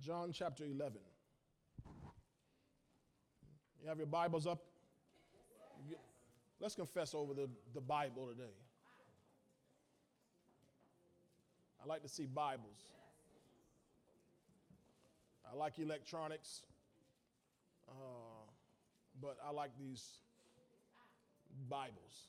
John 0.00 0.30
chapter 0.32 0.64
11. 0.64 0.98
You 3.82 3.88
have 3.88 3.98
your 3.98 4.06
Bibles 4.06 4.46
up? 4.46 4.62
Let's 6.60 6.74
confess 6.74 7.14
over 7.14 7.34
the, 7.34 7.48
the 7.74 7.80
Bible 7.80 8.26
today. 8.28 8.52
I 11.82 11.86
like 11.86 12.02
to 12.02 12.08
see 12.08 12.26
Bibles. 12.26 12.92
I 15.50 15.56
like 15.56 15.78
electronics, 15.78 16.62
uh, 17.88 17.92
but 19.20 19.36
I 19.46 19.52
like 19.52 19.70
these 19.78 20.04
Bibles. 21.68 22.28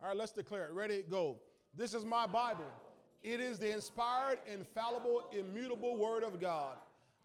All 0.00 0.08
right, 0.08 0.16
let's 0.16 0.32
declare 0.32 0.66
it. 0.66 0.72
Ready? 0.72 1.02
Go. 1.10 1.38
This 1.74 1.94
is 1.94 2.04
my 2.04 2.26
Bible. 2.26 2.70
It 3.22 3.40
is 3.40 3.58
the 3.58 3.72
inspired, 3.72 4.38
infallible, 4.52 5.24
immutable 5.32 5.96
Word 5.96 6.22
of 6.22 6.40
God. 6.40 6.76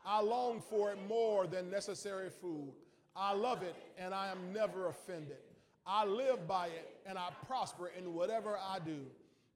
I 0.05 0.21
long 0.21 0.61
for 0.69 0.91
it 0.91 0.97
more 1.07 1.47
than 1.47 1.69
necessary 1.69 2.29
food. 2.29 2.73
I 3.15 3.33
love 3.33 3.61
it 3.61 3.75
and 3.97 4.13
I 4.13 4.29
am 4.29 4.51
never 4.51 4.87
offended. 4.87 5.37
I 5.85 6.05
live 6.05 6.47
by 6.47 6.67
it 6.67 6.97
and 7.05 7.17
I 7.17 7.29
prosper 7.45 7.91
in 7.97 8.13
whatever 8.13 8.57
I 8.57 8.79
do. 8.79 9.01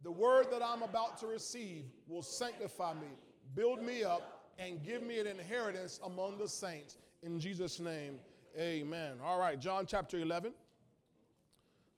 The 0.04 0.12
word 0.12 0.48
that 0.52 0.62
I'm 0.64 0.84
about 0.84 1.18
to 1.20 1.28
receive 1.28 1.86
will 2.08 2.22
sanctify 2.22 2.94
me, 2.94 3.08
build 3.56 3.81
me 3.81 4.04
up, 4.04 4.44
and 4.59 4.84
give 4.84 5.04
me 5.04 5.20
an 5.20 5.28
inheritance 5.28 6.00
among 6.06 6.38
the 6.38 6.48
saints. 6.48 6.98
In 7.23 7.40
Jesus' 7.40 7.80
name, 7.80 8.20
amen. 8.58 9.14
All 9.23 9.40
right, 9.40 9.59
John 9.59 9.86
chapter 9.88 10.20
11. 10.20 10.54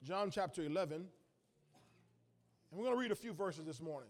John 0.04 0.32
chapter 0.32 0.64
11. 0.64 0.96
And 0.96 1.06
we're 2.72 2.86
going 2.86 2.96
to 2.96 3.02
read 3.02 3.12
a 3.12 3.16
few 3.16 3.34
verses 3.34 3.66
this 3.66 3.82
morning. 3.82 4.10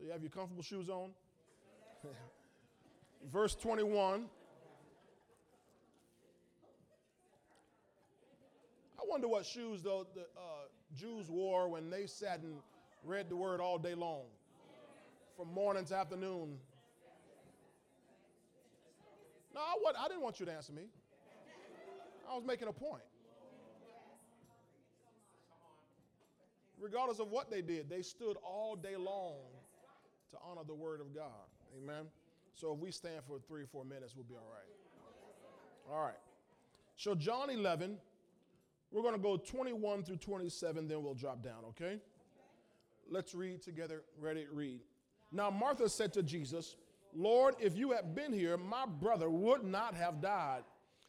So 0.00 0.06
you 0.06 0.12
have 0.12 0.22
your 0.22 0.30
comfortable 0.30 0.62
shoes 0.62 0.88
on? 0.88 1.10
Verse 3.30 3.54
21. 3.54 4.24
I 8.98 9.02
wonder 9.06 9.28
what 9.28 9.44
shoes 9.44 9.82
though 9.82 10.06
the 10.14 10.22
uh, 10.22 10.68
Jews 10.96 11.28
wore 11.28 11.68
when 11.68 11.90
they 11.90 12.06
sat 12.06 12.40
and 12.40 12.54
read 13.04 13.28
the 13.28 13.36
word 13.36 13.60
all 13.60 13.76
day 13.76 13.94
long, 13.94 14.22
from 15.36 15.52
morning 15.52 15.84
to 15.84 15.94
afternoon. 15.94 16.56
No, 19.54 19.60
I, 19.60 20.04
I 20.04 20.08
didn't 20.08 20.22
want 20.22 20.40
you 20.40 20.46
to 20.46 20.52
answer 20.52 20.72
me. 20.72 20.84
I 22.30 22.34
was 22.34 22.44
making 22.46 22.68
a 22.68 22.72
point. 22.72 23.02
Regardless 26.80 27.18
of 27.18 27.30
what 27.30 27.50
they 27.50 27.60
did, 27.60 27.90
they 27.90 28.00
stood 28.00 28.38
all 28.42 28.76
day 28.76 28.96
long 28.96 29.36
to 30.30 30.38
honor 30.44 30.62
the 30.66 30.74
word 30.74 31.00
of 31.00 31.14
God. 31.14 31.48
Amen. 31.76 32.04
So 32.54 32.72
if 32.72 32.78
we 32.78 32.90
stand 32.90 33.22
for 33.26 33.38
three 33.46 33.62
or 33.62 33.66
four 33.66 33.84
minutes, 33.84 34.14
we'll 34.14 34.24
be 34.24 34.34
all 34.34 34.52
right. 34.52 35.94
All 35.96 36.04
right. 36.04 36.18
So, 36.96 37.14
John 37.14 37.50
11, 37.50 37.96
we're 38.92 39.02
going 39.02 39.14
to 39.14 39.20
go 39.20 39.36
21 39.36 40.04
through 40.04 40.16
27, 40.16 40.86
then 40.86 41.02
we'll 41.02 41.14
drop 41.14 41.42
down, 41.42 41.64
okay? 41.70 41.98
Let's 43.10 43.34
read 43.34 43.62
together. 43.62 44.02
Ready? 44.20 44.46
Read. 44.52 44.80
Now, 45.32 45.50
Martha 45.50 45.88
said 45.88 46.12
to 46.14 46.22
Jesus, 46.22 46.76
Lord, 47.14 47.54
if 47.58 47.76
you 47.76 47.92
had 47.92 48.14
been 48.14 48.32
here, 48.32 48.56
my 48.56 48.84
brother 48.86 49.30
would 49.30 49.64
not 49.64 49.94
have 49.94 50.20
died. 50.20 50.62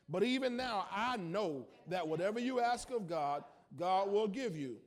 But 0.09 0.23
even 0.23 0.55
now, 0.55 0.87
I 0.91 1.17
know 1.17 1.67
that 1.87 2.07
whatever 2.07 2.39
you 2.39 2.59
ask 2.59 2.89
of 2.89 3.07
God, 3.07 3.43
God 3.77 4.11
will 4.11 4.27
give 4.27 4.57
you. 4.57 4.77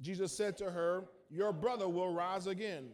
Jesus 0.00 0.32
said 0.36 0.56
to 0.58 0.70
her, 0.70 1.04
Your 1.30 1.52
brother 1.52 1.88
will 1.88 2.12
rise 2.12 2.46
again. 2.46 2.88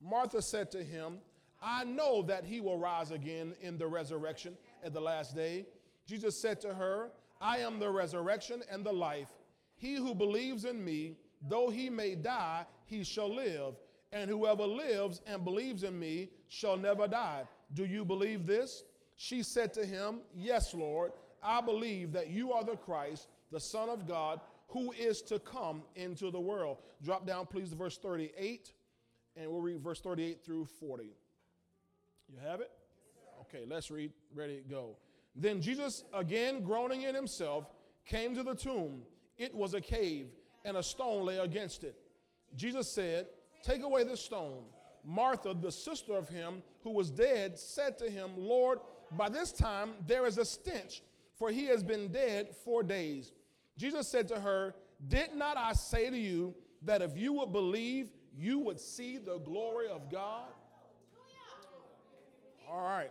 Martha 0.00 0.40
said 0.42 0.70
to 0.72 0.82
him, 0.82 1.18
I 1.60 1.84
know 1.84 2.22
that 2.22 2.44
he 2.44 2.60
will 2.60 2.78
rise 2.78 3.10
again 3.10 3.54
in 3.60 3.78
the 3.78 3.86
resurrection 3.86 4.56
at 4.84 4.92
the 4.92 5.00
last 5.00 5.34
day. 5.34 5.66
Jesus 6.06 6.40
said 6.40 6.60
to 6.60 6.72
her, 6.72 7.10
I 7.40 7.58
am 7.58 7.78
the 7.78 7.90
resurrection 7.90 8.62
and 8.70 8.84
the 8.84 8.92
life. 8.92 9.28
He 9.76 9.94
who 9.96 10.14
believes 10.14 10.64
in 10.64 10.84
me, 10.84 11.16
though 11.48 11.70
he 11.70 11.90
may 11.90 12.14
die, 12.14 12.64
he 12.86 13.04
shall 13.04 13.32
live. 13.32 13.74
And 14.12 14.30
whoever 14.30 14.64
lives 14.64 15.20
and 15.26 15.44
believes 15.44 15.82
in 15.82 15.98
me 15.98 16.30
shall 16.48 16.76
never 16.76 17.06
die. 17.06 17.44
Do 17.74 17.84
you 17.84 18.04
believe 18.04 18.46
this? 18.46 18.84
She 19.16 19.42
said 19.42 19.74
to 19.74 19.84
him, 19.84 20.20
Yes, 20.34 20.74
Lord. 20.74 21.12
I 21.42 21.60
believe 21.60 22.12
that 22.12 22.30
you 22.30 22.52
are 22.52 22.64
the 22.64 22.76
Christ, 22.76 23.28
the 23.52 23.60
Son 23.60 23.88
of 23.88 24.08
God, 24.08 24.40
who 24.68 24.92
is 24.92 25.22
to 25.22 25.38
come 25.38 25.82
into 25.94 26.30
the 26.30 26.40
world. 26.40 26.78
Drop 27.02 27.26
down, 27.26 27.46
please, 27.46 27.70
to 27.70 27.76
verse 27.76 27.98
38, 27.98 28.72
and 29.38 29.50
we'll 29.50 29.60
read 29.60 29.80
verse 29.80 30.00
38 30.00 30.44
through 30.44 30.64
40. 30.64 31.04
You 32.28 32.38
have 32.46 32.60
it? 32.60 32.70
Okay, 33.42 33.64
let's 33.66 33.90
read. 33.90 34.12
Ready, 34.34 34.62
go. 34.68 34.96
Then 35.34 35.60
Jesus, 35.60 36.04
again 36.12 36.62
groaning 36.62 37.02
in 37.02 37.14
himself, 37.14 37.66
came 38.04 38.34
to 38.34 38.42
the 38.42 38.54
tomb. 38.54 39.02
It 39.36 39.54
was 39.54 39.74
a 39.74 39.80
cave, 39.80 40.26
and 40.64 40.76
a 40.76 40.82
stone 40.82 41.24
lay 41.24 41.38
against 41.38 41.84
it. 41.84 41.96
Jesus 42.56 42.90
said, 42.90 43.26
Take 43.62 43.82
away 43.82 44.04
this 44.04 44.20
stone. 44.20 44.64
Martha, 45.04 45.54
the 45.54 45.72
sister 45.72 46.16
of 46.16 46.28
him 46.28 46.62
who 46.82 46.90
was 46.90 47.10
dead, 47.10 47.58
said 47.58 47.96
to 47.98 48.10
him, 48.10 48.30
Lord, 48.36 48.80
by 49.16 49.28
this 49.28 49.52
time 49.52 49.90
there 50.06 50.26
is 50.26 50.38
a 50.38 50.44
stench, 50.44 51.02
for 51.38 51.50
he 51.50 51.66
has 51.66 51.82
been 51.82 52.08
dead 52.08 52.54
four 52.64 52.82
days. 52.82 53.32
Jesus 53.76 54.08
said 54.08 54.28
to 54.28 54.40
her, 54.40 54.74
Did 55.06 55.34
not 55.34 55.56
I 55.56 55.72
say 55.72 56.10
to 56.10 56.18
you 56.18 56.54
that 56.82 57.02
if 57.02 57.16
you 57.16 57.32
would 57.34 57.52
believe, 57.52 58.10
you 58.38 58.60
would 58.60 58.78
see 58.78 59.18
the 59.18 59.38
glory 59.38 59.88
of 59.88 60.10
God? 60.10 60.46
All 62.70 62.82
right. 62.82 63.10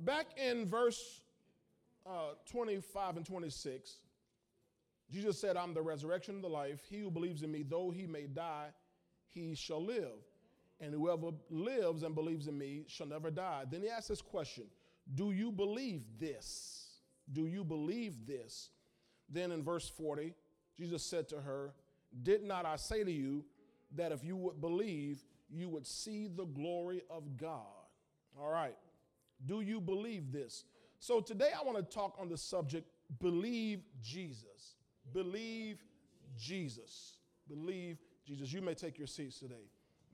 Back 0.00 0.26
in 0.36 0.68
verse 0.68 1.22
uh, 2.06 2.34
25 2.48 3.16
and 3.16 3.26
26, 3.26 3.96
Jesus 5.10 5.40
said, 5.40 5.56
I'm 5.56 5.74
the 5.74 5.82
resurrection 5.82 6.36
and 6.36 6.44
the 6.44 6.48
life. 6.48 6.82
He 6.88 7.00
who 7.00 7.10
believes 7.10 7.42
in 7.42 7.50
me, 7.50 7.64
though 7.68 7.90
he 7.90 8.06
may 8.06 8.26
die, 8.26 8.68
he 9.32 9.54
shall 9.56 9.84
live. 9.84 10.22
And 10.80 10.92
whoever 10.92 11.30
lives 11.50 12.02
and 12.02 12.14
believes 12.14 12.46
in 12.46 12.56
me 12.56 12.84
shall 12.86 13.06
never 13.06 13.30
die. 13.30 13.64
Then 13.68 13.82
he 13.82 13.88
asked 13.88 14.08
this 14.08 14.22
question 14.22 14.64
Do 15.14 15.32
you 15.32 15.50
believe 15.50 16.02
this? 16.20 17.00
Do 17.32 17.46
you 17.46 17.64
believe 17.64 18.26
this? 18.26 18.70
Then 19.28 19.50
in 19.50 19.64
verse 19.64 19.88
40, 19.88 20.34
Jesus 20.76 21.02
said 21.02 21.28
to 21.30 21.40
her, 21.40 21.72
Did 22.22 22.44
not 22.44 22.66
I 22.66 22.76
say 22.76 23.02
to 23.02 23.10
you 23.10 23.44
that 23.94 24.12
if 24.12 24.24
you 24.24 24.36
would 24.36 24.60
believe, 24.60 25.24
you 25.48 25.68
would 25.68 25.86
see 25.86 26.26
the 26.28 26.44
glory 26.44 27.02
of 27.10 27.36
God? 27.36 27.62
All 28.40 28.50
right. 28.50 28.76
Do 29.44 29.60
you 29.60 29.80
believe 29.80 30.32
this? 30.32 30.64
So 30.98 31.20
today 31.20 31.50
I 31.58 31.64
want 31.64 31.78
to 31.78 31.82
talk 31.82 32.16
on 32.18 32.28
the 32.28 32.36
subject 32.36 32.88
believe 33.20 33.80
Jesus. 34.02 34.76
Believe 35.12 35.84
Jesus. 36.36 37.18
Believe 37.48 37.98
Jesus. 38.26 38.52
You 38.52 38.60
may 38.60 38.74
take 38.74 38.98
your 38.98 39.06
seats 39.06 39.38
today. 39.38 39.70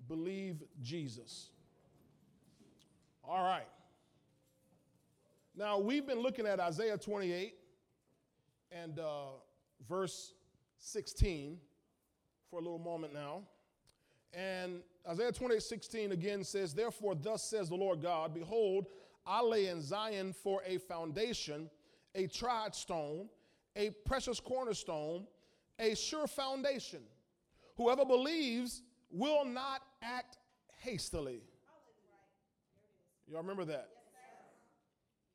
Believe 0.08 0.62
Jesus. 0.80 1.50
All 3.24 3.44
right. 3.44 3.68
Now 5.56 5.78
we've 5.78 6.06
been 6.06 6.20
looking 6.20 6.46
at 6.46 6.60
Isaiah 6.60 6.98
28 6.98 7.54
and 8.70 8.98
uh, 8.98 9.26
verse 9.88 10.34
16 10.78 11.58
for 12.50 12.58
a 12.58 12.62
little 12.62 12.78
moment 12.78 13.14
now. 13.14 13.42
And 14.34 14.81
Isaiah 15.09 15.32
28 15.32 15.62
16 15.62 16.12
again 16.12 16.44
says, 16.44 16.75
Therefore, 16.75 17.15
thus 17.15 17.43
says 17.43 17.69
the 17.69 17.75
Lord 17.75 18.00
God, 18.00 18.34
Behold, 18.34 18.87
I 19.26 19.43
lay 19.43 19.66
in 19.69 19.81
Zion 19.81 20.32
for 20.32 20.62
a 20.66 20.78
foundation, 20.78 21.70
a 22.15 22.26
tried 22.26 22.75
stone, 22.75 23.28
a 23.76 23.91
precious 24.04 24.41
cornerstone, 24.41 25.26
a 25.78 25.94
sure 25.94 26.26
foundation. 26.26 27.00
Whoever 27.76 28.04
believes 28.04 28.82
will 29.10 29.44
not 29.44 29.82
act 30.03 30.38
hastily. 30.78 31.41
Y'all 33.28 33.40
remember 33.40 33.64
that? 33.64 33.88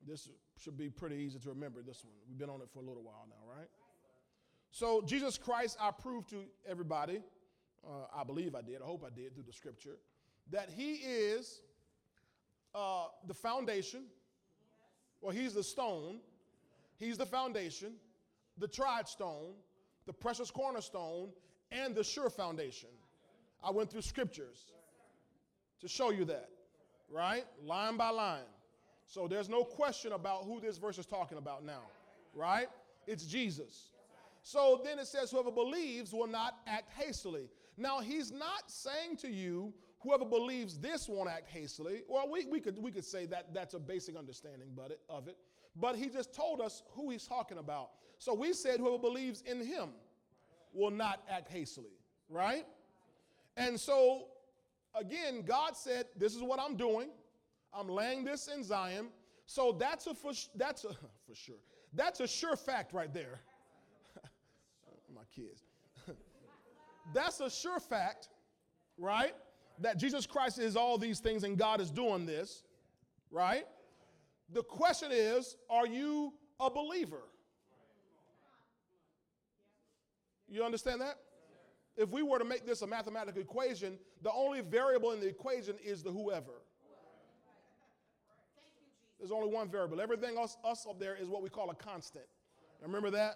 This 0.06 0.28
should 0.62 0.76
be 0.76 0.88
pretty 0.88 1.16
easy 1.16 1.38
to 1.40 1.48
remember, 1.50 1.82
this 1.82 2.04
one. 2.04 2.14
We've 2.28 2.38
been 2.38 2.50
on 2.50 2.60
it 2.60 2.68
for 2.72 2.80
a 2.80 2.82
little 2.82 3.02
while 3.02 3.26
now, 3.28 3.52
right? 3.58 3.68
So, 4.70 5.02
Jesus 5.02 5.38
Christ, 5.38 5.76
I 5.80 5.90
proved 5.90 6.28
to 6.30 6.44
everybody, 6.68 7.20
uh, 7.86 8.06
I 8.14 8.24
believe 8.24 8.54
I 8.54 8.62
did, 8.62 8.82
I 8.82 8.84
hope 8.84 9.04
I 9.04 9.14
did 9.14 9.34
through 9.34 9.44
the 9.46 9.52
scripture, 9.52 9.96
that 10.50 10.70
He 10.74 10.94
is 10.94 11.60
uh, 12.74 13.06
the 13.26 13.34
foundation. 13.34 14.04
Well, 15.20 15.34
He's 15.34 15.54
the 15.54 15.62
stone, 15.62 16.18
He's 16.96 17.18
the 17.18 17.26
foundation, 17.26 17.94
the 18.58 18.68
tried 18.68 19.08
stone, 19.08 19.52
the 20.06 20.12
precious 20.12 20.50
cornerstone, 20.50 21.30
and 21.70 21.94
the 21.94 22.04
sure 22.04 22.30
foundation. 22.30 22.88
I 23.62 23.70
went 23.70 23.90
through 23.90 24.02
scriptures 24.02 24.72
to 25.80 25.88
show 25.88 26.10
you 26.10 26.24
that, 26.26 26.48
right? 27.10 27.44
Line 27.64 27.96
by 27.96 28.10
line. 28.10 28.48
So 29.06 29.26
there's 29.26 29.48
no 29.48 29.64
question 29.64 30.12
about 30.12 30.44
who 30.44 30.60
this 30.60 30.76
verse 30.76 30.98
is 30.98 31.06
talking 31.06 31.38
about 31.38 31.64
now, 31.64 31.82
right? 32.34 32.68
It's 33.06 33.24
Jesus. 33.24 33.90
So 34.42 34.80
then 34.84 34.98
it 34.98 35.06
says, 35.06 35.30
whoever 35.30 35.50
believes 35.50 36.12
will 36.12 36.26
not 36.26 36.56
act 36.66 36.90
hastily. 36.96 37.48
Now, 37.78 38.00
he's 38.00 38.32
not 38.32 38.70
saying 38.70 39.16
to 39.18 39.28
you, 39.28 39.72
whoever 40.00 40.24
believes 40.24 40.78
this 40.78 41.08
won't 41.08 41.30
act 41.30 41.48
hastily. 41.48 42.02
Well, 42.08 42.28
we, 42.28 42.44
we, 42.46 42.60
could, 42.60 42.78
we 42.78 42.90
could 42.90 43.04
say 43.04 43.24
that 43.26 43.54
that's 43.54 43.74
a 43.74 43.78
basic 43.78 44.16
understanding 44.16 44.68
but 44.76 44.90
it, 44.90 45.00
of 45.08 45.28
it. 45.28 45.36
But 45.76 45.96
he 45.96 46.08
just 46.08 46.34
told 46.34 46.60
us 46.60 46.82
who 46.90 47.10
he's 47.10 47.26
talking 47.26 47.58
about. 47.58 47.90
So 48.18 48.34
we 48.34 48.52
said 48.52 48.80
whoever 48.80 48.98
believes 48.98 49.42
in 49.42 49.64
him 49.64 49.90
will 50.72 50.90
not 50.90 51.22
act 51.30 51.50
hastily, 51.50 51.96
right? 52.28 52.66
And 53.56 53.78
so, 53.78 54.26
again, 54.98 55.42
God 55.42 55.76
said, 55.76 56.06
This 56.16 56.34
is 56.34 56.42
what 56.42 56.58
I'm 56.58 56.76
doing. 56.76 57.10
I'm 57.72 57.88
laying 57.88 58.24
this 58.24 58.48
in 58.48 58.64
Zion. 58.64 59.08
So 59.46 59.76
that's 59.78 60.06
a 60.06 60.14
for, 60.14 60.32
that's 60.56 60.84
a 60.84 60.88
for 61.26 61.34
sure. 61.34 61.56
That's 61.94 62.20
a 62.20 62.26
sure 62.26 62.56
fact 62.56 62.92
right 62.92 63.12
there. 63.14 63.40
My 65.14 65.22
kids. 65.34 65.67
That's 67.12 67.40
a 67.40 67.50
sure 67.50 67.80
fact, 67.80 68.28
right? 68.98 69.34
That 69.80 69.98
Jesus 69.98 70.26
Christ 70.26 70.58
is 70.58 70.76
all 70.76 70.98
these 70.98 71.20
things 71.20 71.44
and 71.44 71.56
God 71.56 71.80
is 71.80 71.90
doing 71.90 72.26
this, 72.26 72.64
right? 73.30 73.64
The 74.52 74.62
question 74.62 75.10
is, 75.12 75.56
are 75.68 75.86
you 75.86 76.32
a 76.58 76.70
believer? 76.70 77.22
You 80.48 80.64
understand 80.64 81.00
that? 81.00 81.16
If 81.96 82.10
we 82.10 82.22
were 82.22 82.38
to 82.38 82.44
make 82.44 82.64
this 82.66 82.82
a 82.82 82.86
mathematical 82.86 83.42
equation, 83.42 83.98
the 84.22 84.32
only 84.32 84.60
variable 84.60 85.12
in 85.12 85.20
the 85.20 85.28
equation 85.28 85.74
is 85.84 86.02
the 86.02 86.10
whoever. 86.10 86.62
There's 89.18 89.32
only 89.32 89.52
one 89.52 89.68
variable. 89.68 90.00
Everything 90.00 90.38
else, 90.38 90.56
us 90.64 90.86
up 90.88 91.00
there 91.00 91.16
is 91.16 91.28
what 91.28 91.42
we 91.42 91.48
call 91.48 91.70
a 91.70 91.74
constant. 91.74 92.24
Remember 92.80 93.10
that? 93.10 93.34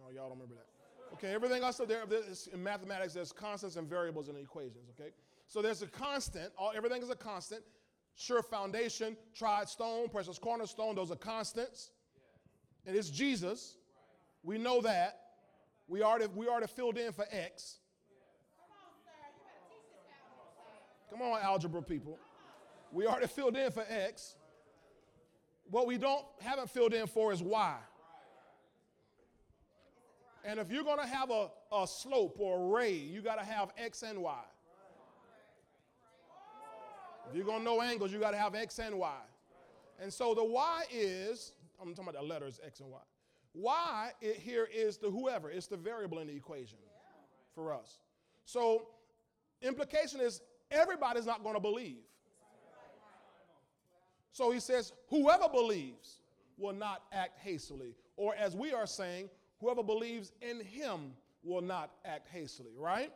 No, 0.00 0.10
y'all 0.14 0.28
don't 0.28 0.38
remember 0.38 0.54
that. 0.54 0.77
Okay, 1.14 1.32
everything 1.32 1.62
else 1.62 1.78
there 1.78 2.04
in 2.52 2.62
mathematics, 2.62 3.14
there's 3.14 3.32
constants 3.32 3.76
and 3.76 3.88
variables 3.88 4.28
in 4.28 4.34
the 4.34 4.40
equations, 4.40 4.88
okay? 4.90 5.10
So 5.46 5.62
there's 5.62 5.82
a 5.82 5.86
constant, 5.86 6.52
all, 6.58 6.72
everything 6.76 7.02
is 7.02 7.10
a 7.10 7.16
constant. 7.16 7.62
Sure 8.14 8.42
foundation, 8.42 9.16
tried 9.34 9.68
stone, 9.68 10.08
precious 10.08 10.38
cornerstone, 10.38 10.94
those 10.94 11.10
are 11.10 11.16
constants. 11.16 11.90
And 12.86 12.96
it's 12.96 13.10
Jesus. 13.10 13.76
We 14.42 14.58
know 14.58 14.80
that. 14.82 15.20
We 15.86 16.02
already, 16.02 16.26
we 16.34 16.48
already 16.48 16.66
filled 16.66 16.98
in 16.98 17.12
for 17.12 17.26
X. 17.30 17.78
Come 21.10 21.22
on, 21.22 21.40
algebra 21.40 21.82
people. 21.82 22.18
We 22.92 23.06
already 23.06 23.26
filled 23.26 23.56
in 23.56 23.70
for 23.70 23.84
X. 23.88 24.36
What 25.70 25.86
we 25.86 25.98
don't 25.98 26.24
haven't 26.40 26.70
filled 26.70 26.94
in 26.94 27.06
for 27.06 27.32
is 27.32 27.42
Y. 27.42 27.76
And 30.48 30.58
if 30.58 30.72
you're 30.72 30.82
going 30.82 30.98
to 30.98 31.06
have 31.06 31.30
a, 31.30 31.50
a 31.70 31.86
slope 31.86 32.36
or 32.38 32.58
a 32.58 32.68
ray, 32.68 32.94
you 32.94 33.20
got 33.20 33.38
to 33.38 33.44
have 33.44 33.68
X 33.76 34.02
and 34.02 34.22
Y. 34.22 34.44
If 37.28 37.36
you're 37.36 37.44
going 37.44 37.58
to 37.58 37.64
know 37.64 37.82
angles, 37.82 38.10
you 38.10 38.18
got 38.18 38.30
to 38.30 38.38
have 38.38 38.54
X 38.54 38.78
and 38.78 38.98
Y. 38.98 39.20
And 40.00 40.10
so 40.10 40.32
the 40.32 40.42
Y 40.42 40.84
is, 40.90 41.52
I'm 41.78 41.90
talking 41.90 42.08
about 42.08 42.22
the 42.22 42.26
letters 42.26 42.60
X 42.64 42.80
and 42.80 42.90
Y. 42.90 42.98
Y 43.52 44.10
it 44.22 44.36
here 44.36 44.66
is 44.74 44.96
the 44.96 45.10
whoever, 45.10 45.50
it's 45.50 45.66
the 45.66 45.76
variable 45.76 46.18
in 46.20 46.28
the 46.28 46.34
equation 46.34 46.78
for 47.54 47.74
us. 47.74 47.98
So 48.46 48.86
implication 49.60 50.18
is 50.18 50.40
everybody's 50.70 51.26
not 51.26 51.42
going 51.42 51.56
to 51.56 51.60
believe. 51.60 52.04
So 54.32 54.50
he 54.50 54.60
says, 54.60 54.94
whoever 55.10 55.50
believes 55.50 56.22
will 56.56 56.74
not 56.74 57.02
act 57.12 57.38
hastily. 57.38 57.94
Or 58.16 58.34
as 58.34 58.56
we 58.56 58.72
are 58.72 58.86
saying, 58.86 59.28
whoever 59.60 59.82
believes 59.82 60.32
in 60.40 60.60
him 60.60 61.12
will 61.42 61.62
not 61.62 61.90
act 62.04 62.28
hastily, 62.28 62.72
right? 62.76 63.12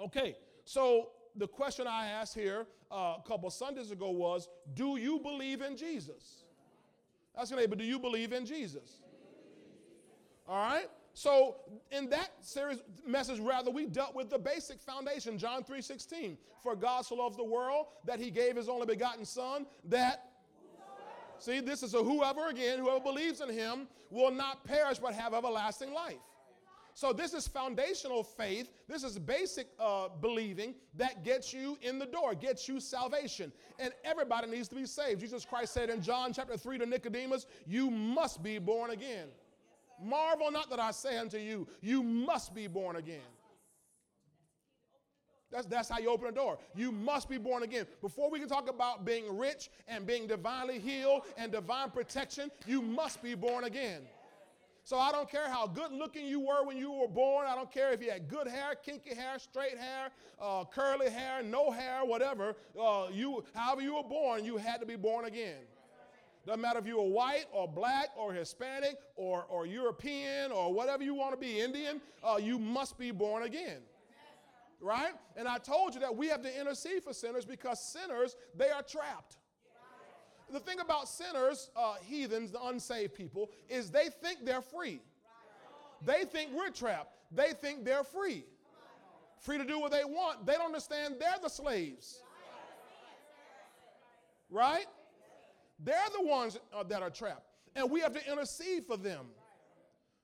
Okay, 0.00 0.36
so 0.64 1.10
the 1.36 1.46
question 1.46 1.86
I 1.86 2.06
asked 2.06 2.34
here 2.34 2.66
uh, 2.90 3.16
a 3.18 3.22
couple 3.26 3.50
Sundays 3.50 3.90
ago 3.90 4.10
was, 4.10 4.48
do 4.74 4.96
you 4.96 5.18
believe 5.18 5.62
in 5.62 5.76
Jesus? 5.76 6.44
Ask 7.36 7.50
your 7.50 7.60
neighbor, 7.60 7.76
do 7.76 7.84
you 7.84 7.98
believe 7.98 8.32
in 8.32 8.46
Jesus? 8.46 9.02
All 10.46 10.56
right? 10.56 10.88
So 11.14 11.56
in 11.92 12.10
that 12.10 12.30
series 12.40 12.82
message, 13.06 13.38
rather, 13.38 13.70
we 13.70 13.86
dealt 13.86 14.14
with 14.14 14.30
the 14.30 14.38
basic 14.38 14.80
foundation, 14.80 15.38
John 15.38 15.62
3:16. 15.62 16.36
For 16.62 16.74
God 16.74 17.04
so 17.06 17.14
loved 17.16 17.38
the 17.38 17.44
world 17.44 17.86
that 18.04 18.18
he 18.18 18.30
gave 18.30 18.56
his 18.56 18.68
only 18.68 18.86
begotten 18.86 19.24
son, 19.24 19.66
that 19.84 20.33
see, 21.44 21.60
this 21.60 21.82
is 21.82 21.94
a 21.94 22.02
whoever 22.02 22.48
again, 22.48 22.78
whoever 22.78 23.00
believes 23.00 23.40
in 23.40 23.48
him 23.48 23.86
will 24.10 24.30
not 24.30 24.64
perish 24.64 24.98
but 24.98 25.14
have 25.14 25.34
everlasting 25.34 25.92
life. 25.92 26.16
So 26.96 27.12
this 27.12 27.34
is 27.34 27.48
foundational 27.48 28.22
faith. 28.22 28.70
This 28.88 29.02
is 29.02 29.18
basic 29.18 29.66
uh, 29.80 30.08
believing 30.20 30.76
that 30.94 31.24
gets 31.24 31.52
you 31.52 31.76
in 31.82 31.98
the 31.98 32.06
door, 32.06 32.34
gets 32.36 32.68
you 32.68 32.78
salvation. 32.78 33.52
And 33.80 33.92
everybody 34.04 34.48
needs 34.48 34.68
to 34.68 34.76
be 34.76 34.86
saved. 34.86 35.20
Jesus 35.20 35.44
Christ 35.44 35.74
said 35.74 35.90
in 35.90 36.00
John 36.00 36.32
chapter 36.32 36.56
3 36.56 36.78
to 36.78 36.86
Nicodemus, 36.86 37.46
You 37.66 37.90
must 37.90 38.44
be 38.44 38.58
born 38.58 38.92
again. 38.92 39.26
Marvel 40.00 40.52
not 40.52 40.70
that 40.70 40.78
I 40.78 40.92
say 40.92 41.18
unto 41.18 41.38
you, 41.38 41.66
you 41.80 42.02
must 42.02 42.54
be 42.54 42.68
born 42.68 42.96
again. 42.96 43.20
That's, 45.54 45.66
that's 45.66 45.88
how 45.88 46.00
you 46.00 46.10
open 46.10 46.26
a 46.26 46.32
door. 46.32 46.58
You 46.74 46.90
must 46.90 47.28
be 47.28 47.38
born 47.38 47.62
again. 47.62 47.86
Before 48.02 48.28
we 48.28 48.40
can 48.40 48.48
talk 48.48 48.68
about 48.68 49.04
being 49.04 49.38
rich 49.38 49.70
and 49.86 50.04
being 50.04 50.26
divinely 50.26 50.80
healed 50.80 51.22
and 51.38 51.52
divine 51.52 51.90
protection, 51.90 52.50
you 52.66 52.82
must 52.82 53.22
be 53.22 53.36
born 53.36 53.62
again. 53.62 54.02
So 54.82 54.98
I 54.98 55.12
don't 55.12 55.30
care 55.30 55.48
how 55.48 55.68
good 55.68 55.92
looking 55.92 56.26
you 56.26 56.40
were 56.40 56.64
when 56.64 56.76
you 56.76 56.90
were 56.90 57.06
born. 57.06 57.46
I 57.46 57.54
don't 57.54 57.70
care 57.70 57.92
if 57.92 58.02
you 58.02 58.10
had 58.10 58.28
good 58.28 58.48
hair, 58.48 58.74
kinky 58.74 59.14
hair, 59.14 59.38
straight 59.38 59.78
hair, 59.78 60.10
uh, 60.42 60.64
curly 60.64 61.08
hair, 61.08 61.40
no 61.44 61.70
hair, 61.70 62.04
whatever. 62.04 62.56
Uh, 62.78 63.06
you, 63.12 63.44
however 63.54 63.80
you 63.80 63.94
were 63.94 64.02
born, 64.02 64.44
you 64.44 64.56
had 64.56 64.80
to 64.80 64.86
be 64.86 64.96
born 64.96 65.24
again. 65.24 65.60
Doesn't 66.44 66.60
matter 66.60 66.80
if 66.80 66.86
you 66.86 66.98
are 66.98 67.06
white 67.06 67.44
or 67.52 67.68
black 67.68 68.08
or 68.18 68.32
Hispanic 68.32 68.98
or, 69.14 69.46
or 69.48 69.66
European 69.66 70.50
or 70.50 70.74
whatever 70.74 71.04
you 71.04 71.14
want 71.14 71.30
to 71.32 71.38
be, 71.38 71.60
Indian, 71.60 72.00
uh, 72.24 72.38
you 72.42 72.58
must 72.58 72.98
be 72.98 73.12
born 73.12 73.44
again. 73.44 73.78
Right? 74.84 75.14
And 75.34 75.48
I 75.48 75.56
told 75.56 75.94
you 75.94 76.00
that 76.00 76.14
we 76.14 76.28
have 76.28 76.42
to 76.42 76.60
intercede 76.60 77.02
for 77.02 77.14
sinners 77.14 77.46
because 77.46 77.82
sinners, 77.82 78.36
they 78.54 78.68
are 78.68 78.82
trapped. 78.82 79.38
The 80.52 80.60
thing 80.60 80.78
about 80.78 81.08
sinners, 81.08 81.70
uh, 81.74 81.94
heathens, 82.02 82.50
the 82.50 82.62
unsaved 82.62 83.14
people, 83.14 83.50
is 83.70 83.90
they 83.90 84.10
think 84.22 84.44
they're 84.44 84.60
free. 84.60 85.00
They 86.04 86.26
think 86.26 86.50
we're 86.54 86.68
trapped. 86.68 87.16
They 87.32 87.54
think 87.54 87.86
they're 87.86 88.04
free. 88.04 88.44
Free 89.40 89.56
to 89.56 89.64
do 89.64 89.80
what 89.80 89.90
they 89.90 90.04
want. 90.04 90.44
They 90.44 90.52
don't 90.52 90.66
understand 90.66 91.14
they're 91.18 91.38
the 91.42 91.48
slaves. 91.48 92.20
Right? 94.50 94.84
They're 95.82 95.96
the 96.20 96.26
ones 96.26 96.58
uh, 96.76 96.82
that 96.82 97.00
are 97.00 97.08
trapped. 97.08 97.46
And 97.74 97.90
we 97.90 98.00
have 98.00 98.12
to 98.12 98.30
intercede 98.30 98.84
for 98.84 98.98
them. 98.98 99.28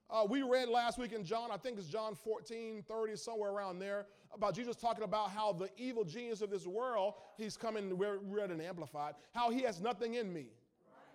Uh, 0.07 0.25
we 0.29 0.43
read 0.43 0.69
last 0.69 0.99
week 0.99 1.13
in 1.13 1.23
John, 1.23 1.49
I 1.51 1.57
think 1.57 1.79
it's 1.79 1.87
John 1.87 2.13
14, 2.13 2.83
30, 2.87 3.15
somewhere 3.15 3.49
around 3.49 3.79
there, 3.79 4.05
about 4.33 4.55
Jesus 4.55 4.75
talking 4.75 5.03
about 5.03 5.31
how 5.31 5.53
the 5.53 5.69
evil 5.77 6.03
genius 6.03 6.41
of 6.41 6.49
this 6.49 6.65
world, 6.65 7.15
he's 7.37 7.57
coming, 7.57 7.97
we're 7.97 8.17
read 8.17 8.51
and 8.51 8.61
amplified, 8.61 9.15
how 9.33 9.49
he 9.49 9.61
has 9.61 9.81
nothing 9.81 10.15
in 10.15 10.31
me. 10.31 10.47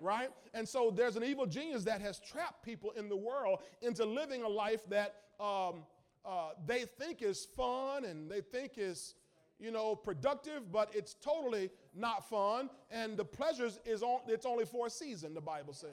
Right? 0.01 0.29
And 0.53 0.69
so 0.69 0.91
there's 0.95 1.17
an 1.17 1.25
evil 1.25 1.47
genius 1.47 1.85
that 1.85 2.03
has 2.03 2.21
trapped 2.21 2.63
people 2.63 2.91
in 2.93 3.09
the 3.09 3.17
world 3.17 3.61
into 3.81 4.05
living 4.05 4.43
a 4.43 4.49
life 4.49 4.87
that 4.91 5.23
um, 5.41 5.85
uh, 6.25 6.51
they 6.67 6.85
think 6.99 7.23
is 7.23 7.47
fun 7.57 8.05
and 8.05 8.31
they 8.31 8.43
think 8.43 8.73
is 8.77 9.15
you 9.59 9.71
know, 9.71 9.95
productive, 9.95 10.71
but 10.71 10.91
it's 10.95 11.15
totally 11.15 11.71
not 11.95 12.29
fun. 12.29 12.69
And 12.91 13.17
the 13.17 13.25
pleasures 13.25 13.81
is 13.87 14.03
on, 14.03 14.21
it's 14.29 14.45
only 14.45 14.67
for 14.67 14.87
a 14.87 14.91
season, 14.91 15.33
the 15.33 15.41
Bible 15.41 15.73
says. 15.73 15.91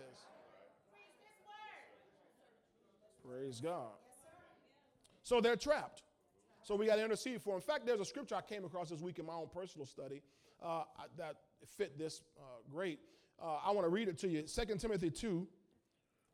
Praise 3.25 3.62
God. 3.62 3.88
So 5.24 5.39
they're 5.39 5.56
trapped. 5.56 6.03
So 6.63 6.75
we 6.75 6.86
got 6.86 6.96
to 6.96 7.03
intercede 7.03 7.41
for. 7.41 7.55
In 7.55 7.62
fact, 7.62 7.86
there's 7.86 8.00
a 8.00 8.05
scripture 8.05 8.36
I 8.36 8.41
came 8.41 8.63
across 8.63 8.89
this 8.89 9.01
week 9.01 9.20
in 9.20 9.25
my 9.25 9.34
own 9.34 9.48
personal 9.53 9.86
study 9.86 10.22
uh, 10.63 10.84
that 11.17 11.36
fit 11.77 11.98
this 11.98 12.22
uh, 12.39 12.43
great. 12.72 13.00
Uh, 13.41 13.58
I 13.65 13.72
want 13.72 13.86
to 13.86 13.89
read 13.89 14.08
it 14.08 14.17
to 14.20 14.29
you. 14.29 14.43
2 14.43 14.75
Timothy 14.77 15.10
2, 15.10 15.46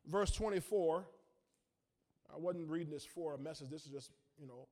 verse 0.06 0.30
24. 0.30 1.04
I 2.32 2.38
wasn't 2.38 2.68
reading 2.68 2.90
this 2.90 3.04
for 3.04 3.34
a 3.34 3.38
message. 3.38 3.70
This 3.70 3.86
is 3.86 3.90
just, 3.90 4.12
you 4.38 4.46
know, 4.46 4.68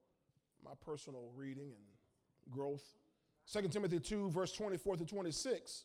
my 0.64 0.70
personal 0.84 1.30
reading 1.36 1.72
and 1.74 2.52
growth. 2.52 2.84
2 3.52 3.66
Timothy 3.68 3.98
2, 3.98 4.30
verse 4.30 4.52
24 4.52 4.98
to 4.98 5.04
26. 5.04 5.84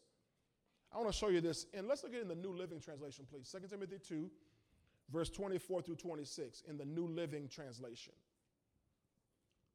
I 0.93 0.97
want 0.97 1.11
to 1.11 1.17
show 1.17 1.29
you 1.29 1.41
this. 1.41 1.65
And 1.73 1.87
let's 1.87 2.03
look 2.03 2.13
at 2.13 2.19
it 2.19 2.23
in 2.23 2.27
the 2.27 2.35
New 2.35 2.53
Living 2.55 2.79
Translation, 2.79 3.25
please. 3.27 3.49
2 3.51 3.67
Timothy 3.67 3.97
2, 4.07 4.29
verse 5.11 5.31
24 5.31 5.81
through 5.81 5.95
26 5.95 6.61
in 6.69 6.77
the 6.77 6.85
New 6.85 7.07
Living 7.07 7.47
Translation. 7.47 8.13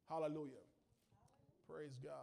Hallelujah. 0.09 0.65
Praise 1.69 1.97
God. 2.03 2.13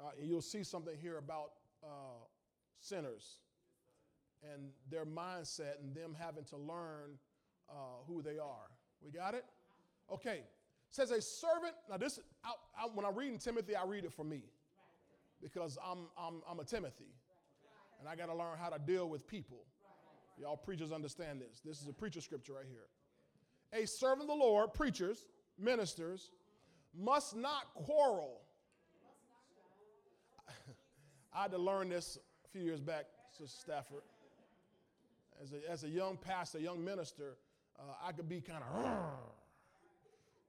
Uh, 0.00 0.10
and 0.18 0.28
you'll 0.28 0.40
see 0.40 0.62
something 0.62 0.94
here 1.00 1.18
about 1.18 1.52
uh, 1.84 2.24
sinners 2.80 3.38
and 4.42 4.70
their 4.90 5.04
mindset 5.04 5.80
and 5.82 5.94
them 5.94 6.16
having 6.18 6.44
to 6.44 6.56
learn 6.56 7.18
uh, 7.68 8.02
who 8.06 8.22
they 8.22 8.38
are. 8.38 8.70
We 9.04 9.10
got 9.10 9.34
it? 9.34 9.44
Okay. 10.12 10.42
says 10.90 11.10
a 11.10 11.20
servant. 11.20 11.74
Now, 11.90 11.96
this, 11.96 12.20
I, 12.44 12.52
I, 12.78 12.86
when 12.94 13.04
I'm 13.04 13.14
reading 13.14 13.38
Timothy, 13.38 13.76
I 13.76 13.84
read 13.84 14.04
it 14.04 14.12
for 14.12 14.24
me 14.24 14.42
because 15.42 15.78
I'm, 15.84 16.06
I'm, 16.16 16.42
I'm 16.48 16.60
a 16.60 16.64
Timothy 16.64 17.12
and 18.00 18.08
I 18.08 18.16
got 18.16 18.26
to 18.26 18.34
learn 18.34 18.58
how 18.58 18.68
to 18.68 18.78
deal 18.78 19.08
with 19.08 19.26
people. 19.26 19.64
Y'all 20.38 20.56
preachers 20.56 20.92
understand 20.92 21.40
this. 21.40 21.60
This 21.64 21.80
is 21.80 21.88
a 21.88 21.92
preacher 21.92 22.20
scripture 22.20 22.54
right 22.54 22.66
here. 22.68 23.80
A 23.80 23.86
servant 23.86 24.22
of 24.22 24.26
the 24.28 24.34
Lord, 24.34 24.74
preachers, 24.74 25.26
ministers, 25.62 26.30
must 26.94 27.36
not 27.36 27.72
quarrel. 27.74 28.40
I 31.34 31.42
had 31.42 31.52
to 31.52 31.58
learn 31.58 31.88
this 31.88 32.18
a 32.44 32.48
few 32.48 32.62
years 32.62 32.80
back, 32.80 33.06
Sister 33.30 33.58
Stafford. 33.60 34.02
As 35.42 35.52
a, 35.52 35.70
as 35.70 35.84
a 35.84 35.88
young 35.88 36.16
pastor, 36.16 36.58
young 36.58 36.84
minister, 36.84 37.36
uh, 37.78 37.82
I 38.06 38.12
could 38.12 38.28
be 38.28 38.40
kind 38.40 38.62
of, 38.62 38.94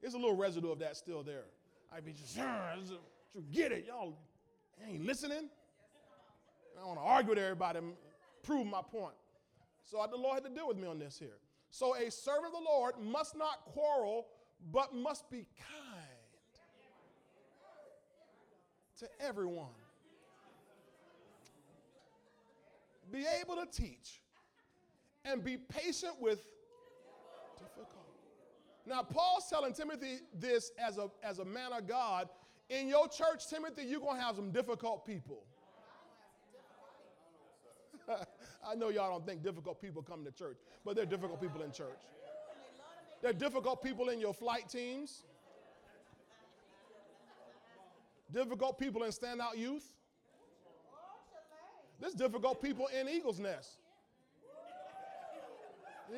there's 0.01 0.13
a 0.13 0.17
little 0.17 0.35
residue 0.35 0.71
of 0.71 0.79
that 0.79 0.97
still 0.97 1.23
there. 1.23 1.45
I'd 1.95 2.05
be 2.05 2.13
just, 2.13 2.37
get 3.51 3.71
it, 3.71 3.85
y'all 3.87 4.13
ain't 4.87 5.05
listening. 5.05 5.49
I 6.81 6.85
want 6.85 6.99
to 6.99 7.05
argue 7.05 7.29
with 7.29 7.39
everybody 7.39 7.79
and 7.79 7.93
prove 8.43 8.65
my 8.67 8.81
point. 8.81 9.13
So 9.83 10.05
the 10.09 10.17
Lord 10.17 10.35
had 10.35 10.43
to 10.43 10.49
deal 10.49 10.67
with 10.67 10.77
me 10.77 10.87
on 10.87 10.99
this 10.99 11.17
here. 11.19 11.37
So 11.69 11.95
a 11.95 12.09
servant 12.11 12.47
of 12.47 12.51
the 12.53 12.69
Lord 12.69 12.95
must 12.99 13.37
not 13.37 13.65
quarrel, 13.65 14.27
but 14.71 14.93
must 14.93 15.29
be 15.29 15.45
kind 15.59 16.03
to 18.99 19.07
everyone. 19.19 19.67
Be 23.11 23.25
able 23.41 23.55
to 23.55 23.65
teach 23.65 24.21
and 25.25 25.43
be 25.43 25.57
patient 25.57 26.13
with 26.19 26.39
difficult. 27.57 27.89
Now, 28.85 29.01
Paul's 29.01 29.47
telling 29.49 29.73
Timothy 29.73 30.19
this 30.33 30.71
as 30.77 30.97
a, 30.97 31.09
as 31.23 31.39
a 31.39 31.45
man 31.45 31.73
of 31.73 31.87
God. 31.87 32.29
In 32.69 32.87
your 32.87 33.07
church, 33.07 33.47
Timothy, 33.49 33.83
you're 33.83 33.99
going 33.99 34.17
to 34.17 34.21
have 34.21 34.35
some 34.35 34.51
difficult 34.51 35.05
people. 35.05 35.43
I 38.09 38.75
know 38.75 38.89
y'all 38.89 39.11
don't 39.11 39.25
think 39.25 39.43
difficult 39.43 39.81
people 39.81 40.01
come 40.01 40.23
to 40.25 40.31
church, 40.31 40.57
but 40.83 40.95
they're 40.95 41.05
difficult 41.05 41.41
people 41.41 41.61
in 41.61 41.71
church. 41.71 41.99
They're 43.23 43.31
difficult 43.31 43.81
people 43.81 44.09
in 44.09 44.19
your 44.19 44.33
flight 44.33 44.67
teams, 44.67 45.23
difficult 48.33 48.77
people 48.77 49.03
in 49.03 49.11
standout 49.11 49.57
youth. 49.57 49.89
There's 52.01 52.13
difficult 52.13 52.61
people 52.61 52.87
in 52.87 53.07
Eagle's 53.07 53.39
Nest, 53.39 53.77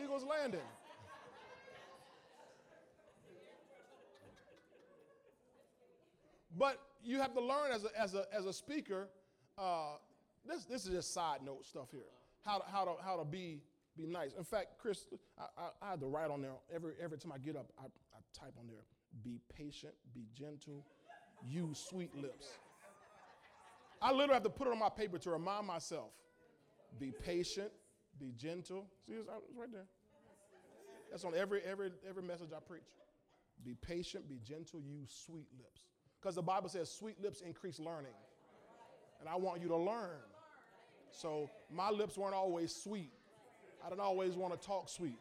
Eagle's 0.04 0.24
Landing. 0.24 0.60
But 6.58 6.82
you 7.04 7.20
have 7.20 7.36
to 7.36 7.42
learn 7.42 7.72
as 7.72 7.84
a, 7.84 8.02
as 8.02 8.16
a, 8.16 8.26
as 8.34 8.46
a 8.48 8.54
speaker, 8.54 9.10
uh, 9.60 9.98
this, 10.44 10.66
this 10.66 10.88
is 10.88 10.92
just 10.92 11.14
side 11.14 11.42
note 11.46 11.66
stuff 11.66 11.90
here 11.92 12.02
how 12.46 12.60
to, 12.60 12.64
how 12.72 12.86
to, 12.86 12.92
how 13.04 13.18
to 13.18 13.26
be, 13.26 13.62
be 13.98 14.06
nice. 14.06 14.34
In 14.38 14.44
fact, 14.44 14.78
Chris, 14.80 15.08
I, 15.40 15.44
I, 15.58 15.88
I 15.88 15.90
had 15.92 16.00
to 16.02 16.08
write 16.08 16.32
on 16.32 16.42
there 16.42 16.52
every, 16.74 16.94
every 17.02 17.18
time 17.18 17.32
I 17.32 17.38
get 17.38 17.56
up, 17.56 17.72
I, 17.80 17.86
I 17.86 18.20
type 18.34 18.54
on 18.60 18.68
there 18.68 18.84
be 19.24 19.40
patient, 19.56 19.94
be 20.14 20.26
gentle, 20.38 20.84
use 21.48 21.84
sweet 21.90 22.14
lips. 22.16 22.48
I 24.02 24.12
literally 24.12 24.34
have 24.34 24.44
to 24.44 24.50
put 24.50 24.68
it 24.68 24.72
on 24.72 24.80
my 24.80 24.90
paper 24.90 25.18
to 25.18 25.30
remind 25.30 25.68
myself 25.68 26.12
be 27.00 27.12
patient, 27.12 27.72
be 28.20 28.34
gentle. 28.38 28.86
See, 29.06 29.14
it's, 29.14 29.28
uh, 29.28 29.34
it's 29.50 29.58
right 29.58 29.72
there. 29.72 29.86
That's 31.12 31.24
on 31.24 31.34
every, 31.36 31.62
every, 31.62 31.92
every 32.08 32.24
message 32.24 32.50
I 32.56 32.60
preach. 32.60 32.84
Be 33.64 33.76
patient, 33.76 34.28
be 34.30 34.40
gentle, 34.44 34.82
use 34.82 35.24
sweet 35.26 35.48
lips. 35.58 35.82
Because 36.20 36.36
the 36.36 36.42
Bible 36.42 36.70
says 36.70 36.92
sweet 36.92 37.22
lips 37.22 37.42
increase 37.42 37.80
learning. 37.80 38.14
And 39.20 39.30
I 39.30 39.36
want 39.36 39.62
you 39.62 39.68
to 39.70 39.78
learn. 39.78 40.20
So 41.12 41.50
my 41.72 41.90
lips 41.90 42.18
weren't 42.18 42.36
always 42.36 42.76
sweet. 42.76 43.12
I 43.86 43.90
don't 43.90 44.00
always 44.00 44.34
want 44.34 44.60
to 44.60 44.68
talk 44.68 44.90
sweet. 44.90 45.20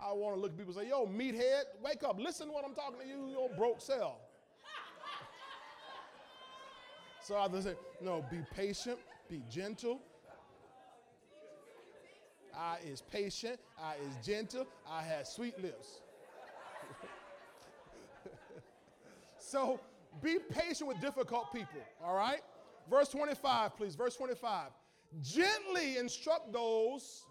I 0.00 0.12
want 0.12 0.36
to 0.36 0.40
look 0.40 0.52
at 0.52 0.58
people 0.58 0.78
and 0.78 0.82
say, 0.82 0.88
yo, 0.88 1.06
meathead, 1.06 1.64
wake 1.82 2.02
up, 2.02 2.18
listen 2.18 2.46
to 2.46 2.52
what 2.52 2.64
I'm 2.64 2.74
talking 2.74 3.00
to 3.00 3.06
you, 3.06 3.28
you 3.28 3.48
broke 3.56 3.80
cell. 3.80 4.20
so 7.22 7.36
I 7.36 7.60
say, 7.60 7.74
no, 8.00 8.24
be 8.30 8.38
patient, 8.54 8.98
be 9.28 9.42
gentle. 9.50 10.00
I 12.56 12.78
is 12.86 13.02
patient, 13.02 13.58
I 13.82 13.96
is 13.96 14.26
gentle, 14.26 14.66
I 14.88 15.02
have 15.02 15.26
sweet 15.26 15.60
lips. 15.60 16.00
so 19.38 19.80
be 20.22 20.38
patient 20.38 20.88
with 20.88 21.00
difficult 21.00 21.52
people, 21.52 21.80
all 22.02 22.14
right? 22.14 22.40
Verse 22.88 23.08
25, 23.08 23.76
please. 23.76 23.94
Verse 23.94 24.16
25. 24.16 24.68
Gently 25.20 25.96
instruct 25.96 26.52
those 26.52 27.24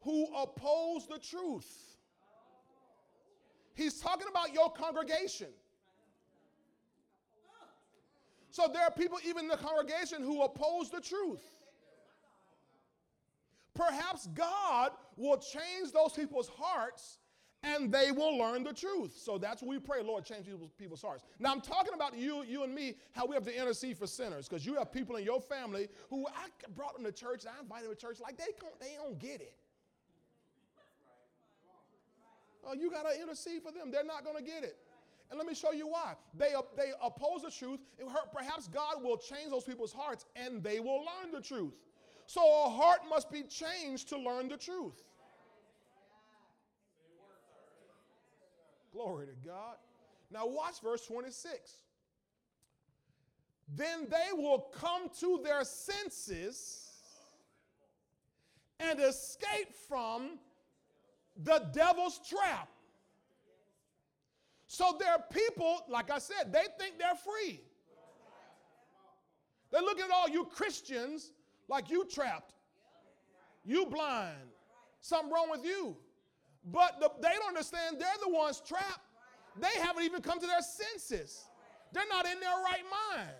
who 0.00 0.26
oppose 0.34 1.06
the 1.06 1.18
truth. 1.18 1.66
He's 3.74 4.00
talking 4.00 4.26
about 4.28 4.52
your 4.52 4.72
congregation. 4.72 5.48
So 8.50 8.68
there 8.72 8.82
are 8.82 8.90
people 8.90 9.18
even 9.24 9.44
in 9.44 9.48
the 9.48 9.56
congregation 9.56 10.22
who 10.22 10.42
oppose 10.42 10.90
the 10.90 11.00
truth. 11.00 11.42
Perhaps 13.74 14.26
God 14.34 14.90
will 15.16 15.38
change 15.38 15.92
those 15.92 16.12
people's 16.12 16.48
hearts 16.48 17.18
and 17.62 17.92
they 17.92 18.12
will 18.12 18.36
learn 18.38 18.62
the 18.62 18.72
truth. 18.72 19.16
So 19.16 19.36
that's 19.36 19.62
what 19.62 19.68
we 19.68 19.78
pray, 19.78 20.02
Lord, 20.02 20.24
change 20.24 20.46
people's, 20.46 20.70
people's 20.78 21.02
hearts. 21.02 21.24
Now 21.38 21.52
I'm 21.52 21.60
talking 21.60 21.92
about 21.94 22.16
you, 22.16 22.44
you 22.44 22.62
and 22.62 22.74
me, 22.74 22.94
how 23.12 23.26
we 23.26 23.34
have 23.34 23.44
to 23.44 23.56
intercede 23.56 23.98
for 23.98 24.06
sinners, 24.06 24.48
because 24.48 24.64
you 24.64 24.74
have 24.76 24.92
people 24.92 25.16
in 25.16 25.24
your 25.24 25.40
family 25.40 25.88
who 26.08 26.26
I 26.26 26.48
brought 26.76 26.94
them 26.94 27.04
to 27.04 27.12
church, 27.12 27.44
I 27.46 27.60
invited 27.60 27.88
them 27.88 27.96
to 27.96 28.00
church, 28.00 28.18
like 28.20 28.36
they 28.36 28.52
don't, 28.60 28.78
they 28.80 28.94
don't 28.96 29.18
get 29.18 29.40
it. 29.40 29.54
Oh, 32.66 32.74
you 32.74 32.90
got 32.90 33.10
to 33.10 33.20
intercede 33.20 33.62
for 33.62 33.72
them. 33.72 33.90
They're 33.90 34.04
not 34.04 34.24
to 34.24 34.42
get 34.42 34.62
it. 34.62 34.76
And 35.30 35.38
let 35.38 35.46
me 35.46 35.54
show 35.54 35.72
you 35.72 35.88
why. 35.88 36.14
They, 36.36 36.52
they 36.76 36.92
oppose 37.02 37.42
the 37.42 37.50
truth. 37.50 37.80
Perhaps 38.32 38.68
God 38.68 39.02
will 39.02 39.16
change 39.16 39.50
those 39.50 39.64
people's 39.64 39.92
hearts 39.92 40.26
and 40.36 40.62
they 40.62 40.80
will 40.80 40.98
learn 40.98 41.32
the 41.32 41.40
truth. 41.40 41.74
So 42.26 42.40
a 42.66 42.68
heart 42.68 43.00
must 43.08 43.30
be 43.30 43.42
changed 43.42 44.08
to 44.10 44.18
learn 44.18 44.48
the 44.48 44.56
truth. 44.56 45.02
Glory 48.98 49.26
to 49.26 49.48
God. 49.48 49.76
Now, 50.28 50.44
watch 50.44 50.80
verse 50.82 51.06
26. 51.06 51.54
Then 53.76 54.08
they 54.10 54.32
will 54.32 54.58
come 54.58 55.08
to 55.20 55.40
their 55.44 55.62
senses 55.62 56.90
and 58.80 58.98
escape 58.98 59.72
from 59.88 60.40
the 61.44 61.64
devil's 61.72 62.18
trap. 62.28 62.68
So 64.66 64.96
there 64.98 65.12
are 65.12 65.22
people, 65.30 65.82
like 65.88 66.10
I 66.10 66.18
said, 66.18 66.52
they 66.52 66.64
think 66.76 66.98
they're 66.98 67.14
free. 67.14 67.60
They 69.70 69.78
look 69.78 70.00
at 70.00 70.10
all 70.10 70.28
you 70.28 70.44
Christians 70.44 71.30
like 71.68 71.88
you 71.88 72.04
trapped, 72.04 72.52
you 73.64 73.86
blind, 73.86 74.50
something 75.00 75.32
wrong 75.32 75.50
with 75.50 75.64
you. 75.64 75.96
But 76.72 77.00
the, 77.00 77.10
they 77.20 77.34
don't 77.34 77.48
understand 77.48 77.96
they're 77.98 78.08
the 78.22 78.30
ones 78.30 78.62
trapped. 78.66 79.00
They 79.58 79.80
haven't 79.80 80.04
even 80.04 80.22
come 80.22 80.38
to 80.40 80.46
their 80.46 80.60
senses. 80.60 81.44
They're 81.92 82.04
not 82.10 82.26
in 82.26 82.38
their 82.40 82.56
right 82.64 82.84
mind. 83.14 83.30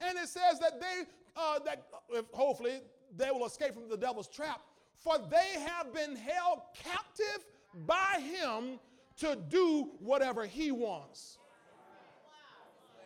And 0.00 0.16
it 0.18 0.28
says 0.28 0.60
that 0.60 0.80
they, 0.80 1.02
uh, 1.36 1.58
that 1.64 1.86
hopefully 2.32 2.80
they 3.16 3.30
will 3.30 3.46
escape 3.46 3.74
from 3.74 3.88
the 3.88 3.96
devil's 3.96 4.28
trap, 4.28 4.60
for 4.96 5.16
they 5.18 5.60
have 5.60 5.92
been 5.92 6.14
held 6.14 6.60
captive 6.74 7.44
by 7.86 8.20
him 8.20 8.78
to 9.18 9.36
do 9.48 9.90
whatever 9.98 10.44
he 10.44 10.70
wants. 10.70 11.38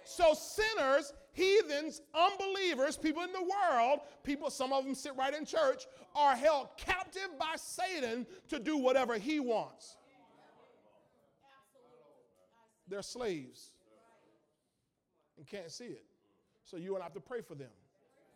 So 0.05 0.35
sinners 0.35 1.14
heathens, 1.33 2.01
unbelievers, 2.15 2.97
people 2.97 3.23
in 3.23 3.33
the 3.33 3.43
world, 3.43 4.01
people, 4.23 4.51
some 4.51 4.73
of 4.73 4.85
them 4.85 4.95
sit 4.95 5.17
right 5.17 5.35
in 5.35 5.45
church, 5.45 5.87
are 6.15 6.37
held 6.37 6.69
captive 6.77 7.29
by 7.39 7.55
Satan 7.57 8.27
to 8.49 8.59
do 8.59 8.77
whatever 8.77 9.19
he 9.19 9.41
wants. 9.41 9.97
They're 12.89 13.03
slaves 13.03 13.73
and 15.39 15.47
can't 15.47 15.71
see 15.71 15.87
it. 15.87 16.05
So 16.65 16.77
you 16.77 16.97
I 16.97 17.03
have 17.03 17.15
to 17.15 17.21
pray 17.21 17.41
for 17.41 17.55
them. 17.55 17.71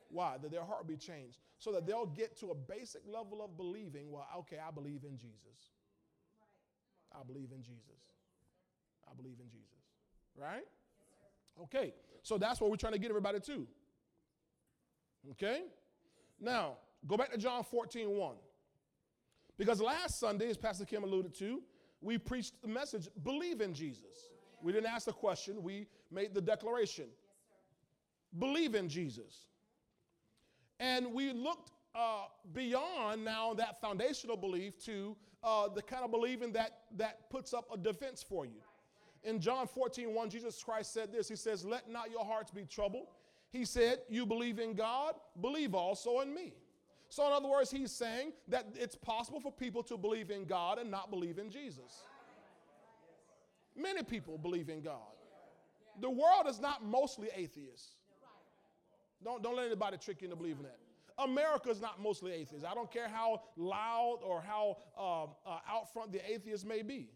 Why? 0.08 0.36
That 0.40 0.50
their 0.50 0.64
heart 0.64 0.86
be 0.86 0.96
changed. 0.96 1.38
So 1.58 1.72
that 1.72 1.86
they'll 1.86 2.06
get 2.06 2.38
to 2.40 2.50
a 2.50 2.54
basic 2.54 3.02
level 3.06 3.42
of 3.44 3.56
believing, 3.56 4.10
well, 4.10 4.26
okay, 4.38 4.56
I 4.56 4.70
believe 4.70 5.04
in 5.04 5.16
Jesus. 5.16 5.72
I 7.12 7.24
believe 7.26 7.50
in 7.52 7.62
Jesus. 7.62 8.02
I 9.08 9.14
believe 9.14 9.36
in 9.40 9.48
Jesus. 9.48 9.66
Right? 10.38 10.66
Okay. 11.64 11.94
So 12.22 12.38
that's 12.38 12.60
what 12.60 12.70
we're 12.70 12.76
trying 12.76 12.92
to 12.92 12.98
get 12.98 13.10
everybody 13.10 13.40
to. 13.40 13.66
Okay? 15.32 15.62
Now, 16.40 16.76
go 17.06 17.16
back 17.16 17.30
to 17.32 17.38
John 17.38 17.64
14, 17.64 18.10
1. 18.10 18.36
Because 19.58 19.80
last 19.80 20.20
Sunday, 20.20 20.50
as 20.50 20.56
Pastor 20.56 20.84
Kim 20.84 21.04
alluded 21.04 21.34
to, 21.38 21.62
we 22.00 22.18
preached 22.18 22.60
the 22.62 22.68
message 22.68 23.08
believe 23.22 23.60
in 23.60 23.72
Jesus. 23.72 24.30
We 24.62 24.72
didn't 24.72 24.88
ask 24.88 25.06
the 25.06 25.12
question, 25.12 25.62
we 25.62 25.86
made 26.10 26.34
the 26.34 26.40
declaration 26.40 27.06
believe 28.38 28.74
in 28.74 28.88
Jesus. 28.88 29.46
And 30.78 31.12
we 31.12 31.32
looked 31.32 31.70
uh, 31.94 32.24
beyond 32.52 33.24
now 33.24 33.54
that 33.54 33.80
foundational 33.80 34.36
belief 34.36 34.82
to 34.84 35.16
uh, 35.42 35.68
the 35.68 35.82
kind 35.82 36.04
of 36.04 36.10
believing 36.10 36.52
that, 36.52 36.80
that 36.96 37.30
puts 37.30 37.54
up 37.54 37.68
a 37.72 37.76
defense 37.76 38.22
for 38.22 38.44
you. 38.44 38.60
In 39.24 39.40
John 39.40 39.66
14, 39.66 40.14
1, 40.14 40.30
Jesus 40.30 40.62
Christ 40.62 40.92
said 40.92 41.12
this 41.12 41.28
He 41.28 41.36
says, 41.36 41.64
Let 41.64 41.90
not 41.90 42.10
your 42.10 42.24
hearts 42.24 42.50
be 42.50 42.64
troubled. 42.64 43.06
He 43.50 43.64
said, 43.64 43.98
You 44.08 44.26
believe 44.26 44.58
in 44.58 44.74
God, 44.74 45.14
believe 45.40 45.74
also 45.74 46.20
in 46.20 46.34
me. 46.34 46.54
So, 47.08 47.26
in 47.26 47.32
other 47.32 47.48
words, 47.48 47.70
he's 47.70 47.92
saying 47.92 48.32
that 48.48 48.66
it's 48.74 48.96
possible 48.96 49.40
for 49.40 49.52
people 49.52 49.82
to 49.84 49.96
believe 49.96 50.30
in 50.30 50.44
God 50.44 50.78
and 50.78 50.90
not 50.90 51.10
believe 51.10 51.38
in 51.38 51.50
Jesus. 51.50 52.02
Many 53.76 54.02
people 54.02 54.38
believe 54.38 54.68
in 54.68 54.80
God. 54.80 55.00
The 56.00 56.10
world 56.10 56.46
is 56.48 56.60
not 56.60 56.84
mostly 56.84 57.28
atheists. 57.34 57.92
Don't, 59.22 59.42
don't 59.42 59.56
let 59.56 59.66
anybody 59.66 59.96
trick 59.96 60.20
you 60.20 60.26
into 60.26 60.36
believing 60.36 60.64
that. 60.64 60.78
America 61.18 61.70
is 61.70 61.80
not 61.80 62.00
mostly 62.00 62.32
atheists. 62.32 62.64
I 62.64 62.74
don't 62.74 62.90
care 62.90 63.08
how 63.08 63.42
loud 63.56 64.18
or 64.22 64.42
how 64.42 64.76
uh, 64.98 65.24
uh, 65.48 65.58
out 65.68 65.92
front 65.92 66.12
the 66.12 66.20
atheists 66.30 66.66
may 66.66 66.82
be. 66.82 67.08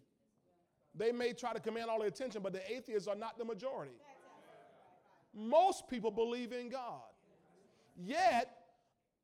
They 0.94 1.12
may 1.12 1.32
try 1.32 1.52
to 1.52 1.60
command 1.60 1.88
all 1.88 2.00
the 2.00 2.06
attention, 2.06 2.42
but 2.42 2.52
the 2.52 2.70
atheists 2.70 3.08
are 3.08 3.14
not 3.14 3.38
the 3.38 3.44
majority. 3.44 3.94
Most 5.34 5.88
people 5.88 6.10
believe 6.10 6.52
in 6.52 6.68
God. 6.68 7.02
Yet, 7.96 8.50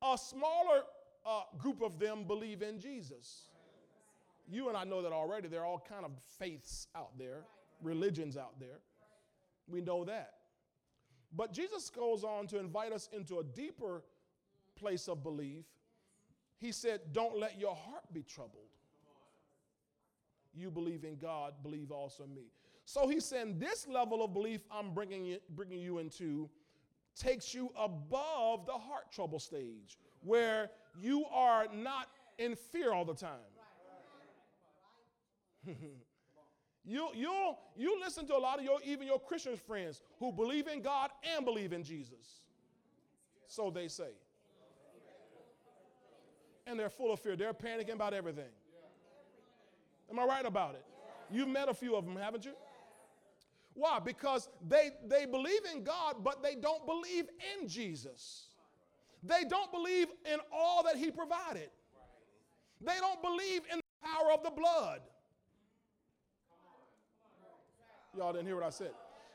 a 0.01 0.17
smaller 0.17 0.83
uh, 1.25 1.41
group 1.57 1.81
of 1.81 1.99
them 1.99 2.23
believe 2.25 2.61
in 2.61 2.79
Jesus. 2.79 3.49
You 4.47 4.69
and 4.69 4.77
I 4.77 4.85
know 4.85 5.01
that 5.01 5.11
already. 5.11 5.47
There 5.49 5.61
are 5.61 5.65
all 5.65 5.83
kind 5.87 6.05
of 6.05 6.11
faiths 6.39 6.87
out 6.95 7.17
there, 7.17 7.43
religions 7.81 8.37
out 8.37 8.59
there. 8.59 8.79
We 9.67 9.81
know 9.81 10.05
that. 10.05 10.33
But 11.35 11.51
Jesus 11.51 11.89
goes 11.89 12.23
on 12.23 12.47
to 12.47 12.59
invite 12.59 12.93
us 12.93 13.09
into 13.11 13.39
a 13.39 13.43
deeper 13.43 14.03
place 14.75 15.09
of 15.09 15.23
belief. 15.23 15.65
He 16.57 16.71
said, 16.71 17.01
Don't 17.11 17.37
let 17.37 17.59
your 17.59 17.75
heart 17.75 18.03
be 18.13 18.23
troubled. 18.23 18.76
You 20.57 20.71
believe 20.71 21.03
in 21.03 21.17
God, 21.17 21.53
believe 21.61 21.91
also 21.91 22.23
in 22.23 22.33
me. 22.33 22.47
So 22.85 23.07
he's 23.07 23.25
saying, 23.25 23.59
This 23.59 23.87
level 23.87 24.23
of 24.23 24.33
belief 24.33 24.61
I'm 24.71 24.93
bringing 24.93 25.25
you, 25.25 25.39
bringing 25.49 25.79
you 25.79 25.99
into 25.99 26.49
takes 27.15 27.53
you 27.53 27.71
above 27.77 28.65
the 28.65 28.73
heart 28.73 29.11
trouble 29.11 29.39
stage 29.39 29.97
where 30.21 30.69
you 30.99 31.25
are 31.33 31.65
not 31.73 32.07
in 32.37 32.55
fear 32.55 32.93
all 32.93 33.05
the 33.05 33.15
time. 33.15 33.31
you, 36.85 37.09
you'll, 37.13 37.59
you 37.75 37.99
listen 37.99 38.25
to 38.27 38.35
a 38.35 38.37
lot 38.37 38.59
of 38.59 38.65
your, 38.65 38.79
even 38.85 39.07
your 39.07 39.19
Christian 39.19 39.57
friends 39.57 40.01
who 40.19 40.31
believe 40.31 40.67
in 40.67 40.81
God 40.81 41.09
and 41.35 41.43
believe 41.43 41.73
in 41.73 41.83
Jesus. 41.83 42.41
So 43.47 43.69
they 43.69 43.87
say. 43.87 44.11
And 46.65 46.79
they're 46.79 46.89
full 46.89 47.13
of 47.13 47.19
fear. 47.19 47.35
They're 47.35 47.53
panicking 47.53 47.93
about 47.93 48.13
everything. 48.13 48.51
Am 50.09 50.19
I 50.19 50.25
right 50.25 50.45
about 50.45 50.75
it? 50.75 50.85
You've 51.29 51.49
met 51.49 51.69
a 51.69 51.73
few 51.73 51.95
of 51.95 52.05
them, 52.05 52.15
haven't 52.15 52.45
you? 52.45 52.53
Why? 53.73 53.99
Because 53.99 54.49
they, 54.67 54.89
they 55.07 55.25
believe 55.25 55.61
in 55.73 55.83
God, 55.83 56.23
but 56.23 56.41
they 56.41 56.55
don't 56.55 56.85
believe 56.85 57.25
in 57.59 57.67
Jesus. 57.67 58.47
They 59.23 59.43
don't 59.43 59.71
believe 59.71 60.07
in 60.31 60.39
all 60.51 60.83
that 60.83 60.95
He 60.95 61.11
provided. 61.11 61.69
They 62.81 62.95
don't 62.99 63.21
believe 63.21 63.61
in 63.71 63.77
the 63.77 64.07
power 64.07 64.31
of 64.33 64.43
the 64.43 64.51
blood. 64.51 65.01
Y'all 68.15 68.33
didn't 68.33 68.47
hear 68.47 68.55
what 68.55 68.65
I 68.65 68.69
said. 68.71 68.91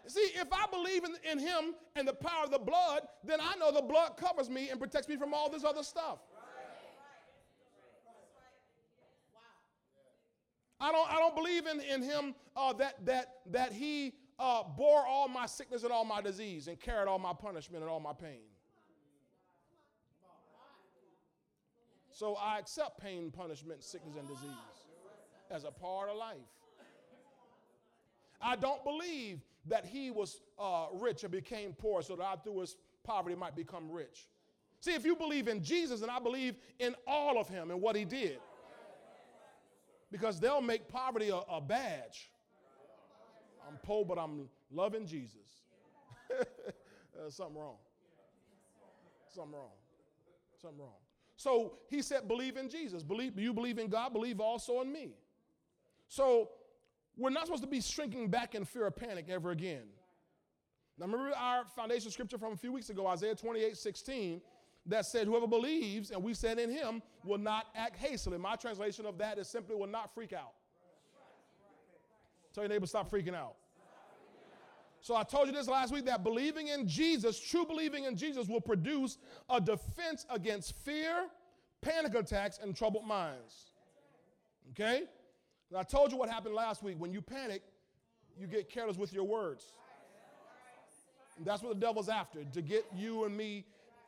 See, 0.07 0.31
if 0.35 0.49
I 0.53 0.67
believe 0.71 1.05
in, 1.05 1.15
in 1.31 1.39
Him 1.39 1.75
and 1.95 2.07
the 2.09 2.13
power 2.13 2.45
of 2.45 2.51
the 2.51 2.59
blood, 2.59 3.03
then 3.23 3.39
I 3.41 3.55
know 3.57 3.71
the 3.71 3.83
blood 3.83 4.17
covers 4.17 4.51
me 4.51 4.71
and 4.71 4.81
protects 4.81 5.09
me 5.09 5.17
from 5.17 5.33
all 5.33 5.49
this 5.49 5.63
other 5.63 5.85
stuff. 5.85 6.19
I 10.83 10.91
don't, 10.91 11.09
I 11.13 11.15
don't 11.15 11.37
believe 11.37 11.67
in, 11.69 11.81
in 11.81 12.03
him 12.03 12.35
uh, 12.57 12.73
that, 12.73 13.07
that, 13.07 13.37
that 13.53 13.73
he 13.73 14.15
uh, 14.37 14.65
bore 14.77 15.07
all 15.07 15.29
my 15.29 15.47
sickness 15.47 15.85
and 15.85 15.93
all 15.93 16.05
my 16.05 16.21
disease 16.21 16.67
and 16.67 16.79
carried 16.79 17.07
all 17.07 17.21
my 17.21 17.33
punishment 17.33 17.85
and 17.85 17.91
all 17.91 18.01
my 18.01 18.13
pain. 18.13 18.41
So 22.11 22.35
I 22.35 22.59
accept 22.59 23.01
pain, 23.01 23.31
punishment, 23.31 23.85
sickness, 23.85 24.17
and 24.19 24.27
disease 24.27 24.51
as 25.53 25.63
a 25.63 25.71
part 25.71 26.11
of 26.11 26.17
life. 26.17 26.37
I 28.41 28.57
don't 28.57 28.83
believe 28.83 29.41
that 29.69 29.87
he 29.87 30.11
was 30.11 30.41
uh, 30.59 30.87
rich 30.95 31.23
and 31.23 31.31
became 31.31 31.75
poor 31.75 32.03
so 32.03 32.17
that 32.17 32.25
I, 32.25 32.35
through 32.35 32.59
his 32.59 32.77
poverty, 33.05 33.37
might 33.37 33.55
become 33.55 33.89
rich. 33.89 34.27
See, 34.81 34.95
if 34.95 35.05
you 35.05 35.15
believe 35.15 35.47
in 35.47 35.63
Jesus, 35.63 36.03
and 36.03 36.11
I 36.11 36.19
believe 36.19 36.57
in 36.81 36.97
all 37.07 37.39
of 37.39 37.49
him 37.49 37.71
and 37.71 37.81
what 37.81 37.95
he 37.95 38.05
did, 38.05 38.41
because 40.13 40.39
they'll 40.39 40.61
make 40.61 40.87
poverty 40.89 41.31
a, 41.31 41.37
a 41.37 41.61
badge. 41.61 42.31
I'm 43.67 43.79
poor, 43.83 44.05
but 44.05 44.19
I'm 44.19 44.49
loving 44.71 45.07
Jesus. 45.07 45.39
Uh, 47.15 47.29
something 47.29 47.61
wrong. 47.61 47.77
Something 49.29 49.53
wrong. 49.53 49.71
Something 50.61 50.81
wrong. 50.81 50.97
So 51.37 51.75
he 51.91 52.01
said, 52.01 52.27
believe 52.27 52.57
in 52.57 52.71
Jesus. 52.71 53.03
Believe 53.03 53.39
you 53.39 53.53
believe 53.53 53.79
in 53.79 53.89
God, 53.89 54.15
believe 54.15 54.41
also 54.41 54.81
in 54.81 54.91
me. 54.91 55.11
So 56.09 56.49
we're 57.17 57.31
not 57.31 57.45
supposed 57.45 57.63
to 57.65 57.69
be 57.69 57.83
shrinking 57.83 58.29
back 58.29 58.55
in 58.55 58.65
fear 58.65 58.87
or 58.87 58.91
panic 58.91 59.27
ever 59.29 59.51
again. 59.51 59.83
Now 60.99 61.05
remember 61.05 61.37
our 61.37 61.67
foundation 61.67 62.11
scripture 62.11 62.39
from 62.39 62.55
a 62.55 62.57
few 62.57 62.73
weeks 62.73 62.89
ago, 62.89 63.07
Isaiah 63.07 63.35
28, 63.35 63.77
16 63.77 64.41
that 64.87 65.07
said, 65.07 65.27
Whoever 65.27 65.47
believes, 65.47 66.11
and 66.11 66.23
we 66.23 66.35
said 66.35 66.59
in 66.59 66.71
him, 66.71 67.03
will 67.25 67.39
not 67.39 67.67
act 67.75 67.97
hastily. 67.97 68.39
My 68.39 68.57
translation 68.57 69.07
of 69.07 69.19
that 69.19 69.39
is 69.39 69.49
simply 69.49 69.77
will 69.77 69.87
not 69.87 70.15
freak 70.15 70.33
out. 70.33 70.53
Tell 72.53 72.65
your 72.65 72.69
neighbor, 72.69 72.87
stop 72.87 73.11
freaking 73.11 73.35
out. 73.35 73.55
So 75.01 75.17
I 75.17 75.25
told 75.25 75.49
you 75.49 75.53
this 75.53 75.67
last 75.67 75.93
week 75.93 76.05
that 76.05 76.23
believing 76.23 76.69
in 76.69 76.87
Jesus, 76.87 77.41
true 77.41 77.67
believing 77.67 78.05
in 78.05 78.17
Jesus, 78.17 78.47
will 78.47 78.61
produce 78.61 79.19
a 79.51 79.61
defense 79.61 80.27
against 80.31 80.77
fear, 80.77 81.27
panic 81.81 82.15
attacks, 82.15 82.61
and 82.63 82.77
troubled 82.77 83.05
minds. 83.05 83.73
Okay? 84.71 85.03
And 85.71 85.79
I 85.79 85.83
told 85.83 86.13
you 86.13 86.19
what 86.19 86.29
happened 86.29 86.55
last 86.55 86.85
week. 86.85 86.97
When 86.99 87.13
you 87.13 87.21
panic, 87.21 87.63
you 88.39 88.47
get 88.47 88.71
careless 88.71 88.97
with 88.97 89.13
your 89.13 89.25
words. 89.25 89.73
And 91.37 91.45
that's 91.45 91.63
what 91.63 91.75
the 91.75 91.81
devil's 91.81 92.09
after, 92.09 92.45
to 92.45 92.63
get 92.63 92.85
you 92.95 93.25
and 93.25 93.37
me 93.37 93.65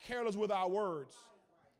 careless 0.07 0.35
with 0.35 0.51
our 0.51 0.69
words. 0.69 1.15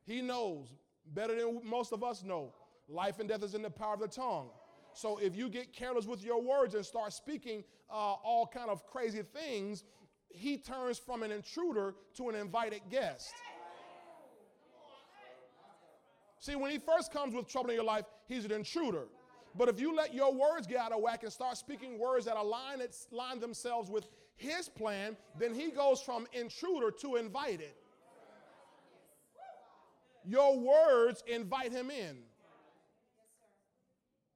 He 0.04 0.20
knows 0.20 0.68
better 1.14 1.34
than 1.34 1.60
most 1.64 1.92
of 1.92 2.02
us 2.02 2.22
know. 2.22 2.52
Life 2.88 3.18
and 3.18 3.28
death 3.28 3.42
is 3.42 3.54
in 3.54 3.62
the 3.62 3.70
power 3.70 3.94
of 3.94 4.00
the 4.00 4.08
tongue. 4.08 4.48
So 4.92 5.18
if 5.18 5.36
you 5.36 5.48
get 5.48 5.72
careless 5.72 6.06
with 6.06 6.24
your 6.24 6.40
words 6.40 6.74
and 6.74 6.84
start 6.84 7.12
speaking 7.12 7.64
uh, 7.90 7.94
all 7.94 8.46
kind 8.46 8.70
of 8.70 8.86
crazy 8.86 9.22
things, 9.22 9.84
he 10.28 10.56
turns 10.56 10.98
from 10.98 11.22
an 11.22 11.30
intruder 11.30 11.94
to 12.16 12.28
an 12.28 12.34
invited 12.34 12.80
guest. 12.90 13.32
See, 16.38 16.54
when 16.54 16.70
he 16.70 16.78
first 16.78 17.12
comes 17.12 17.34
with 17.34 17.48
trouble 17.48 17.70
in 17.70 17.76
your 17.76 17.84
life, 17.84 18.04
he's 18.28 18.44
an 18.44 18.52
intruder. 18.52 19.04
But 19.56 19.68
if 19.68 19.80
you 19.80 19.94
let 19.96 20.14
your 20.14 20.32
words 20.32 20.66
get 20.66 20.78
out 20.78 20.92
of 20.92 21.00
whack 21.00 21.22
and 21.22 21.32
start 21.32 21.56
speaking 21.56 21.98
words 21.98 22.26
that 22.26 22.36
align, 22.36 22.80
align 23.10 23.40
themselves 23.40 23.90
with 23.90 24.06
his 24.36 24.68
plan, 24.68 25.16
then 25.38 25.54
he 25.54 25.70
goes 25.70 26.00
from 26.00 26.26
intruder 26.32 26.90
to 27.02 27.16
invited. 27.16 27.72
Your 30.26 30.58
words 30.58 31.22
invite 31.26 31.72
him 31.72 31.90
in. 31.90 32.18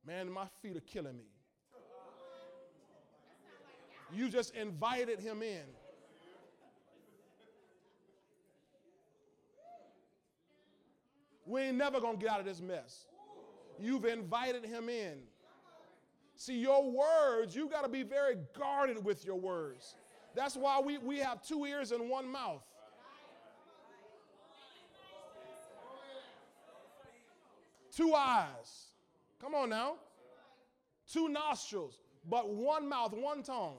Man, 0.07 0.31
my 0.31 0.47
feet 0.63 0.77
are 0.77 0.81
killing 0.81 1.17
me. 1.17 1.25
You 4.13 4.29
just 4.29 4.55
invited 4.55 5.21
him 5.21 5.43
in. 5.43 5.63
We 11.47 11.63
ain't 11.63 11.77
never 11.77 12.01
gonna 12.01 12.17
get 12.17 12.31
out 12.31 12.41
of 12.41 12.47
this 12.47 12.61
mess. 12.61 13.07
You've 13.79 14.05
invited 14.05 14.65
him 14.65 14.89
in. 14.89 15.19
See, 16.37 16.59
your 16.59 16.91
words, 16.91 17.55
you 17.55 17.69
got 17.69 17.83
to 17.83 17.89
be 17.89 18.03
very 18.03 18.37
guarded 18.57 19.05
with 19.05 19.25
your 19.25 19.37
words. 19.37 19.97
That's 20.35 20.57
why 20.57 20.81
we, 20.81 20.99
we 20.99 21.19
have 21.19 21.43
two 21.43 21.67
ears 21.67 21.93
and 21.93 22.09
one 22.09 22.27
mouth. 22.27 22.63
Two 28.01 28.15
eyes. 28.15 28.93
Come 29.41 29.55
on 29.55 29.69
now. 29.69 29.97
Two 31.13 31.29
nostrils, 31.29 32.01
but 32.29 32.49
one 32.49 32.89
mouth, 32.89 33.13
one 33.13 33.43
tongue. 33.43 33.77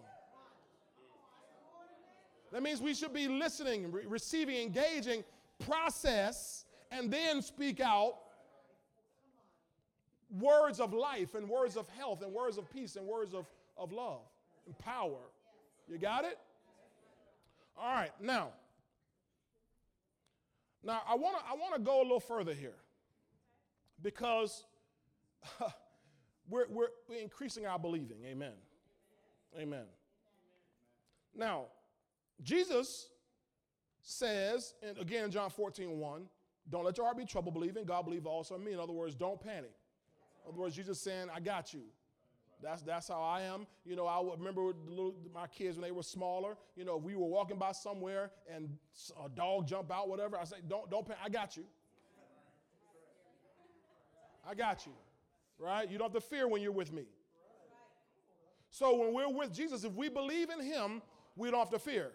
That 2.52 2.62
means 2.62 2.82
we 2.82 2.94
should 2.94 3.14
be 3.14 3.28
listening, 3.28 3.92
re- 3.92 4.04
receiving, 4.06 4.58
engaging, 4.58 5.24
process, 5.66 6.66
and 6.92 7.10
then 7.10 7.42
speak 7.42 7.80
out 7.80 8.16
words 10.40 10.80
of 10.80 10.94
life 10.94 11.34
and 11.34 11.48
words 11.48 11.78
of 11.78 11.88
health 11.90 12.22
and 12.22 12.32
words 12.32 12.58
of 12.58 12.72
peace 12.72 12.98
and 12.98 13.08
words 13.08 13.34
of, 13.34 13.46
of 13.78 13.92
love 13.92 14.22
and 14.66 14.78
power. 14.78 15.20
You 15.90 15.98
got 15.98 16.26
it? 16.26 16.38
All 17.78 17.94
right, 17.96 18.12
now. 18.20 18.50
Now 20.84 21.02
I 21.08 21.16
want 21.16 21.38
to 21.38 21.44
I 21.50 21.54
want 21.56 21.76
to 21.76 21.80
go 21.80 22.02
a 22.02 22.04
little 22.04 22.20
further 22.20 22.54
here 22.54 22.81
because 24.02 24.66
we're, 26.50 26.68
we're, 26.70 26.88
increasing 27.22 27.66
our 27.66 27.80
believing. 27.80 28.18
Amen. 28.26 28.54
Amen. 29.58 29.86
Now, 31.36 31.66
Jesus 32.42 33.10
says, 34.02 34.74
and 34.82 34.98
again 34.98 35.32
John 35.32 35.50
14, 35.50 36.00
1, 36.00 36.26
don't 36.70 36.86
let 36.86 36.98
your 36.98 37.06
heart 37.06 37.18
be 37.18 37.26
troubled, 37.26 37.54
believe 37.54 37.78
in 37.78 37.86
God, 37.86 38.04
believe 38.06 38.26
also 38.26 38.56
in 38.56 38.64
me. 38.64 38.74
In 38.74 38.80
other 38.80 38.94
words, 38.94 39.16
don't 39.16 39.42
panic. 39.42 39.74
In 40.46 40.54
other 40.54 40.62
words, 40.62 40.76
Jesus 40.76 41.00
saying, 41.00 41.28
I 41.34 41.40
got 41.40 41.74
you. 41.74 41.82
That's, 42.62 42.84
that's 42.84 43.08
how 43.08 43.22
I 43.22 43.42
am. 43.42 43.66
You 43.86 43.96
know, 43.96 44.06
I 44.06 44.22
remember 44.38 44.72
little, 44.88 45.16
my 45.34 45.48
kids 45.48 45.78
when 45.78 45.84
they 45.84 45.92
were 45.92 46.04
smaller. 46.04 46.56
You 46.76 46.86
know, 46.86 46.98
if 46.98 47.04
we 47.04 47.16
were 47.16 47.26
walking 47.26 47.58
by 47.58 47.72
somewhere 47.72 48.32
and 48.54 48.70
a 49.24 49.30
dog 49.30 49.68
jump 49.68 49.92
out, 49.92 50.08
whatever. 50.08 50.38
I 50.38 50.44
say, 50.44 50.58
don't, 50.68 50.90
don't 50.90 51.06
panic. 51.06 51.22
I 51.26 51.30
got 51.30 51.58
you. 51.58 51.64
I 54.50 54.56
got 54.56 54.86
you. 54.86 54.94
Right? 55.60 55.90
You 55.90 55.98
don't 55.98 56.14
have 56.14 56.22
to 56.22 56.28
fear 56.28 56.48
when 56.48 56.62
you're 56.62 56.72
with 56.72 56.92
me. 56.92 57.04
So 58.72 58.96
when 58.96 59.14
we're 59.14 59.30
with 59.30 59.54
Jesus, 59.54 59.84
if 59.84 59.94
we 59.94 60.10
believe 60.10 60.50
in 60.50 60.62
him, 60.62 61.02
we 61.36 61.52
don't 61.52 61.60
have 61.60 61.70
to 61.72 61.80
fear. 61.80 62.12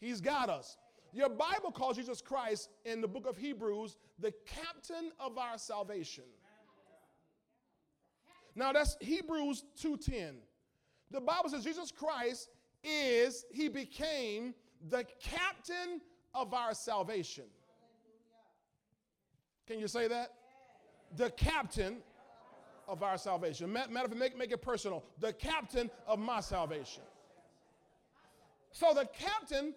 He's 0.00 0.20
got 0.20 0.48
us. 0.48 0.78
Your 1.12 1.28
Bible 1.28 1.72
calls 1.72 1.96
Jesus 1.96 2.22
Christ 2.22 2.70
in 2.84 3.00
the 3.00 3.08
book 3.08 3.26
of 3.26 3.36
Hebrews 3.36 3.96
the 4.18 4.32
captain 4.46 5.10
of 5.18 5.36
our 5.38 5.58
salvation. 5.58 6.24
Now 8.54 8.72
that's 8.72 8.96
Hebrews 9.00 9.64
2:10. 9.76 10.40
The 11.10 11.20
Bible 11.20 11.50
says 11.50 11.64
Jesus 11.64 11.90
Christ 11.90 12.48
is 12.84 13.44
he 13.52 13.68
became 13.68 14.54
the 14.88 15.04
captain 15.20 16.00
of 16.34 16.54
our 16.54 16.74
salvation. 16.74 17.44
Can 19.66 19.78
you 19.78 19.88
say 19.88 20.08
that? 20.08 20.39
The 21.16 21.30
captain 21.30 21.98
of 22.88 23.02
our 23.02 23.18
salvation. 23.18 23.72
Matter 23.72 23.88
of 24.04 24.12
fact, 24.18 24.36
make, 24.36 24.52
it 24.52 24.62
personal. 24.62 25.04
The 25.20 25.32
captain 25.32 25.90
of 26.06 26.18
my 26.18 26.40
salvation. 26.40 27.02
So 28.72 28.92
the 28.94 29.06
captain 29.06 29.74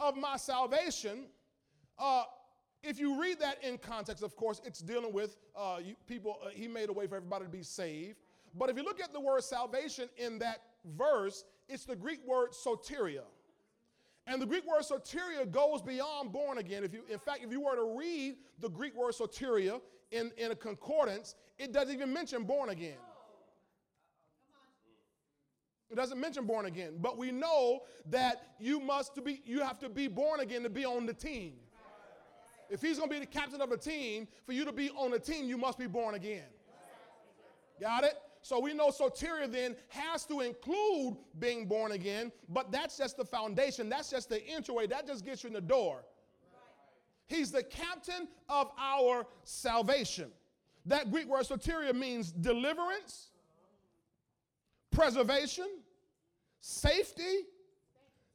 of 0.00 0.16
my 0.16 0.36
salvation, 0.36 1.26
uh, 1.98 2.24
if 2.82 2.98
you 2.98 3.20
read 3.20 3.40
that 3.40 3.62
in 3.62 3.78
context, 3.78 4.22
of 4.22 4.36
course, 4.36 4.60
it's 4.64 4.80
dealing 4.80 5.12
with 5.12 5.36
uh, 5.56 5.78
people, 6.06 6.38
uh, 6.44 6.48
he 6.48 6.68
made 6.68 6.88
a 6.88 6.92
way 6.92 7.06
for 7.06 7.16
everybody 7.16 7.44
to 7.44 7.50
be 7.50 7.62
saved. 7.62 8.16
But 8.54 8.70
if 8.70 8.76
you 8.76 8.84
look 8.84 9.02
at 9.02 9.12
the 9.12 9.20
word 9.20 9.42
salvation 9.44 10.08
in 10.16 10.38
that 10.38 10.62
verse, 10.96 11.44
it's 11.68 11.84
the 11.84 11.96
Greek 11.96 12.26
word 12.26 12.50
soteria. 12.52 13.22
And 14.26 14.40
the 14.40 14.46
Greek 14.46 14.66
word 14.66 14.82
soteria 14.82 15.50
goes 15.50 15.82
beyond 15.82 16.32
born 16.32 16.58
again. 16.58 16.84
If 16.84 16.92
you, 16.92 17.02
in 17.10 17.18
fact, 17.18 17.40
if 17.44 17.52
you 17.52 17.60
were 17.60 17.76
to 17.76 17.96
read 17.98 18.36
the 18.60 18.68
Greek 18.68 18.96
word 18.96 19.14
soteria 19.14 19.80
in, 20.10 20.30
in 20.36 20.50
a 20.50 20.56
concordance, 20.56 21.34
it 21.58 21.72
doesn't 21.72 21.94
even 21.94 22.12
mention 22.12 22.44
born 22.44 22.70
again. 22.70 22.98
It 25.90 25.94
doesn't 25.94 26.20
mention 26.20 26.46
born 26.46 26.66
again, 26.66 26.94
but 27.00 27.16
we 27.16 27.30
know 27.30 27.82
that 28.06 28.54
you 28.58 28.80
must 28.80 29.14
to 29.14 29.22
be 29.22 29.40
you 29.44 29.60
have 29.60 29.78
to 29.78 29.88
be 29.88 30.08
born 30.08 30.40
again 30.40 30.62
to 30.64 30.70
be 30.70 30.84
on 30.84 31.06
the 31.06 31.14
team. 31.14 31.54
If 32.68 32.82
he's 32.82 32.98
going 32.98 33.08
to 33.08 33.14
be 33.14 33.20
the 33.20 33.26
captain 33.26 33.60
of 33.60 33.70
a 33.70 33.76
team, 33.76 34.26
for 34.44 34.52
you 34.52 34.64
to 34.64 34.72
be 34.72 34.90
on 34.90 35.12
the 35.12 35.20
team, 35.20 35.46
you 35.46 35.56
must 35.56 35.78
be 35.78 35.86
born 35.86 36.16
again. 36.16 36.42
Got 37.80 38.02
it? 38.02 38.14
So 38.42 38.58
we 38.58 38.74
know 38.74 38.88
soteria 38.88 39.50
then 39.50 39.76
has 39.88 40.24
to 40.26 40.40
include 40.40 41.16
being 41.38 41.66
born 41.66 41.92
again, 41.92 42.32
but 42.48 42.72
that's 42.72 42.96
just 42.96 43.16
the 43.16 43.24
foundation. 43.24 43.88
That's 43.88 44.10
just 44.10 44.28
the 44.28 44.44
entryway. 44.46 44.86
That 44.86 45.06
just 45.06 45.24
gets 45.24 45.44
you 45.44 45.48
in 45.48 45.54
the 45.54 45.60
door. 45.60 46.04
He's 47.26 47.50
the 47.50 47.62
captain 47.62 48.28
of 48.48 48.70
our 48.78 49.26
salvation. 49.42 50.30
That 50.86 51.10
Greek 51.10 51.26
word 51.26 51.44
soteria 51.44 51.94
means 51.94 52.30
deliverance, 52.30 53.30
preservation, 54.92 55.66
safety, 56.60 57.46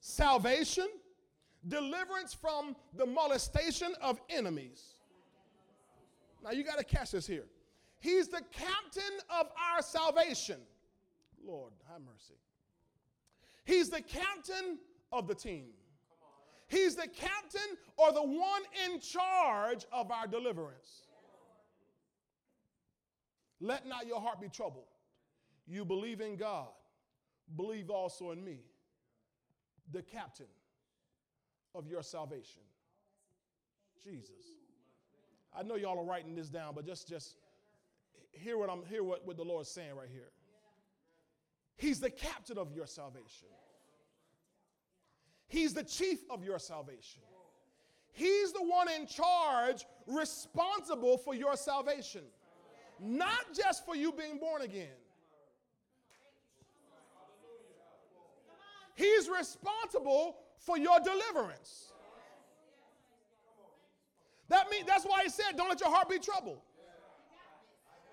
salvation, 0.02 0.88
deliverance 1.68 2.34
from 2.34 2.76
the 2.96 3.06
molestation 3.06 3.94
of 4.02 4.20
enemies. 4.30 4.96
Now 6.44 6.52
you 6.52 6.64
got 6.64 6.78
to 6.78 6.84
catch 6.84 7.12
this 7.12 7.28
here. 7.28 7.46
He's 8.00 8.28
the 8.28 8.42
captain 8.52 9.20
of 9.30 9.48
our 9.72 9.82
salvation. 9.82 10.58
Lord, 11.46 11.72
have 11.92 12.02
mercy. 12.02 12.34
He's 13.64 13.90
the 13.90 14.02
captain 14.02 14.80
of 15.12 15.28
the 15.28 15.36
team. 15.36 15.68
He's 16.72 16.96
the 16.96 17.08
captain 17.08 17.78
or 17.98 18.14
the 18.14 18.24
one 18.24 18.62
in 18.86 19.02
charge 19.02 19.86
of 19.92 20.10
our 20.10 20.26
deliverance. 20.26 21.02
Let 23.60 23.86
not 23.86 24.08
your 24.08 24.22
heart 24.22 24.40
be 24.40 24.48
troubled. 24.48 24.86
You 25.68 25.84
believe 25.84 26.22
in 26.22 26.38
God, 26.38 26.70
believe 27.58 27.90
also 27.90 28.32
in 28.32 28.42
me, 28.42 28.62
the 29.92 30.02
captain 30.02 30.48
of 31.76 31.88
your 31.88 32.02
salvation. 32.02 32.62
Jesus. 34.02 34.32
I 35.54 35.64
know 35.64 35.76
y'all 35.76 36.00
are 36.00 36.06
writing 36.06 36.36
this 36.36 36.48
down, 36.48 36.74
but 36.74 36.86
just 36.86 37.06
just 37.06 37.36
hear 38.32 38.58
what 38.58 38.70
I'm 38.70 38.86
hear 38.86 39.04
what, 39.04 39.28
what 39.28 39.36
the 39.36 39.44
Lord's 39.44 39.70
saying 39.70 39.94
right 39.94 40.10
here. 40.10 40.32
He's 41.76 42.00
the 42.00 42.10
captain 42.10 42.58
of 42.58 42.72
your 42.74 42.88
salvation. 42.88 43.50
He's 45.52 45.74
the 45.74 45.84
chief 45.84 46.20
of 46.30 46.46
your 46.46 46.60
salvation. 46.60 47.22
He's 48.14 48.54
the 48.54 48.64
one 48.64 48.90
in 48.90 49.06
charge, 49.06 49.86
responsible 50.08 51.18
for 51.18 51.36
your 51.36 51.58
salvation. 51.58 52.22
Not 53.02 53.54
just 53.54 53.86
for 53.86 53.94
you 53.94 54.14
being 54.14 54.38
born 54.38 54.62
again. 54.62 54.96
He's 58.96 59.28
responsible 59.28 60.38
for 60.58 60.78
your 60.78 61.00
deliverance. 61.02 61.92
That 64.48 64.70
means 64.72 64.86
that's 64.88 65.04
why 65.04 65.24
he 65.24 65.30
said, 65.30 65.58
don't 65.58 65.68
let 65.68 65.82
your 65.82 65.90
heart 65.90 66.08
be 66.08 66.20
troubled. 66.20 66.60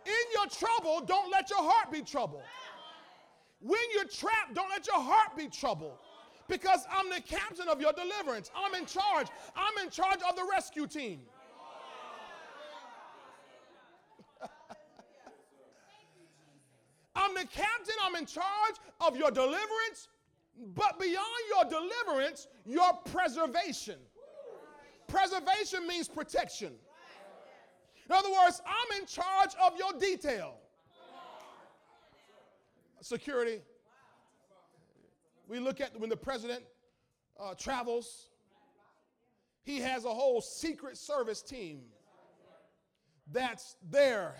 In 0.06 0.12
your 0.34 0.46
trouble, 0.46 1.06
don't 1.06 1.30
let 1.30 1.50
your 1.50 1.62
heart 1.62 1.92
be 1.92 2.02
troubled. 2.02 2.42
When 3.60 3.80
you're 3.94 4.06
trapped, 4.06 4.54
don't 4.54 4.70
let 4.70 4.88
your 4.88 5.00
heart 5.00 5.36
be 5.36 5.46
troubled. 5.46 5.98
Because 6.48 6.86
I'm 6.90 7.10
the 7.10 7.20
captain 7.20 7.68
of 7.68 7.80
your 7.80 7.92
deliverance. 7.92 8.50
I'm 8.56 8.74
in 8.74 8.86
charge. 8.86 9.28
I'm 9.54 9.84
in 9.84 9.90
charge 9.90 10.20
of 10.28 10.34
the 10.34 10.46
rescue 10.50 10.86
team. 10.86 11.20
I'm 17.14 17.34
the 17.34 17.46
captain. 17.46 17.94
I'm 18.02 18.16
in 18.16 18.24
charge 18.24 18.76
of 19.00 19.16
your 19.16 19.30
deliverance, 19.30 20.08
but 20.74 20.98
beyond 20.98 21.26
your 21.50 21.64
deliverance, 21.64 22.46
your 22.64 22.94
preservation. 23.12 23.98
Preservation 25.06 25.86
means 25.86 26.08
protection. 26.08 26.72
In 28.06 28.12
other 28.14 28.30
words, 28.30 28.62
I'm 28.66 29.00
in 29.00 29.06
charge 29.06 29.50
of 29.62 29.76
your 29.76 29.92
detail. 30.00 30.54
Security. 33.00 33.60
We 35.48 35.58
look 35.58 35.80
at 35.80 35.98
when 35.98 36.10
the 36.10 36.16
president 36.16 36.62
uh, 37.40 37.54
travels, 37.54 38.28
he 39.62 39.80
has 39.80 40.04
a 40.04 40.10
whole 40.10 40.42
secret 40.42 40.98
service 40.98 41.42
team 41.42 41.80
that's 43.32 43.76
there. 43.90 44.34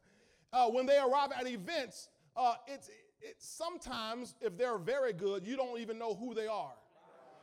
uh, 0.52 0.68
when 0.70 0.86
they 0.86 0.98
arrive 0.98 1.30
at 1.38 1.46
events, 1.46 2.08
uh, 2.36 2.54
it's, 2.66 2.88
it's 3.20 3.46
sometimes, 3.46 4.34
if 4.40 4.56
they're 4.56 4.78
very 4.78 5.12
good, 5.12 5.46
you 5.46 5.56
don't 5.56 5.78
even 5.78 5.98
know 5.98 6.14
who 6.14 6.34
they 6.34 6.46
are. 6.46 6.72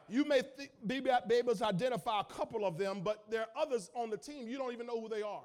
You 0.10 0.26
may 0.26 0.42
th- 0.42 0.72
be, 0.86 1.00
be 1.00 1.36
able 1.36 1.56
to 1.56 1.66
identify 1.66 2.22
a 2.22 2.24
couple 2.24 2.66
of 2.66 2.78
them, 2.78 3.02
but 3.04 3.24
there 3.30 3.42
are 3.42 3.48
others 3.56 3.92
on 3.94 4.10
the 4.10 4.18
team, 4.18 4.48
you 4.48 4.58
don't 4.58 4.74
even 4.74 4.88
know 4.88 5.00
who 5.00 5.08
they 5.08 5.22
are. 5.22 5.44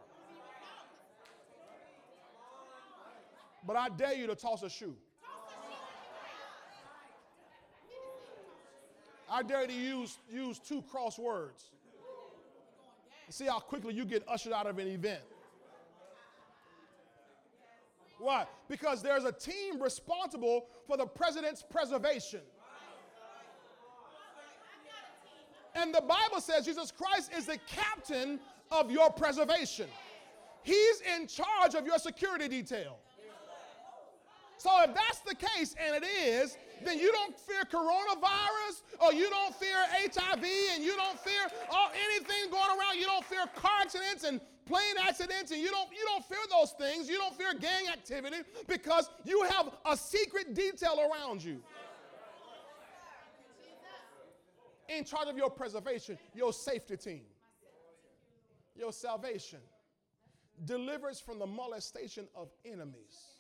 But 3.66 3.76
I 3.76 3.88
dare 3.90 4.14
you 4.14 4.26
to 4.28 4.34
toss 4.34 4.62
a 4.62 4.70
shoe. 4.70 4.96
I 9.30 9.42
dare 9.42 9.66
to 9.66 9.72
use, 9.72 10.18
use 10.30 10.58
two 10.58 10.82
crosswords. 10.82 11.70
See 13.28 13.46
how 13.46 13.58
quickly 13.58 13.92
you 13.94 14.04
get 14.04 14.22
ushered 14.28 14.52
out 14.52 14.66
of 14.66 14.78
an 14.78 14.86
event. 14.86 15.22
Why? 18.18 18.46
Because 18.68 19.02
there's 19.02 19.24
a 19.24 19.32
team 19.32 19.82
responsible 19.82 20.66
for 20.86 20.96
the 20.96 21.06
president's 21.06 21.62
preservation. 21.62 22.40
And 25.74 25.94
the 25.94 26.00
Bible 26.00 26.40
says 26.40 26.64
Jesus 26.64 26.90
Christ 26.90 27.30
is 27.36 27.46
the 27.46 27.58
captain 27.66 28.40
of 28.70 28.90
your 28.90 29.10
preservation. 29.10 29.86
He's 30.62 31.00
in 31.16 31.26
charge 31.26 31.74
of 31.74 31.84
your 31.84 31.98
security 31.98 32.48
detail. 32.48 32.98
So 34.56 34.70
if 34.82 34.94
that's 34.94 35.20
the 35.20 35.34
case, 35.34 35.74
and 35.78 36.02
it 36.02 36.06
is, 36.06 36.56
then 36.84 36.98
you 36.98 37.10
don't 37.12 37.38
fear 37.38 37.62
coronavirus 37.64 38.82
or 39.00 39.12
you 39.12 39.28
don't 39.30 39.54
fear 39.54 39.76
HIV 39.92 40.44
and 40.74 40.84
you 40.84 40.94
don't 40.96 41.18
fear 41.18 41.48
all, 41.70 41.90
anything 42.10 42.50
going 42.50 42.78
around. 42.78 42.98
You 42.98 43.06
don't 43.06 43.24
fear 43.24 43.46
car 43.54 43.80
accidents 43.82 44.24
and 44.24 44.40
plane 44.66 44.96
accidents 45.00 45.52
and 45.52 45.60
you 45.60 45.70
don't, 45.70 45.90
you 45.90 46.04
don't 46.04 46.24
fear 46.24 46.38
those 46.50 46.72
things. 46.72 47.08
You 47.08 47.16
don't 47.18 47.34
fear 47.34 47.54
gang 47.54 47.88
activity 47.92 48.38
because 48.66 49.08
you 49.24 49.42
have 49.44 49.70
a 49.86 49.96
secret 49.96 50.54
detail 50.54 50.98
around 51.00 51.42
you. 51.42 51.62
In 54.88 55.04
charge 55.04 55.28
of 55.28 55.36
your 55.36 55.50
preservation, 55.50 56.16
your 56.32 56.52
safety 56.52 56.96
team, 56.96 57.22
your 58.76 58.92
salvation, 58.92 59.58
deliverance 60.64 61.20
from 61.20 61.38
the 61.38 61.46
molestation 61.46 62.28
of 62.36 62.48
enemies 62.64 63.35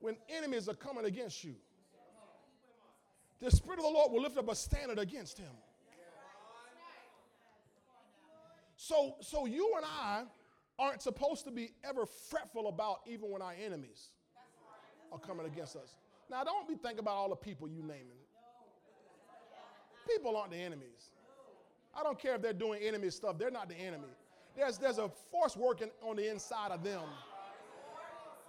when 0.00 0.16
enemies 0.28 0.68
are 0.68 0.74
coming 0.74 1.04
against 1.04 1.44
you. 1.44 1.54
The 3.40 3.50
Spirit 3.50 3.78
of 3.78 3.84
the 3.84 3.90
Lord 3.90 4.12
will 4.12 4.22
lift 4.22 4.36
up 4.36 4.50
a 4.50 4.54
standard 4.54 4.98
against 4.98 5.38
him. 5.38 5.52
So, 8.76 9.16
so 9.20 9.46
you 9.46 9.74
and 9.76 9.84
I 9.86 10.22
aren't 10.78 11.02
supposed 11.02 11.44
to 11.44 11.50
be 11.50 11.72
ever 11.84 12.06
fretful 12.06 12.68
about 12.68 13.00
even 13.06 13.30
when 13.30 13.42
our 13.42 13.54
enemies 13.62 14.08
are 15.12 15.18
coming 15.18 15.46
against 15.46 15.76
us. 15.76 15.96
Now, 16.30 16.44
don't 16.44 16.66
be 16.66 16.76
thinking 16.76 17.00
about 17.00 17.16
all 17.16 17.28
the 17.28 17.36
people 17.36 17.68
you 17.68 17.82
naming. 17.82 18.06
People 20.08 20.36
aren't 20.36 20.52
the 20.52 20.56
enemies. 20.56 21.10
I 21.94 22.02
don't 22.02 22.18
care 22.18 22.36
if 22.36 22.42
they're 22.42 22.52
doing 22.52 22.82
enemy 22.82 23.10
stuff, 23.10 23.38
they're 23.38 23.50
not 23.50 23.68
the 23.68 23.74
enemy. 23.74 24.04
There's, 24.56 24.78
there's 24.78 24.98
a 24.98 25.10
force 25.30 25.56
working 25.56 25.90
on 26.02 26.16
the 26.16 26.30
inside 26.30 26.70
of 26.70 26.82
them 26.82 27.02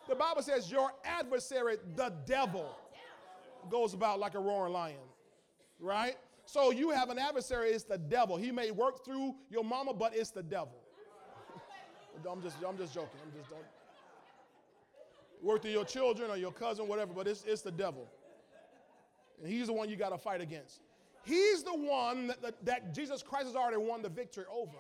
the 0.07 0.15
Bible 0.15 0.41
says, 0.41 0.71
Your 0.71 0.91
adversary, 1.05 1.77
the 1.95 2.13
devil, 2.25 2.75
goes 3.69 3.93
about 3.93 4.19
like 4.19 4.35
a 4.35 4.39
roaring 4.39 4.73
lion, 4.73 4.97
right? 5.79 6.15
So 6.45 6.71
you 6.71 6.89
have 6.89 7.09
an 7.09 7.19
adversary, 7.19 7.69
it's 7.69 7.83
the 7.83 7.97
devil. 7.97 8.35
He 8.35 8.51
may 8.51 8.71
work 8.71 9.05
through 9.05 9.35
your 9.49 9.63
mama, 9.63 9.93
but 9.93 10.15
it's 10.15 10.31
the 10.31 10.43
devil. 10.43 10.75
I'm 12.29 12.41
just, 12.41 12.57
I'm 12.67 12.77
just 12.77 12.93
joking. 12.93 13.19
I'm 13.23 13.31
just 13.39 13.49
don't 13.49 13.63
work 15.41 15.61
through 15.61 15.71
your 15.71 15.85
children 15.85 16.29
or 16.29 16.37
your 16.37 16.51
cousin, 16.51 16.87
whatever, 16.87 17.13
but 17.13 17.27
it's, 17.27 17.43
it's 17.45 17.61
the 17.61 17.71
devil. 17.71 18.07
And 19.41 19.51
he's 19.51 19.67
the 19.67 19.73
one 19.73 19.89
you 19.89 19.95
got 19.95 20.09
to 20.09 20.17
fight 20.17 20.41
against. 20.41 20.81
He's 21.23 21.63
the 21.63 21.75
one 21.75 22.27
that, 22.27 22.41
that, 22.41 22.65
that 22.65 22.93
Jesus 22.93 23.21
Christ 23.23 23.47
has 23.47 23.55
already 23.55 23.77
won 23.77 24.01
the 24.01 24.09
victory 24.09 24.45
over. 24.51 24.77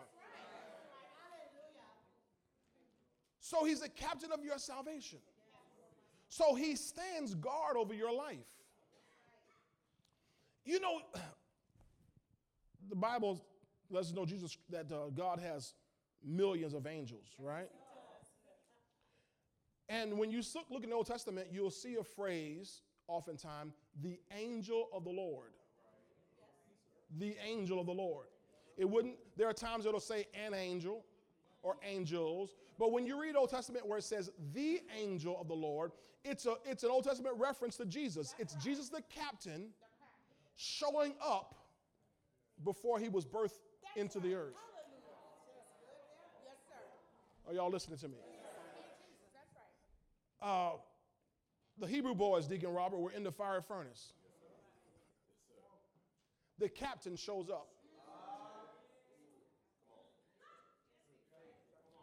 So 3.41 3.65
he's 3.65 3.81
the 3.81 3.89
captain 3.89 4.31
of 4.31 4.45
your 4.45 4.57
salvation. 4.57 5.19
So 6.29 6.55
he 6.55 6.75
stands 6.75 7.35
guard 7.35 7.75
over 7.75 7.93
your 7.93 8.15
life. 8.15 8.37
You 10.63 10.79
know, 10.79 11.01
the 12.89 12.95
Bible 12.95 13.43
lets 13.89 14.07
us 14.07 14.13
know 14.13 14.25
Jesus 14.25 14.57
that 14.69 14.89
uh, 14.91 15.09
God 15.13 15.39
has 15.39 15.73
millions 16.23 16.73
of 16.73 16.85
angels, 16.85 17.25
right? 17.39 17.67
And 19.89 20.17
when 20.17 20.31
you 20.31 20.41
look 20.69 20.83
in 20.83 20.89
the 20.89 20.95
Old 20.95 21.07
Testament, 21.07 21.47
you'll 21.51 21.71
see 21.71 21.95
a 21.95 22.03
phrase 22.03 22.81
oftentimes, 23.07 23.73
the 24.01 24.19
angel 24.37 24.87
of 24.93 25.03
the 25.03 25.09
Lord. 25.09 25.51
The 27.19 27.35
angel 27.43 27.79
of 27.79 27.87
the 27.87 27.91
Lord. 27.91 28.27
It 28.77 28.89
wouldn't, 28.89 29.15
there 29.35 29.49
are 29.49 29.53
times 29.53 29.85
it'll 29.85 29.99
say 29.99 30.27
an 30.45 30.53
angel 30.53 31.03
or 31.61 31.75
angels, 31.83 32.51
but 32.81 32.91
when 32.91 33.05
you 33.05 33.21
read 33.21 33.35
Old 33.35 33.51
Testament 33.51 33.87
where 33.87 33.99
it 33.99 34.03
says 34.03 34.31
the 34.55 34.81
angel 34.99 35.39
of 35.39 35.47
the 35.47 35.53
Lord, 35.53 35.91
it's, 36.25 36.47
a, 36.47 36.55
it's 36.65 36.83
an 36.83 36.89
Old 36.89 37.03
Testament 37.03 37.35
reference 37.37 37.77
to 37.77 37.85
Jesus. 37.85 38.33
It's 38.39 38.55
Jesus 38.55 38.89
the 38.89 39.03
captain 39.07 39.67
showing 40.55 41.13
up 41.23 41.53
before 42.65 42.97
he 42.97 43.07
was 43.07 43.23
birthed 43.23 43.59
into 43.95 44.19
the 44.19 44.33
earth. 44.33 44.55
Are 47.47 47.53
y'all 47.53 47.69
listening 47.69 47.99
to 47.99 48.07
me? 48.07 48.17
Uh, 50.41 50.71
the 51.77 51.85
Hebrew 51.85 52.15
boys, 52.15 52.47
Deacon 52.47 52.73
Robert, 52.73 52.97
were 52.97 53.11
in 53.11 53.21
the 53.21 53.31
fire 53.31 53.61
furnace. 53.61 54.13
The 56.57 56.67
captain 56.67 57.15
shows 57.15 57.47
up. 57.51 57.67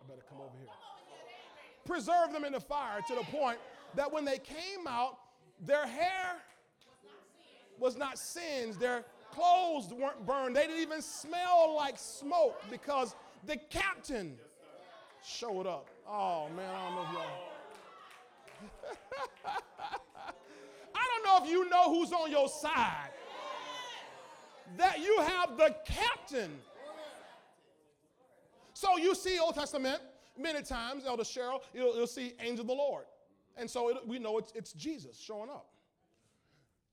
Better 0.09 0.23
come 0.29 0.39
over 0.41 0.57
here. 0.59 0.69
Preserve 1.85 2.33
them 2.33 2.45
in 2.45 2.53
the 2.53 2.61
fire 2.61 3.01
to 3.07 3.15
the 3.15 3.25
point 3.25 3.59
that 3.95 4.11
when 4.11 4.25
they 4.25 4.39
came 4.39 4.87
out, 4.87 5.19
their 5.61 5.87
hair 5.87 6.37
was 7.79 7.97
not 7.97 8.19
singed, 8.19 8.81
their 8.81 9.05
clothes 9.31 9.93
weren't 9.93 10.25
burned, 10.27 10.57
they 10.57 10.63
didn't 10.63 10.81
even 10.81 11.03
smell 11.03 11.75
like 11.77 11.99
smoke 11.99 12.61
because 12.71 13.15
the 13.47 13.57
captain 13.69 14.37
showed 15.23 15.67
up. 15.67 15.87
Oh 16.09 16.49
man, 16.57 16.75
I 16.75 16.85
don't 16.85 16.95
know 16.95 17.03
if 17.03 17.13
y'all. 17.13 17.23
I 20.95 21.07
don't 21.11 21.25
know 21.25 21.45
if 21.45 21.51
you 21.51 21.69
know 21.69 21.93
who's 21.95 22.13
on 22.13 22.31
your 22.31 22.49
side. 22.49 23.11
That 24.77 25.01
you 25.01 25.21
have 25.21 25.57
the 25.57 25.75
captain 25.85 26.59
so 28.79 28.97
you 28.97 29.13
see 29.17 29.41
Old 29.41 29.57
Testament 29.57 30.01
many 30.39 30.63
times, 30.63 31.05
Elder 31.05 31.25
Cheryl, 31.25 31.59
you'll, 31.75 31.97
you'll 31.97 32.07
see 32.07 32.35
angel 32.39 32.61
of 32.61 32.69
the 32.69 32.75
Lord. 32.75 33.07
And 33.57 33.69
so 33.69 33.89
it, 33.89 33.97
we 34.07 34.21
know 34.21 34.39
it's, 34.39 34.53
it's 34.55 34.73
Jesus 34.73 35.19
showing 35.19 35.51
up. 35.51 35.67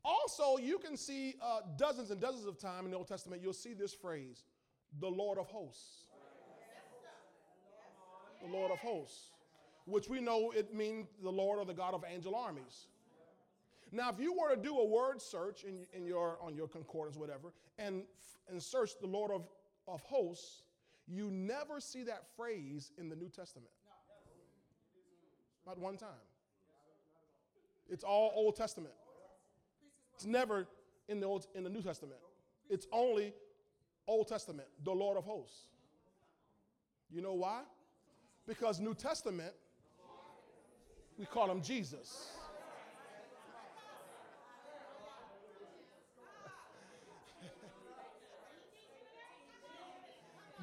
Also, 0.04 0.58
you 0.58 0.80
can 0.80 0.98
see 0.98 1.36
uh, 1.40 1.60
dozens 1.78 2.10
and 2.10 2.20
dozens 2.20 2.48
of 2.48 2.58
times 2.58 2.86
in 2.86 2.92
the 2.92 2.98
Old 2.98 3.08
Testament, 3.08 3.40
you'll 3.40 3.54
see 3.54 3.76
this 3.76 3.94
phrase, 3.94 4.46
the 5.00 5.08
Lord 5.08 5.38
of 5.38 5.46
hosts. 5.46 6.06
The 8.42 8.52
Lord 8.52 8.72
of 8.72 8.80
hosts, 8.80 9.30
which 9.86 10.10
we 10.10 10.22
know 10.22 10.52
it 10.56 10.74
means 10.74 11.06
the 11.22 11.30
Lord 11.30 11.60
or 11.60 11.66
the 11.66 11.74
God 11.74 11.94
of 11.94 12.04
angel 12.12 12.34
armies. 12.34 12.88
Now, 13.92 14.10
if 14.10 14.20
you 14.20 14.34
were 14.34 14.56
to 14.56 14.60
do 14.60 14.80
a 14.80 14.86
word 14.86 15.22
search 15.22 15.66
in, 15.66 15.86
in 15.94 16.08
your, 16.08 16.40
on 16.42 16.56
your 16.56 16.68
concordance, 16.68 17.16
whatever, 17.16 17.54
and, 17.78 18.06
and 18.50 18.62
search 18.62 19.00
the 19.00 19.06
Lord 19.06 19.30
of, 19.30 19.48
of 19.88 20.02
hosts, 20.02 20.64
you 21.08 21.30
never 21.32 21.80
see 21.80 22.04
that 22.04 22.24
phrase 22.36 22.92
in 22.98 23.10
the 23.10 23.16
New 23.16 23.30
Testament. 23.30 23.72
Not 25.66 25.78
one 25.80 25.98
time. 25.98 26.10
It's 27.90 28.04
all 28.04 28.32
Old 28.36 28.56
Testament. 28.56 28.94
It's 30.16 30.26
never 30.26 30.68
in 31.08 31.20
the, 31.20 31.28
Old, 31.28 31.48
in 31.56 31.64
the 31.64 31.70
New 31.70 31.82
Testament. 31.82 32.20
It's 32.70 32.88
only 32.92 33.34
Old 34.08 34.28
Testament, 34.28 34.68
the 34.84 34.92
Lord 34.92 35.18
of 35.18 35.24
hosts. 35.26 35.66
You 37.12 37.22
know 37.22 37.34
why? 37.34 37.62
Because 38.48 38.80
New 38.80 38.94
Testament, 38.96 39.54
we 41.18 41.26
call 41.26 41.50
him 41.50 41.62
Jesus. 41.62 42.30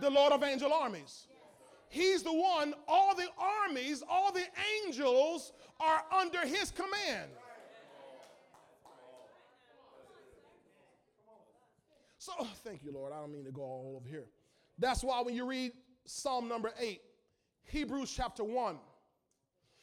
The 0.03 0.11
Lord 0.11 0.33
of 0.33 0.43
angel 0.43 0.73
armies. 0.73 1.29
He's 1.89 2.23
the 2.23 2.33
one, 2.33 2.75
all 2.89 3.15
the 3.15 3.29
armies, 3.39 4.03
all 4.09 4.33
the 4.33 4.45
angels 4.85 5.53
are 5.79 6.03
under 6.13 6.41
his 6.41 6.71
command. 6.71 7.31
So, 12.19 12.33
oh, 12.39 12.49
thank 12.65 12.83
you, 12.83 12.93
Lord. 12.93 13.13
I 13.13 13.21
don't 13.21 13.33
mean 13.33 13.45
to 13.45 13.51
go 13.51 13.63
all 13.63 13.95
over 13.97 14.09
here. 14.09 14.27
That's 14.79 15.05
why 15.05 15.21
when 15.23 15.35
you 15.35 15.47
read 15.47 15.73
Psalm 16.05 16.49
number 16.49 16.73
8, 16.79 17.01
Hebrews 17.65 18.13
chapter 18.17 18.43
1, 18.43 18.77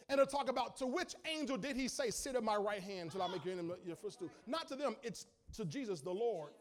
and 0.09 0.19
it'll 0.19 0.25
talk 0.25 0.49
about 0.49 0.75
to 0.77 0.87
which 0.87 1.15
angel 1.31 1.57
did 1.57 1.75
he 1.75 1.87
say, 1.87 2.09
Sit 2.09 2.35
at 2.35 2.43
my 2.43 2.55
right 2.55 2.81
hand 2.81 3.11
till 3.11 3.21
I 3.21 3.27
make 3.27 3.45
your 3.45 3.53
enemy 3.53 3.75
your 3.85 3.95
footstool? 3.95 4.29
Not 4.47 4.67
to 4.69 4.75
them, 4.75 4.95
it's 5.03 5.27
to 5.53 5.65
Jesus 5.65 6.01
the 6.01 6.11
Lord. 6.11 6.51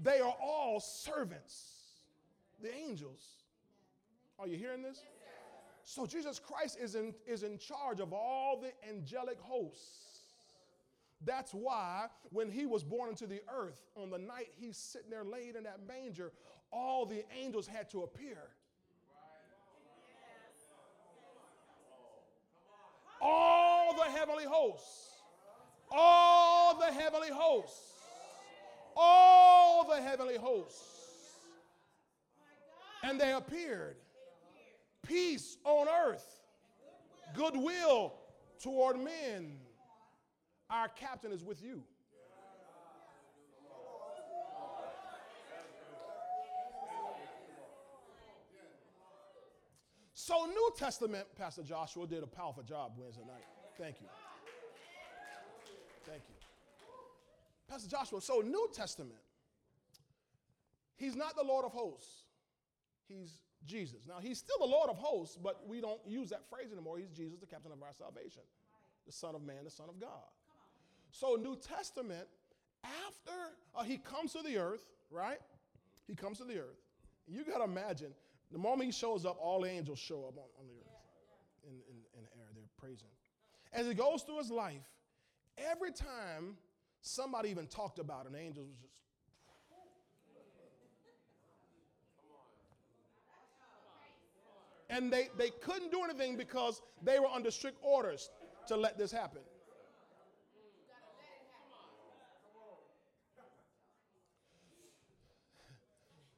They 0.00 0.20
are 0.20 0.34
all 0.40 0.78
servants 0.78 1.83
the 2.62 2.74
angels. 2.74 3.22
Are 4.38 4.46
you 4.46 4.56
hearing 4.56 4.82
this? 4.82 5.00
So 5.84 6.06
Jesus 6.06 6.38
Christ 6.38 6.78
is 6.80 6.94
in, 6.94 7.14
is 7.26 7.42
in 7.42 7.58
charge 7.58 8.00
of 8.00 8.12
all 8.12 8.60
the 8.60 8.72
angelic 8.88 9.38
hosts. 9.38 10.22
That's 11.24 11.52
why 11.52 12.06
when 12.30 12.50
he 12.50 12.66
was 12.66 12.82
born 12.82 13.10
into 13.10 13.26
the 13.26 13.42
earth, 13.54 13.80
on 13.96 14.10
the 14.10 14.18
night 14.18 14.48
he's 14.58 14.76
sitting 14.76 15.10
there 15.10 15.24
laid 15.24 15.56
in 15.56 15.64
that 15.64 15.80
manger, 15.86 16.32
all 16.70 17.06
the 17.06 17.24
angels 17.40 17.66
had 17.66 17.90
to 17.90 18.02
appear. 18.02 18.38
All 23.20 23.94
the 23.94 24.10
heavenly 24.10 24.44
hosts, 24.44 25.12
all 25.90 26.78
the 26.78 26.92
heavenly 26.92 27.30
hosts, 27.30 27.92
all 28.96 29.88
the 29.88 30.02
heavenly 30.02 30.36
hosts 30.36 30.93
and 33.04 33.20
they 33.20 33.32
appeared. 33.32 33.96
peace 35.06 35.58
on 35.64 35.86
earth, 35.88 36.24
goodwill 37.34 38.14
toward 38.62 38.98
men. 38.98 39.58
Our 40.70 40.88
captain 40.88 41.30
is 41.30 41.44
with 41.44 41.62
you. 41.62 41.82
So, 50.14 50.46
New 50.46 50.70
Testament, 50.74 51.26
Pastor 51.36 51.62
Joshua 51.62 52.06
did 52.06 52.22
a 52.22 52.26
powerful 52.26 52.62
job 52.62 52.92
Wednesday 52.96 53.24
night. 53.26 53.44
Thank 53.78 54.00
you. 54.00 54.06
Thank 56.06 56.22
you. 56.28 56.34
Pastor 57.68 57.90
Joshua, 57.90 58.22
so 58.22 58.40
New 58.40 58.68
Testament, 58.72 59.20
he's 60.96 61.14
not 61.14 61.36
the 61.36 61.44
Lord 61.44 61.66
of 61.66 61.72
hosts, 61.72 62.23
he's 63.08 63.40
Jesus. 63.66 64.06
Now, 64.06 64.18
he's 64.20 64.38
still 64.38 64.58
the 64.58 64.66
Lord 64.66 64.90
of 64.90 64.96
hosts, 64.96 65.38
but 65.42 65.62
we 65.66 65.80
don't 65.80 66.00
use 66.06 66.30
that 66.30 66.48
phrase 66.48 66.72
anymore. 66.72 66.98
He's 66.98 67.10
Jesus, 67.10 67.38
the 67.38 67.46
captain 67.46 67.72
of 67.72 67.82
our 67.82 67.92
salvation, 67.92 68.42
the 69.06 69.12
Son 69.12 69.34
of 69.34 69.42
Man, 69.42 69.64
the 69.64 69.70
Son 69.70 69.88
of 69.88 70.00
God. 70.00 70.28
So, 71.10 71.36
New 71.40 71.56
Testament, 71.56 72.26
after 72.82 73.38
uh, 73.74 73.84
he 73.84 73.98
comes 73.98 74.32
to 74.32 74.42
the 74.42 74.58
earth, 74.58 74.84
right? 75.10 75.38
He 76.06 76.14
comes 76.14 76.38
to 76.38 76.44
the 76.44 76.58
earth. 76.58 76.80
You 77.26 77.44
got 77.44 77.58
to 77.58 77.64
imagine 77.64 78.12
the 78.52 78.58
moment 78.58 78.86
he 78.86 78.92
shows 78.92 79.24
up, 79.24 79.38
all 79.40 79.64
angels 79.64 79.98
show 79.98 80.26
up 80.28 80.36
on, 80.36 80.44
on 80.60 80.66
the 80.66 80.74
earth 80.74 80.94
in, 81.64 81.72
in, 81.72 81.96
in 82.18 82.24
the 82.24 82.30
air. 82.40 82.48
They're 82.54 82.64
praising. 82.78 83.08
As 83.72 83.86
he 83.86 83.94
goes 83.94 84.22
through 84.22 84.38
his 84.38 84.50
life, 84.50 84.82
every 85.58 85.92
time 85.92 86.56
somebody 87.00 87.50
even 87.50 87.66
talked 87.66 87.98
about 87.98 88.26
it, 88.26 88.32
an 88.32 88.38
angel 88.38 88.64
was 88.64 88.76
just. 88.76 89.03
And 94.94 95.12
they, 95.12 95.28
they 95.36 95.50
couldn't 95.50 95.90
do 95.90 96.04
anything 96.04 96.36
because 96.36 96.80
they 97.02 97.18
were 97.18 97.26
under 97.26 97.50
strict 97.50 97.78
orders 97.82 98.30
to 98.68 98.76
let 98.76 98.96
this 98.96 99.10
happen. 99.10 99.40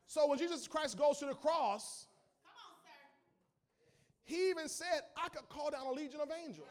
So 0.07 0.27
when 0.27 0.39
Jesus 0.39 0.67
Christ 0.67 0.97
goes 0.97 1.19
to 1.19 1.27
the 1.27 1.35
cross, 1.35 2.07
he 4.25 4.49
even 4.49 4.69
said, 4.69 5.03
I 5.23 5.29
could 5.29 5.47
call 5.51 5.71
down 5.71 5.85
a 5.85 5.93
legion 5.93 6.21
of 6.23 6.31
angels. 6.43 6.67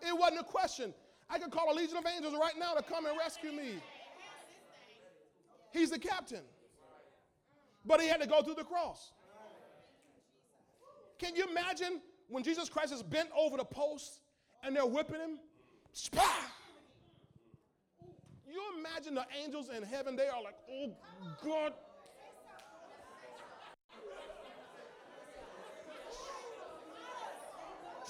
It 0.00 0.18
wasn't 0.18 0.40
a 0.40 0.44
question. 0.44 0.94
I 1.28 1.38
could 1.38 1.50
call 1.50 1.70
a 1.70 1.76
legion 1.76 1.98
of 1.98 2.06
angels 2.06 2.32
right 2.40 2.58
now 2.58 2.72
to 2.72 2.82
come 2.82 3.04
and 3.04 3.18
rescue 3.18 3.52
me. 3.52 3.74
He's 5.74 5.90
the 5.90 5.98
captain. 5.98 6.40
But 7.84 8.00
he 8.00 8.08
had 8.08 8.20
to 8.20 8.26
go 8.26 8.42
through 8.42 8.54
the 8.54 8.64
cross. 8.64 9.12
Can 11.18 11.34
you 11.34 11.48
imagine 11.48 12.00
when 12.28 12.42
Jesus 12.42 12.68
Christ 12.68 12.92
is 12.92 13.02
bent 13.02 13.28
over 13.36 13.56
the 13.56 13.64
post 13.64 14.20
and 14.62 14.74
they're 14.74 14.86
whipping 14.86 15.20
him? 15.20 15.38
Spah! 15.94 16.22
You 18.50 18.60
imagine 18.78 19.14
the 19.14 19.26
angels 19.42 19.68
in 19.74 19.82
heaven, 19.82 20.16
they 20.16 20.28
are 20.28 20.42
like, 20.42 20.56
oh 20.70 20.92
God. 21.44 21.72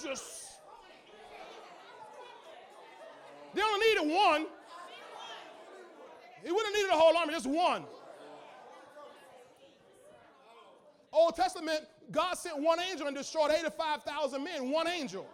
Just 0.01 0.51
they 3.53 3.61
only 3.61 3.85
needed 3.87 4.15
one. 4.15 4.45
He 6.43 6.51
wouldn't 6.51 6.65
have 6.67 6.75
needed 6.75 6.89
a 6.89 6.97
whole 6.97 7.15
army, 7.17 7.33
just 7.33 7.45
one. 7.45 7.85
Old 11.21 11.35
Testament, 11.35 11.81
God 12.09 12.33
sent 12.33 12.59
one 12.61 12.79
angel 12.79 13.07
and 13.07 13.15
destroyed 13.15 13.51
85,000 13.51 14.43
men. 14.43 14.71
One 14.71 14.87
angel. 14.87 15.27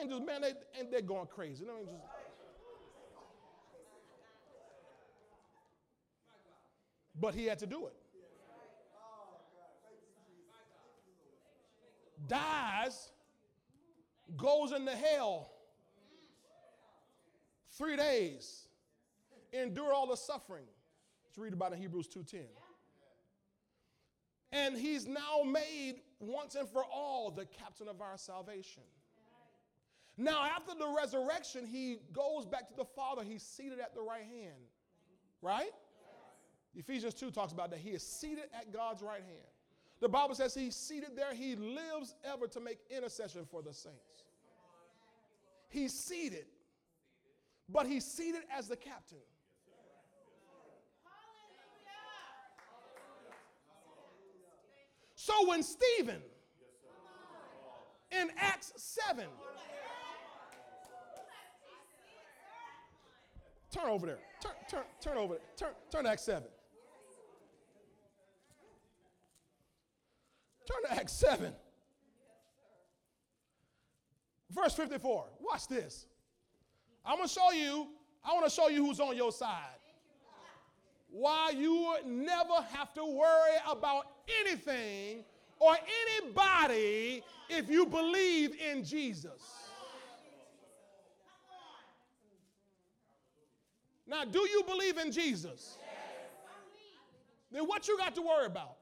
Angels, 0.00 0.22
man, 0.26 0.40
they, 0.40 0.52
and 0.78 0.90
they're 0.90 1.02
going 1.02 1.26
crazy. 1.26 1.64
Mean, 1.64 1.84
just, 1.84 1.98
but 7.20 7.34
he 7.34 7.44
had 7.44 7.58
to 7.58 7.66
do 7.66 7.86
it. 7.86 7.94
Dies, 12.26 13.10
goes 14.36 14.72
into 14.72 14.92
hell 14.92 15.52
three 17.76 17.96
days, 17.96 18.66
endure 19.52 19.92
all 19.92 20.06
the 20.06 20.16
suffering. 20.16 20.64
Let's 21.32 21.38
read 21.38 21.54
about 21.54 21.72
in 21.72 21.78
Hebrews 21.78 22.08
2:10. 22.08 22.46
And 24.50 24.76
he's 24.76 25.06
now 25.06 25.42
made 25.42 26.02
once 26.20 26.56
and 26.56 26.68
for 26.68 26.84
all 26.84 27.30
the 27.30 27.46
captain 27.46 27.88
of 27.88 28.02
our 28.02 28.18
salvation. 28.18 28.82
Now, 30.18 30.44
after 30.44 30.74
the 30.74 30.88
resurrection, 30.88 31.66
he 31.66 31.96
goes 32.12 32.44
back 32.44 32.68
to 32.68 32.74
the 32.74 32.84
Father. 32.84 33.24
He's 33.24 33.42
seated 33.42 33.80
at 33.80 33.94
the 33.94 34.02
right 34.02 34.26
hand. 34.26 34.68
Right? 35.40 35.72
Yes. 35.72 36.84
Ephesians 36.84 37.14
2 37.14 37.30
talks 37.30 37.54
about 37.54 37.70
that. 37.70 37.78
He 37.78 37.92
is 37.92 38.06
seated 38.06 38.50
at 38.52 38.70
God's 38.70 39.00
right 39.00 39.22
hand. 39.22 39.48
The 40.00 40.10
Bible 40.10 40.34
says 40.34 40.52
he's 40.52 40.76
seated 40.76 41.16
there. 41.16 41.32
He 41.32 41.56
lives 41.56 42.14
ever 42.24 42.46
to 42.48 42.60
make 42.60 42.78
intercession 42.90 43.46
for 43.46 43.62
the 43.62 43.72
saints. 43.72 44.24
He's 45.70 45.94
seated, 45.94 46.44
but 47.70 47.86
he's 47.86 48.04
seated 48.04 48.42
as 48.50 48.68
the 48.68 48.76
captain. 48.76 49.22
So 55.24 55.46
when 55.46 55.62
Stephen 55.62 56.20
in 58.10 58.28
Acts 58.40 58.72
7 58.76 59.24
Turn 63.70 63.88
over 63.88 64.04
there. 64.04 64.18
Turn, 64.42 64.52
turn, 64.68 64.82
turn 65.00 65.16
over 65.16 65.34
there. 65.34 65.42
Turn, 65.56 65.70
turn 65.90 66.04
to 66.04 66.10
Acts 66.10 66.24
7. 66.24 66.42
Turn 70.66 70.90
to 70.90 71.00
Acts 71.00 71.12
7. 71.12 71.52
Verse 74.50 74.74
54. 74.74 75.26
Watch 75.40 75.68
this. 75.68 76.06
I'm 77.06 77.16
going 77.16 77.28
to 77.28 77.32
show 77.32 77.52
you, 77.52 77.88
I 78.22 78.34
want 78.34 78.44
to 78.44 78.50
show 78.50 78.68
you 78.68 78.84
who's 78.84 79.00
on 79.00 79.16
your 79.16 79.32
side. 79.32 79.78
Why 81.08 81.52
you 81.56 81.74
would 81.74 82.06
never 82.06 82.60
have 82.72 82.92
to 82.94 83.04
worry 83.04 83.56
about 83.70 84.11
anything 84.40 85.24
or 85.58 85.76
anybody 86.20 87.22
if 87.48 87.70
you 87.70 87.86
believe 87.86 88.54
in 88.60 88.84
Jesus. 88.84 89.40
Now, 94.06 94.24
do 94.24 94.40
you 94.40 94.62
believe 94.66 94.98
in 94.98 95.10
Jesus? 95.10 95.78
Then 97.50 97.64
what 97.64 97.86
you 97.86 97.96
got 97.96 98.14
to 98.14 98.22
worry 98.22 98.46
about? 98.46 98.76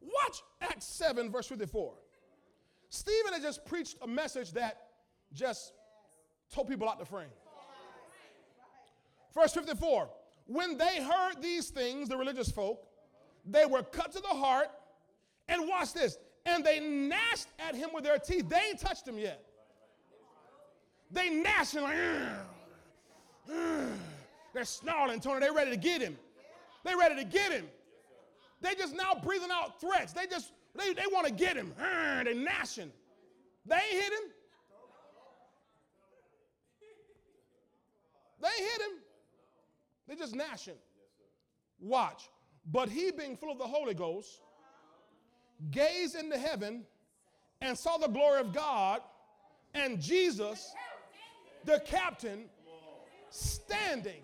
Watch 0.00 0.42
Acts 0.60 0.86
7, 0.86 1.30
verse 1.30 1.46
54. 1.46 1.94
Stephen 2.88 3.32
had 3.32 3.42
just 3.42 3.64
preached 3.64 3.96
a 4.02 4.06
message 4.06 4.52
that 4.52 4.88
just 5.32 5.72
told 6.52 6.68
people 6.68 6.88
out 6.88 6.98
the 6.98 7.04
frame. 7.04 7.28
Verse 9.34 9.52
54 9.52 10.08
When 10.46 10.78
they 10.78 11.02
heard 11.02 11.42
these 11.42 11.70
things, 11.70 12.08
the 12.08 12.16
religious 12.16 12.50
folk, 12.50 12.86
they 13.44 13.66
were 13.66 13.82
cut 13.82 14.12
to 14.12 14.20
the 14.20 14.28
heart, 14.28 14.68
and 15.48 15.68
watch 15.68 15.92
this, 15.92 16.18
and 16.44 16.64
they 16.64 16.80
gnashed 16.80 17.48
at 17.58 17.74
him 17.74 17.90
with 17.92 18.04
their 18.04 18.18
teeth. 18.18 18.48
They 18.48 18.60
ain't 18.70 18.80
touched 18.80 19.06
him 19.06 19.18
yet. 19.18 19.44
They 21.10 21.30
gnashing 21.30 21.82
like, 21.82 21.96
uh, 21.96 23.52
uh. 23.52 23.86
they're 24.52 24.64
snarling, 24.64 25.20
Tony. 25.20 25.40
They're 25.40 25.52
ready 25.52 25.70
to 25.70 25.76
get 25.76 26.00
him. 26.00 26.16
They're 26.84 26.98
ready 26.98 27.16
to 27.16 27.24
get 27.24 27.52
him. 27.52 27.66
They 28.60 28.74
just 28.74 28.94
now 28.94 29.14
breathing 29.22 29.50
out 29.52 29.80
threats. 29.80 30.12
They 30.12 30.26
just, 30.26 30.52
they, 30.74 30.92
they 30.92 31.06
want 31.12 31.26
to 31.26 31.32
get 31.32 31.56
him. 31.56 31.72
Uh, 31.78 32.24
they're 32.24 32.34
gnashing. 32.34 32.90
They 33.66 33.76
ain't 33.76 34.02
hit 34.02 34.12
him. 34.12 34.30
They 38.40 38.64
hit 38.64 38.82
him. 38.82 38.98
They 40.08 40.14
just 40.14 40.34
gnashing. 40.34 40.76
Watch. 41.80 42.28
But 42.70 42.88
he, 42.88 43.10
being 43.10 43.36
full 43.36 43.50
of 43.50 43.58
the 43.58 43.66
Holy 43.66 43.94
Ghost, 43.94 44.40
gazed 45.70 46.16
into 46.16 46.38
heaven 46.38 46.84
and 47.60 47.76
saw 47.76 47.96
the 47.96 48.08
glory 48.08 48.40
of 48.40 48.52
God 48.52 49.00
and 49.74 50.00
Jesus 50.00 50.72
the 51.64 51.80
captain 51.84 52.44
standing. 53.30 54.22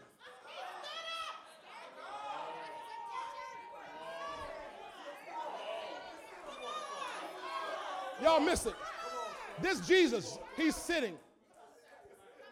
Y'all 8.22 8.40
miss 8.40 8.66
it. 8.66 8.74
This 9.60 9.80
Jesus, 9.80 10.38
he's 10.56 10.76
sitting. 10.76 11.14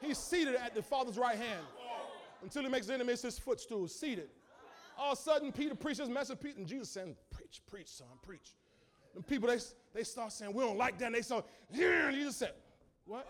He's 0.00 0.18
seated 0.18 0.56
at 0.56 0.74
the 0.74 0.82
Father's 0.82 1.16
right 1.16 1.36
hand 1.36 1.64
until 2.42 2.62
he 2.62 2.68
makes 2.68 2.88
enemies 2.88 3.22
his 3.22 3.38
footstool, 3.38 3.86
seated. 3.88 4.28
All 4.98 5.12
of 5.12 5.18
a 5.18 5.20
sudden, 5.20 5.52
Peter 5.52 5.74
preaches 5.74 6.08
message, 6.08 6.38
and 6.56 6.66
Jesus 6.66 6.90
said, 6.90 7.14
Preach, 7.30 7.60
preach, 7.66 7.88
son, 7.88 8.06
preach. 8.22 8.54
The 9.14 9.22
people, 9.22 9.48
they, 9.48 9.58
they 9.94 10.04
start 10.04 10.32
saying, 10.32 10.52
We 10.52 10.62
don't 10.62 10.76
like 10.76 10.98
that. 10.98 11.06
And 11.06 11.14
they 11.14 11.22
start, 11.22 11.46
Yeah, 11.72 12.08
and 12.08 12.16
Jesus 12.16 12.36
said, 12.36 12.52
What? 13.06 13.26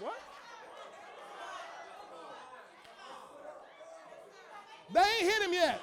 What? 0.00 0.14
They 4.92 5.00
ain't 5.00 5.32
hit 5.32 5.42
him 5.42 5.52
yet. 5.52 5.80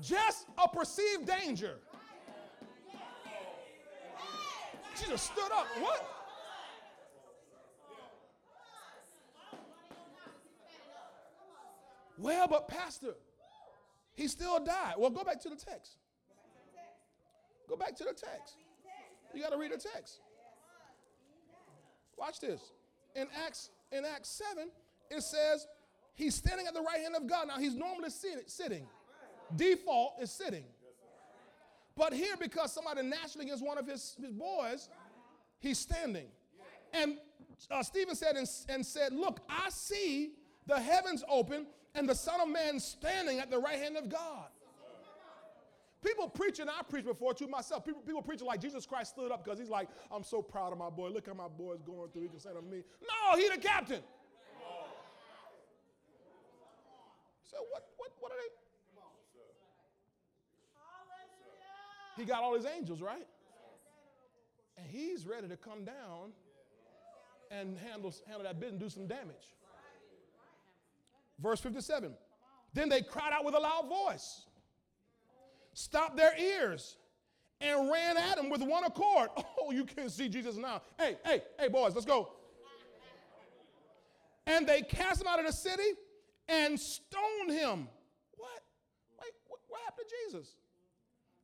Just 0.00 0.46
a 0.56 0.68
perceived 0.68 1.26
danger. 1.26 1.78
Jesus 5.00 5.22
stood 5.22 5.52
up. 5.52 5.66
What? 5.80 6.06
Well, 12.18 12.46
but 12.48 12.68
Pastor, 12.68 13.14
he 14.14 14.28
still 14.28 14.62
died. 14.62 14.94
Well, 14.98 15.10
go 15.10 15.24
back 15.24 15.40
to 15.40 15.48
the 15.48 15.56
text. 15.56 15.96
Go 17.68 17.76
back 17.76 17.96
to 17.96 18.04
the 18.04 18.12
text. 18.12 18.56
You 19.32 19.42
got 19.42 19.52
to 19.52 19.58
read 19.58 19.72
the 19.72 19.78
text. 19.78 20.20
Watch 22.18 22.40
this. 22.40 22.60
In 23.14 23.26
Acts, 23.46 23.70
in 23.92 24.04
Acts 24.04 24.28
7, 24.28 24.68
it 25.10 25.22
says 25.22 25.66
he's 26.14 26.34
standing 26.34 26.66
at 26.66 26.74
the 26.74 26.82
right 26.82 27.00
hand 27.00 27.14
of 27.16 27.26
God. 27.26 27.48
Now 27.48 27.58
he's 27.58 27.74
normally 27.74 28.10
sit- 28.10 28.50
sitting. 28.50 28.86
Default 29.56 30.14
is 30.20 30.30
sitting. 30.30 30.64
But 32.00 32.14
here, 32.14 32.34
because 32.40 32.72
somebody 32.72 33.02
naturally 33.02 33.44
against 33.44 33.62
one 33.62 33.76
of 33.76 33.86
his, 33.86 34.16
his 34.18 34.32
boys, 34.32 34.88
he's 35.58 35.78
standing. 35.78 36.28
And 36.94 37.18
uh, 37.70 37.82
Stephen 37.82 38.14
said 38.14 38.36
and, 38.36 38.48
and 38.70 38.86
said, 38.86 39.12
Look, 39.12 39.40
I 39.50 39.68
see 39.68 40.30
the 40.66 40.80
heavens 40.80 41.22
open 41.28 41.66
and 41.94 42.08
the 42.08 42.14
Son 42.14 42.40
of 42.40 42.48
Man 42.48 42.80
standing 42.80 43.38
at 43.38 43.50
the 43.50 43.58
right 43.58 43.78
hand 43.78 43.98
of 43.98 44.08
God. 44.08 44.46
People 46.02 46.26
preaching, 46.26 46.70
I 46.70 46.82
preach 46.88 47.04
before 47.04 47.34
to 47.34 47.46
myself. 47.46 47.84
People, 47.84 48.00
people 48.00 48.22
preaching 48.22 48.46
like 48.46 48.62
Jesus 48.62 48.86
Christ 48.86 49.10
stood 49.10 49.30
up 49.30 49.44
because 49.44 49.58
he's 49.58 49.68
like, 49.68 49.90
I'm 50.10 50.24
so 50.24 50.40
proud 50.40 50.72
of 50.72 50.78
my 50.78 50.88
boy. 50.88 51.08
Look 51.08 51.26
how 51.26 51.34
my 51.34 51.48
boy's 51.48 51.82
going 51.82 52.08
through. 52.12 52.22
He 52.22 52.28
can 52.28 52.40
say 52.40 52.48
to 52.54 52.62
me, 52.62 52.82
No, 53.02 53.36
he 53.36 53.46
the 53.50 53.58
captain. 53.60 54.00
So 57.42 57.58
what, 57.68 57.84
what, 57.98 58.10
what 58.20 58.32
are 58.32 58.36
they? 58.36 58.59
He 62.20 62.26
got 62.26 62.42
all 62.42 62.54
his 62.54 62.66
angels, 62.66 63.00
right? 63.00 63.26
And 64.76 64.86
he's 64.86 65.26
ready 65.26 65.48
to 65.48 65.56
come 65.56 65.84
down 65.84 66.32
and 67.50 67.78
handle, 67.78 68.14
handle 68.26 68.44
that 68.44 68.60
bit 68.60 68.70
and 68.70 68.78
do 68.78 68.88
some 68.88 69.06
damage. 69.06 69.54
Verse 71.38 71.60
57. 71.60 72.14
Then 72.72 72.88
they 72.88 73.02
cried 73.02 73.32
out 73.32 73.44
with 73.44 73.54
a 73.54 73.58
loud 73.58 73.88
voice, 73.88 74.42
stopped 75.72 76.16
their 76.16 76.38
ears, 76.38 76.96
and 77.60 77.90
ran 77.90 78.16
at 78.16 78.38
him 78.38 78.50
with 78.50 78.62
one 78.62 78.84
accord. 78.84 79.30
Oh, 79.62 79.72
you 79.72 79.84
can 79.84 80.08
see 80.08 80.28
Jesus 80.28 80.56
now. 80.56 80.80
Hey, 80.98 81.16
hey, 81.24 81.42
hey, 81.58 81.68
boys, 81.68 81.94
let's 81.94 82.06
go. 82.06 82.30
And 84.46 84.66
they 84.66 84.80
cast 84.80 85.20
him 85.20 85.28
out 85.28 85.38
of 85.38 85.46
the 85.46 85.52
city 85.52 85.92
and 86.48 86.80
stoned 86.80 87.50
him. 87.50 87.86
What? 88.36 88.62
Wait, 89.20 89.32
what, 89.46 89.60
what 89.68 89.80
happened 89.84 90.06
to 90.08 90.14
Jesus? 90.38 90.56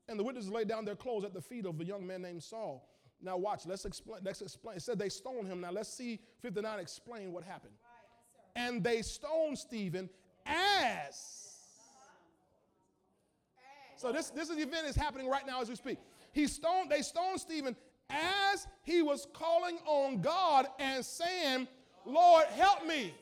And 0.09 0.18
the 0.18 0.22
witnesses 0.24 0.50
laid 0.50 0.68
down 0.68 0.84
their 0.84 0.96
clothes 0.96 1.24
at 1.24 1.34
the 1.34 1.40
feet 1.40 1.66
of 1.66 1.80
a 1.80 1.84
young 1.84 2.07
man 2.07 2.22
named 2.22 2.42
Saul. 2.42 2.88
Now 3.20 3.36
watch, 3.36 3.66
let's 3.66 3.84
explain. 3.84 4.20
Let's 4.22 4.42
explain. 4.42 4.76
It 4.76 4.82
said 4.82 4.98
they 4.98 5.09
stoned 5.09 5.48
him. 5.48 5.61
Now 5.61 5.70
let's 5.70 5.88
see 5.88 6.20
59 6.42 6.78
explain 6.78 7.32
what 7.32 7.44
happened. 7.44 7.74
And 8.54 8.84
they 8.84 9.02
stoned 9.02 9.59
Stephen 9.59 10.09
as. 10.46 11.46
So 13.96 14.12
this, 14.12 14.30
this 14.30 14.50
event 14.50 14.86
is 14.86 14.94
happening 14.94 15.28
right 15.28 15.46
now 15.46 15.61
as 15.61 15.68
we 15.68 15.74
speak. 15.74 15.98
He 16.32 16.46
stoned, 16.46 16.90
they 16.90 17.02
stoned 17.02 17.40
Stephen 17.40 17.74
as 18.11 18.66
he 18.82 19.02
was 19.02 19.26
calling 19.32 19.78
on 19.86 20.20
God 20.20 20.66
and 20.78 21.04
saying, 21.04 21.66
Lord, 22.04 22.44
help 22.48 22.86
me. 22.86 23.14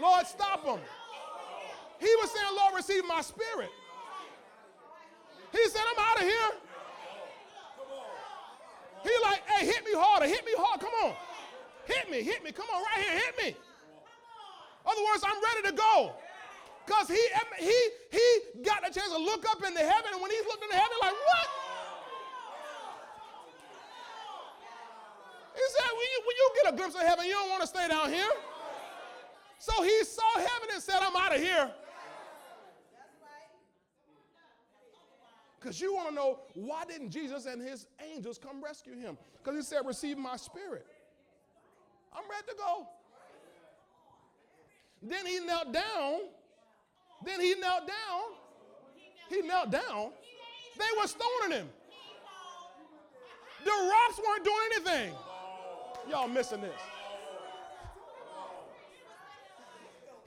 Lord, 0.00 0.26
stop 0.26 0.64
him. 0.64 0.78
He 1.98 2.08
was 2.20 2.30
saying, 2.30 2.56
Lord, 2.56 2.74
receive 2.74 3.04
my 3.06 3.20
spirit. 3.20 3.68
He 5.52 5.68
said, 5.68 5.82
I'm 5.82 5.98
out 5.98 6.16
of 6.18 6.22
here. 6.22 6.50
He 9.02 9.10
like, 9.22 9.42
hey, 9.48 9.66
hit 9.66 9.84
me 9.84 9.92
harder, 9.94 10.26
hit 10.26 10.44
me 10.44 10.52
hard. 10.56 10.80
Come 10.80 10.92
on. 11.04 11.14
Hit 11.86 12.10
me, 12.10 12.22
hit 12.22 12.44
me. 12.44 12.52
Come 12.52 12.66
on, 12.72 12.82
right 12.82 13.04
here, 13.04 13.18
hit 13.18 13.34
me. 13.38 13.56
Other 14.86 15.02
words, 15.04 15.24
I'm 15.24 15.42
ready 15.42 15.68
to 15.70 15.74
go. 15.74 16.12
Because 16.86 17.08
he, 17.08 17.22
he, 17.58 17.78
he 18.10 18.62
got 18.62 18.88
a 18.88 18.92
chance 18.92 19.10
to 19.12 19.18
look 19.18 19.48
up 19.48 19.62
into 19.64 19.80
heaven, 19.80 20.10
and 20.12 20.22
when 20.22 20.30
he's 20.30 20.44
looking 20.44 20.64
into 20.64 20.76
heaven, 20.76 20.96
like, 21.00 21.12
what? 21.12 21.48
He 25.54 25.62
said, 25.76 25.90
when 25.90 26.08
you, 26.08 26.20
when 26.26 26.36
you 26.36 26.50
get 26.62 26.72
a 26.72 26.76
glimpse 26.76 26.94
of 26.94 27.02
heaven, 27.02 27.26
you 27.26 27.32
don't 27.32 27.50
want 27.50 27.62
to 27.62 27.66
stay 27.66 27.86
down 27.88 28.10
here. 28.10 28.30
So 29.58 29.82
he 29.82 30.04
saw 30.04 30.30
heaven 30.36 30.68
and 30.72 30.82
said, 30.82 30.98
I'm 31.00 31.14
out 31.14 31.34
of 31.34 31.40
here. 31.42 31.70
Because 35.60 35.80
you 35.80 35.94
want 35.94 36.08
to 36.08 36.14
know 36.14 36.40
why 36.54 36.84
didn't 36.86 37.10
Jesus 37.10 37.44
and 37.44 37.60
his 37.60 37.86
angels 38.12 38.38
come 38.38 38.62
rescue 38.62 38.96
him? 38.96 39.18
Because 39.42 39.56
he 39.58 39.62
said, 39.62 39.80
Receive 39.84 40.16
my 40.16 40.36
spirit. 40.36 40.86
I'm 42.12 42.24
ready 42.30 42.46
to 42.48 42.56
go. 42.56 42.88
Then 45.02 45.26
he 45.26 45.40
knelt 45.40 45.72
down. 45.72 46.20
Then 47.24 47.40
he 47.40 47.54
knelt 47.54 47.86
down. 47.86 48.22
He 49.28 49.42
knelt 49.42 49.70
down. 49.70 50.12
They 50.78 51.00
were 51.00 51.06
stoning 51.06 51.58
him. 51.58 51.68
The 53.64 53.70
rocks 53.70 54.20
weren't 54.26 54.44
doing 54.44 54.56
anything. 54.74 55.14
Y'all 56.08 56.28
missing 56.28 56.62
this. 56.62 56.80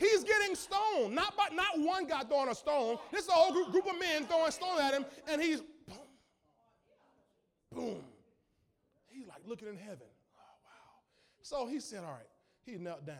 He's 0.03 0.23
getting 0.25 0.53
stoned. 0.53 1.15
Not 1.15 1.37
by, 1.37 1.47
not 1.53 1.79
one 1.79 2.05
guy 2.05 2.23
throwing 2.23 2.49
a 2.49 2.55
stone. 2.55 2.97
This 3.09 3.23
is 3.23 3.29
a 3.29 3.31
whole 3.31 3.53
group, 3.53 3.71
group 3.71 3.87
of 3.87 3.97
men 3.97 4.25
throwing 4.25 4.51
stone 4.51 4.77
at 4.81 4.93
him, 4.93 5.05
and 5.29 5.41
he's 5.41 5.61
boom, 5.87 5.97
boom. 7.71 8.03
He's 9.07 9.25
like 9.27 9.41
looking 9.45 9.69
in 9.69 9.77
heaven. 9.77 10.07
Oh, 10.37 10.55
wow. 10.65 10.99
So 11.41 11.67
he 11.67 11.79
said, 11.79 12.03
all 12.03 12.11
right. 12.11 12.27
He 12.65 12.75
knelt 12.75 13.05
down. 13.05 13.15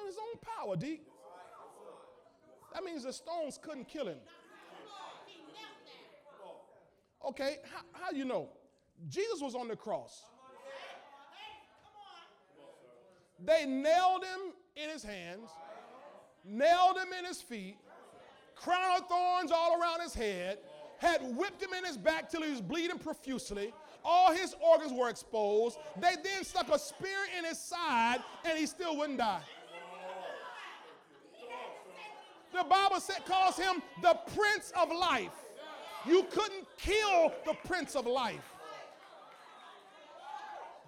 On 0.00 0.06
his 0.06 0.16
own 0.16 0.40
power, 0.40 0.74
D. 0.74 1.00
That 2.72 2.82
means 2.82 3.04
the 3.04 3.12
stones 3.12 3.58
couldn't 3.62 3.86
kill 3.86 4.06
him. 4.06 4.18
Okay, 7.28 7.58
how, 7.72 7.82
how 7.92 8.10
you 8.10 8.24
know? 8.24 8.48
Jesus 9.08 9.40
was 9.40 9.54
on 9.54 9.68
the 9.68 9.76
cross. 9.76 10.24
They 13.44 13.64
nailed 13.66 14.24
him 14.24 14.54
in 14.76 14.88
his 14.88 15.02
hands, 15.02 15.50
nailed 16.44 16.96
him 16.96 17.12
in 17.18 17.24
his 17.24 17.40
feet, 17.40 17.76
crown 18.54 19.00
of 19.00 19.08
thorns 19.08 19.50
all 19.50 19.80
around 19.80 20.00
his 20.00 20.14
head, 20.14 20.58
had 20.98 21.20
whipped 21.36 21.62
him 21.62 21.72
in 21.72 21.84
his 21.84 21.96
back 21.96 22.30
till 22.30 22.42
he 22.42 22.50
was 22.50 22.60
bleeding 22.60 22.98
profusely. 22.98 23.72
All 24.04 24.32
his 24.32 24.54
organs 24.60 24.92
were 24.92 25.08
exposed. 25.08 25.78
They 26.00 26.14
then 26.22 26.44
stuck 26.44 26.68
a 26.68 26.78
spear 26.78 27.18
in 27.38 27.44
his 27.44 27.58
side, 27.58 28.18
and 28.44 28.58
he 28.58 28.66
still 28.66 28.96
wouldn't 28.96 29.18
die. 29.18 29.42
The 32.52 32.64
Bible 32.64 33.00
said, 33.00 33.24
calls 33.24 33.56
him 33.56 33.82
the 34.02 34.14
Prince 34.36 34.72
of 34.80 34.90
Life. 34.90 35.32
You 36.06 36.24
couldn't 36.30 36.66
kill 36.76 37.32
the 37.46 37.54
Prince 37.64 37.96
of 37.96 38.06
Life. 38.06 38.51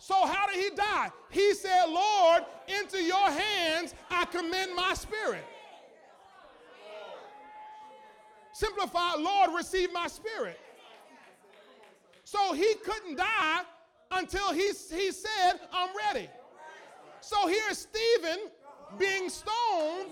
So, 0.04 0.26
how 0.26 0.46
did 0.46 0.62
he 0.62 0.68
die? 0.76 1.10
He 1.30 1.54
said, 1.54 1.86
Lord, 1.88 2.42
into 2.68 3.02
your 3.02 3.30
hands 3.30 3.94
I 4.10 4.26
commend 4.26 4.76
my 4.76 4.92
spirit. 4.92 5.42
Simplified, 8.52 9.20
Lord, 9.20 9.52
receive 9.56 9.94
my 9.94 10.06
spirit. 10.08 10.60
So 12.24 12.52
he 12.52 12.74
couldn't 12.84 13.16
die 13.16 13.62
until 14.10 14.52
he, 14.52 14.72
he 14.90 15.10
said, 15.10 15.60
I'm 15.72 15.88
ready. 15.96 16.28
So 17.22 17.48
here's 17.48 17.78
Stephen 17.78 18.50
being 18.98 19.30
stoned 19.30 20.10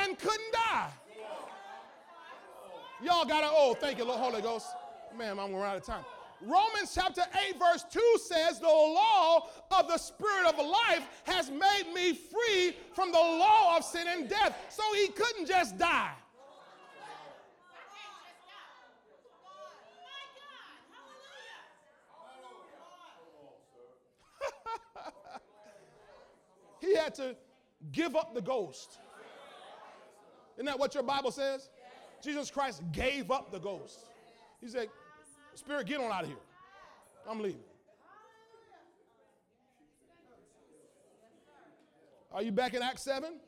and 0.00 0.16
couldn't 0.20 0.52
die. 0.52 0.88
Y'all 3.02 3.24
got 3.24 3.40
to, 3.40 3.48
oh, 3.50 3.74
thank 3.74 3.98
you, 3.98 4.04
Lord 4.04 4.20
Holy 4.20 4.40
Ghost. 4.40 4.68
Man, 5.18 5.40
I'm 5.40 5.52
out 5.56 5.78
of 5.78 5.82
time. 5.82 6.04
Romans 6.44 6.92
chapter 6.94 7.22
8, 7.48 7.58
verse 7.58 7.84
2 7.90 8.18
says, 8.26 8.58
The 8.58 8.66
law 8.66 9.48
of 9.70 9.88
the 9.88 9.96
Spirit 9.98 10.46
of 10.46 10.58
life 10.58 11.06
has 11.24 11.50
made 11.50 11.92
me 11.94 12.14
free 12.14 12.76
from 12.94 13.12
the 13.12 13.18
law 13.18 13.76
of 13.76 13.84
sin 13.84 14.06
and 14.08 14.26
death. 14.28 14.56
So 14.68 14.82
he 14.94 15.08
couldn't 15.08 15.46
just 15.46 15.78
die. 15.78 16.12
he 26.80 26.96
had 26.96 27.14
to 27.16 27.36
give 27.92 28.16
up 28.16 28.34
the 28.34 28.42
ghost. 28.42 28.98
Isn't 30.56 30.66
that 30.66 30.78
what 30.78 30.94
your 30.94 31.04
Bible 31.04 31.30
says? 31.30 31.70
Jesus 32.22 32.50
Christ 32.50 32.82
gave 32.92 33.30
up 33.30 33.50
the 33.50 33.58
ghost. 33.58 34.06
He 34.60 34.68
said, 34.68 34.88
Spirit, 35.54 35.86
get 35.86 36.00
on 36.00 36.10
out 36.10 36.22
of 36.22 36.28
here. 36.28 36.38
I'm 37.28 37.40
leaving. 37.40 37.60
Are 42.32 42.42
you 42.42 42.52
back 42.52 42.74
in 42.74 42.82
Acts 42.82 43.04
7? 43.04 43.38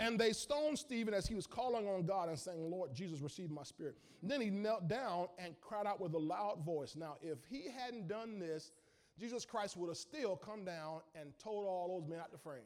And 0.00 0.18
they 0.18 0.32
stoned 0.32 0.78
Stephen 0.78 1.12
as 1.12 1.26
he 1.26 1.34
was 1.34 1.46
calling 1.46 1.88
on 1.88 2.04
God 2.04 2.28
and 2.28 2.38
saying, 2.38 2.70
Lord 2.70 2.94
Jesus, 2.94 3.20
receive 3.20 3.50
my 3.50 3.64
spirit. 3.64 3.96
And 4.22 4.30
then 4.30 4.40
he 4.40 4.48
knelt 4.48 4.88
down 4.88 5.26
and 5.38 5.54
cried 5.60 5.86
out 5.86 6.00
with 6.00 6.14
a 6.14 6.18
loud 6.18 6.64
voice. 6.64 6.94
Now, 6.96 7.16
if 7.20 7.38
he 7.50 7.66
hadn't 7.68 8.06
done 8.08 8.38
this, 8.38 8.72
Jesus 9.18 9.44
Christ 9.44 9.76
would 9.76 9.88
have 9.88 9.96
still 9.96 10.36
come 10.36 10.64
down 10.64 11.00
and 11.16 11.36
told 11.38 11.66
all 11.66 11.98
those 11.98 12.08
men 12.08 12.20
out 12.20 12.30
the 12.30 12.38
frame. 12.38 12.62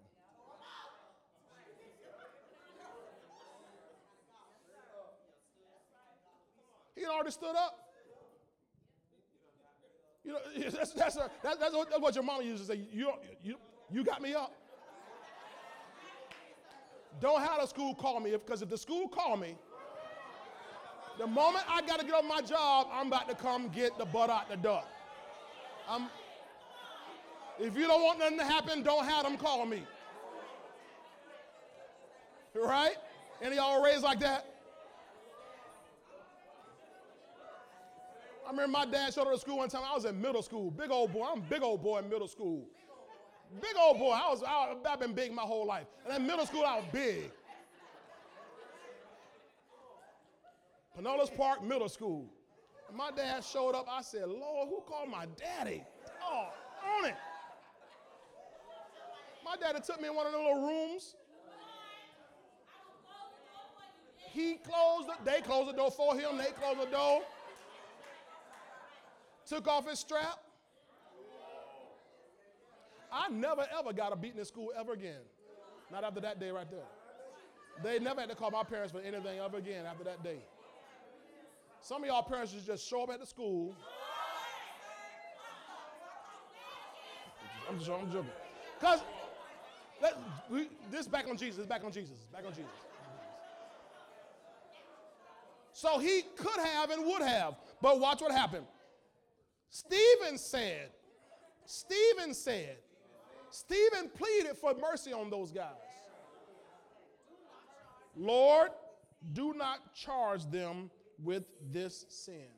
He 7.03 7.07
had 7.07 7.15
already 7.15 7.33
stood 7.33 7.57
up. 7.57 7.79
You 10.25 10.33
know, 10.35 10.39
that's, 10.71 10.93
that's, 10.93 11.17
a, 11.17 11.29
that's, 11.43 11.57
that's 11.57 11.75
what 11.75 12.15
your 12.15 12.23
mama 12.23 12.45
used 12.45 12.63
to 12.63 12.73
say. 12.73 12.81
You, 12.93 13.11
you, 13.43 13.57
you 13.91 14.05
got 14.05 14.23
me 14.23 14.35
up. 14.35 14.55
Don't 17.21 17.41
have 17.41 17.61
the 17.61 17.67
school 17.67 17.93
call 17.97 18.21
me 18.21 18.31
because 18.31 18.63
if, 18.63 18.67
if 18.67 18.71
the 18.71 18.79
school 18.79 19.09
call 19.09 19.37
me, 19.37 19.57
the 21.19 21.27
moment 21.27 21.65
I 21.69 21.83
got 21.83 21.99
to 21.99 22.07
get 22.07 22.15
on 22.15 22.29
my 22.29 22.41
job, 22.41 22.87
I'm 22.93 23.09
about 23.09 23.29
to 23.29 23.35
come 23.35 23.69
get 23.69 23.99
the 23.99 24.05
butt 24.05 24.31
out 24.31 24.49
the 24.49 24.57
door. 24.57 24.85
I'm, 25.89 26.09
if 27.59 27.77
you 27.77 27.89
don't 27.89 28.03
want 28.05 28.21
nothing 28.21 28.39
to 28.39 28.45
happen, 28.45 28.85
don't 28.85 29.05
have 29.05 29.25
them 29.25 29.37
call 29.37 29.67
me. 29.67 29.83
Right? 32.55 32.95
Any 33.43 33.57
y'all 33.57 33.83
raised 33.83 34.05
like 34.05 34.21
that? 34.21 34.52
Remember 38.53 38.79
my 38.79 38.87
dad 38.87 39.13
showed 39.13 39.27
up 39.27 39.33
to 39.33 39.39
school 39.39 39.59
one 39.59 39.69
time. 39.69 39.83
I 39.85 39.95
was 39.95 40.05
in 40.05 40.21
middle 40.21 40.43
school. 40.43 40.71
Big 40.71 40.91
old 40.91 41.13
boy. 41.13 41.27
I'm 41.33 41.41
big 41.41 41.63
old 41.63 41.83
boy 41.83 41.99
in 41.99 42.09
middle 42.09 42.29
school. 42.29 42.67
Big 43.61 43.75
old 43.81 43.99
boy. 43.99 44.13
I 44.13 44.31
was, 44.31 44.43
I, 44.43 44.75
I've 44.89 45.01
been 45.01 45.13
big 45.13 45.33
my 45.33 45.43
whole 45.43 45.67
life. 45.67 45.87
And 46.07 46.17
in 46.17 46.27
middle 46.27 46.47
school, 46.47 46.65
I 46.65 46.77
was 46.77 46.85
big. 46.93 47.31
Pinellas 50.99 51.35
Park 51.37 51.65
Middle 51.65 51.89
School. 51.89 52.27
My 52.95 53.11
dad 53.11 53.43
showed 53.43 53.75
up. 53.75 53.87
I 53.91 54.03
said, 54.03 54.29
Lord, 54.29 54.69
who 54.69 54.83
called 54.87 55.09
my 55.09 55.27
daddy? 55.39 55.83
Oh, 56.23 56.49
on 56.99 57.09
it. 57.09 57.15
My 59.45 59.57
daddy 59.57 59.81
took 59.85 60.01
me 60.01 60.09
in 60.09 60.15
one 60.15 60.27
of 60.27 60.33
the 60.33 60.39
little 60.39 60.67
rooms. 60.67 61.17
He 64.19 64.55
closed 64.55 65.09
the, 65.09 65.31
They 65.31 65.41
closed 65.41 65.71
the 65.71 65.73
door 65.75 65.91
for 65.91 66.15
him. 66.15 66.39
They 66.39 66.53
closed 66.53 66.81
the 66.81 66.91
door. 66.91 67.23
Took 69.53 69.69
off 69.69 69.87
his 69.87 69.99
strap. 69.99 70.39
I 73.13 73.29
never 73.29 73.67
ever 73.79 73.93
got 73.93 74.11
a 74.11 74.17
beating 74.17 74.39
in 74.39 74.47
school 74.47 74.73
ever 74.75 74.95
again. 74.95 75.21
Not 75.91 76.05
after 76.05 76.23
that 76.23 76.41
day 76.41 76.51
right 76.51 76.71
there. 76.71 76.87
They 77.85 77.99
never 78.03 78.23
had 78.23 78.31
to 78.31 78.35
call 78.35 78.51
my 78.51 78.63
parents 78.63 78.93
for 78.93 79.01
anything 79.01 79.41
ever 79.41 79.59
again 79.59 79.85
after 79.85 80.05
that 80.05 80.25
day. 80.25 80.39
Some 81.83 82.03
of 82.03 82.09
y'all 82.09 82.23
parents 82.23 82.55
just 82.65 82.89
show 82.89 83.03
up 83.03 83.11
at 83.11 83.21
the 83.21 83.27
school. 83.27 83.77
I'm 87.69 87.79
just 87.79 87.91
I'm 87.91 88.11
joking. 88.11 88.31
Because 88.81 89.01
this 90.91 91.07
back 91.07 91.29
on 91.29 91.37
Jesus, 91.37 91.67
back 91.67 91.85
on 91.85 91.93
Jesus, 91.93 92.17
back 92.33 92.47
on 92.47 92.53
Jesus. 92.53 92.73
So 95.75 95.99
he 95.99 96.23
could 96.37 96.59
have 96.59 96.91
and 96.91 97.05
would 97.05 97.21
have, 97.21 97.57
but 97.83 98.01
watch 98.01 98.23
what 98.23 98.33
happened. 98.33 98.65
Stephen 99.75 100.37
said, 100.37 100.91
Stephen 101.65 102.35
said, 102.35 102.77
Stephen 103.49 104.11
pleaded 104.11 104.55
for 104.59 104.75
mercy 104.75 105.15
on 105.15 105.31
those 105.31 105.51
guys. 105.51 105.73
Lord, 108.15 108.69
do 109.33 109.55
not 109.55 109.95
charge 109.95 110.45
them 110.51 110.91
with 111.25 111.45
this 111.73 112.05
sin. 112.11 112.51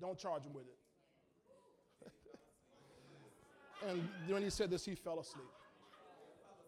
Don't 0.00 0.16
charge 0.16 0.44
them 0.44 0.52
with 0.54 0.66
it. 2.04 2.12
and 3.88 4.08
when 4.28 4.44
he 4.44 4.50
said 4.50 4.70
this, 4.70 4.84
he 4.84 4.94
fell 4.94 5.18
asleep. 5.18 5.50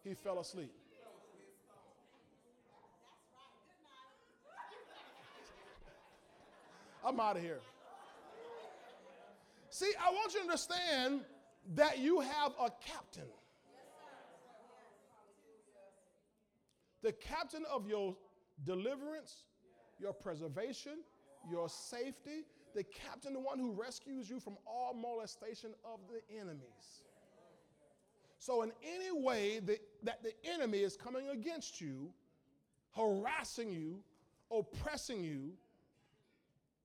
He 0.03 0.15
fell 0.15 0.41
asleep. 0.41 0.73
I'm 7.05 7.21
out 7.21 7.37
of 7.37 7.43
here. 7.43 7.61
See, 9.81 9.93
I 9.99 10.13
want 10.13 10.35
you 10.35 10.41
to 10.41 10.45
understand 10.45 11.23
that 11.75 12.01
you 12.01 12.21
have 12.21 12.53
a 12.61 12.71
captain. 12.87 13.31
The 17.01 17.13
captain 17.13 17.63
of 17.73 17.89
your 17.89 18.15
deliverance, 18.67 19.45
your 19.99 20.13
preservation, 20.13 20.99
your 21.51 21.71
safety, 21.71 22.45
the 22.75 22.85
captain, 22.85 23.33
the 23.33 23.41
one 23.41 23.59
who 23.59 23.73
rescues 23.73 24.29
you 24.29 24.39
from 24.39 24.59
all 24.67 24.93
molestation 24.93 25.71
of 25.83 26.01
the 26.11 26.21
enemies. 26.39 27.05
So, 28.39 28.61
in 28.61 28.73
any 28.85 29.19
way 29.19 29.61
that, 29.61 29.79
that 30.03 30.23
the 30.23 30.35
enemy 30.45 30.81
is 30.81 30.95
coming 30.95 31.31
against 31.31 31.81
you, 31.81 32.13
harassing 32.95 33.73
you, 33.73 34.01
oppressing 34.53 35.25
you, 35.25 35.53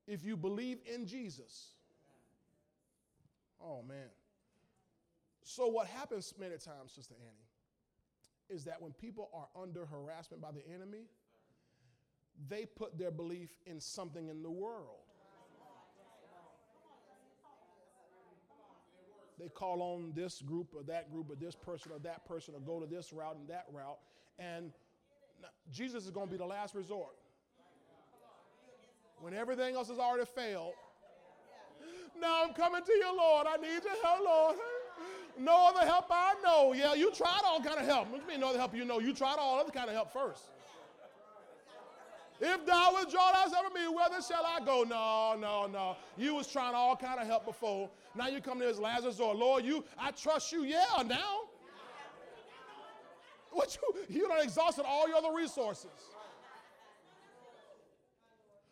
if 0.08 0.24
you 0.24 0.38
believe 0.38 0.78
in 0.86 1.06
Jesus. 1.06 1.75
Oh, 3.66 3.82
man. 3.88 4.10
So, 5.44 5.68
what 5.68 5.88
happens 5.88 6.34
many 6.40 6.58
times, 6.58 6.92
Sister 6.94 7.16
Annie, 7.20 8.56
is 8.56 8.64
that 8.66 8.82
when 8.82 8.94
people 8.94 9.30
are 9.34 9.48
under 9.60 9.86
harassment 9.86 10.42
by 10.42 10.52
the 10.52 10.62
enemy, 10.72 11.06
they 12.48 12.66
put 12.66 12.98
their 12.98 13.12
belief 13.12 13.50
in 13.66 13.80
something 13.80 14.28
in 14.28 14.44
the 14.44 14.52
world. 14.52 15.00
They 19.40 19.50
call 19.50 19.82
on 19.82 20.14
this 20.16 20.42
group 20.42 20.70
or 20.76 20.84
that 20.84 21.12
group 21.12 21.30
or 21.30 21.36
this 21.36 21.56
person 21.56 21.92
or 21.92 22.00
that 22.00 22.26
person 22.26 22.54
or 22.56 22.62
go 22.62 22.80
to 22.80 22.86
this 22.86 23.12
route 23.12 23.36
and 23.36 23.48
that 23.50 23.66
route. 23.72 23.98
And 24.40 24.72
Jesus 25.72 26.06
is 26.06 26.12
going 26.12 26.28
to 26.28 26.32
be 26.32 26.38
the 26.38 26.46
last 26.46 26.74
resort. 26.74 27.16
When 29.20 29.34
everything 29.34 29.76
else 29.76 29.90
has 29.90 30.00
already 30.00 30.26
failed, 30.26 30.74
now 32.20 32.44
I'm 32.46 32.54
coming 32.54 32.84
to 32.84 32.92
you, 32.92 33.18
Lord. 33.18 33.48
I 33.50 33.58
need 33.58 33.84
your 33.84 34.02
help, 34.04 34.22
Lord. 34.24 34.56
No 35.38 35.68
other 35.70 35.86
help 35.86 36.06
I 36.10 36.34
know. 36.44 36.74
Yeah, 36.74 36.94
you 36.94 37.12
tried 37.12 37.42
all 37.46 37.62
kind 37.62 37.80
of 37.80 37.86
help. 37.86 38.10
What 38.10 38.28
mean 38.28 38.40
no 38.40 38.50
other 38.50 38.60
help 38.60 38.76
you 38.76 38.86
know? 38.86 39.00
You 39.00 39.14
tried 39.14 39.36
all 39.38 39.60
other 39.60 39.72
kind 39.72 39.90
of 39.90 39.96
help 39.96 40.14
first. 40.14 40.44
If 42.40 42.66
thou 42.66 42.96
withdraw 43.00 43.32
thyself 43.32 43.66
from 43.66 43.74
me, 43.74 43.88
whither 43.88 44.22
shall 44.22 44.46
I 44.46 44.60
go? 44.66 44.84
No, 44.84 45.38
no, 45.40 45.68
no. 45.68 45.96
You 46.18 46.36
was 46.36 46.48
trying 46.48 46.76
all 46.76 46.96
kind 46.96 47.20
of 47.20 47.28
help 47.28 47.46
before. 47.46 47.90
Now 48.14 48.28
you 48.28 48.42
come 48.42 48.60
to 48.60 48.66
this 48.66 48.78
Lazarus 48.78 49.16
resort. 49.16 49.38
Lord, 49.38 49.64
you, 49.64 49.86
I 49.98 50.12
trust 50.12 50.52
you. 50.52 50.64
Yeah, 50.64 50.84
now. 51.06 51.42
What 53.52 53.78
you, 53.82 53.96
you 54.10 54.28
done 54.28 54.44
exhausted 54.44 54.84
all 54.86 55.08
your 55.08 55.18
other 55.18 55.34
resources. 55.34 55.92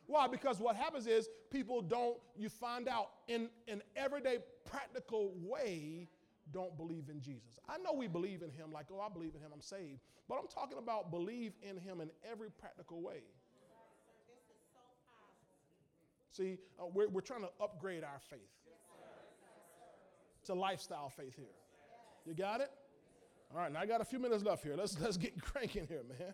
Why? 0.07 0.28
Because 0.28 0.59
what 0.59 0.76
happens 0.76 1.07
is 1.07 1.30
people 1.54 1.82
don't, 1.82 2.18
you 2.36 2.49
find 2.49 2.89
out 2.89 3.10
in 3.28 3.47
an 3.68 3.82
everyday 3.95 4.39
practical 4.70 5.32
way, 5.39 6.10
don't 6.51 6.76
believe 6.76 7.10
in 7.10 7.22
Jesus. 7.22 7.60
I 7.70 7.78
know 7.78 7.93
we 7.93 8.08
believe 8.08 8.41
in 8.41 8.49
him, 8.49 8.72
like, 8.74 8.88
oh, 8.91 8.99
I 8.99 9.10
believe 9.10 9.36
in 9.36 9.41
him, 9.41 9.51
I'm 9.54 9.62
saved. 9.62 9.99
But 10.28 10.39
I'm 10.39 10.47
talking 10.47 10.80
about 10.80 11.12
believe 11.12 11.54
in 11.62 11.78
him 11.78 12.01
in 12.01 12.10
every 12.30 12.49
practical 12.49 13.01
way. 13.01 13.22
See, 16.32 16.58
uh, 16.80 16.86
we're, 16.91 17.08
we're 17.08 17.22
trying 17.22 17.41
to 17.41 17.49
upgrade 17.62 18.04
our 18.04 18.20
faith. 18.30 18.39
A 20.49 20.54
lifestyle 20.54 21.10
faith 21.10 21.36
here. 21.38 21.45
You 22.26 22.34
got 22.34 22.60
it? 22.60 22.70
All 23.54 23.62
right, 23.62 23.72
now 23.72 23.80
I 23.80 23.86
got 23.86 24.01
a 24.01 24.06
few 24.06 24.20
minutes 24.20 24.43
left 24.43 24.62
here. 24.62 24.76
Let's, 24.76 24.99
let's 24.99 25.16
get 25.16 25.41
cranking 25.54 25.88
here, 25.88 26.01
man. 26.20 26.34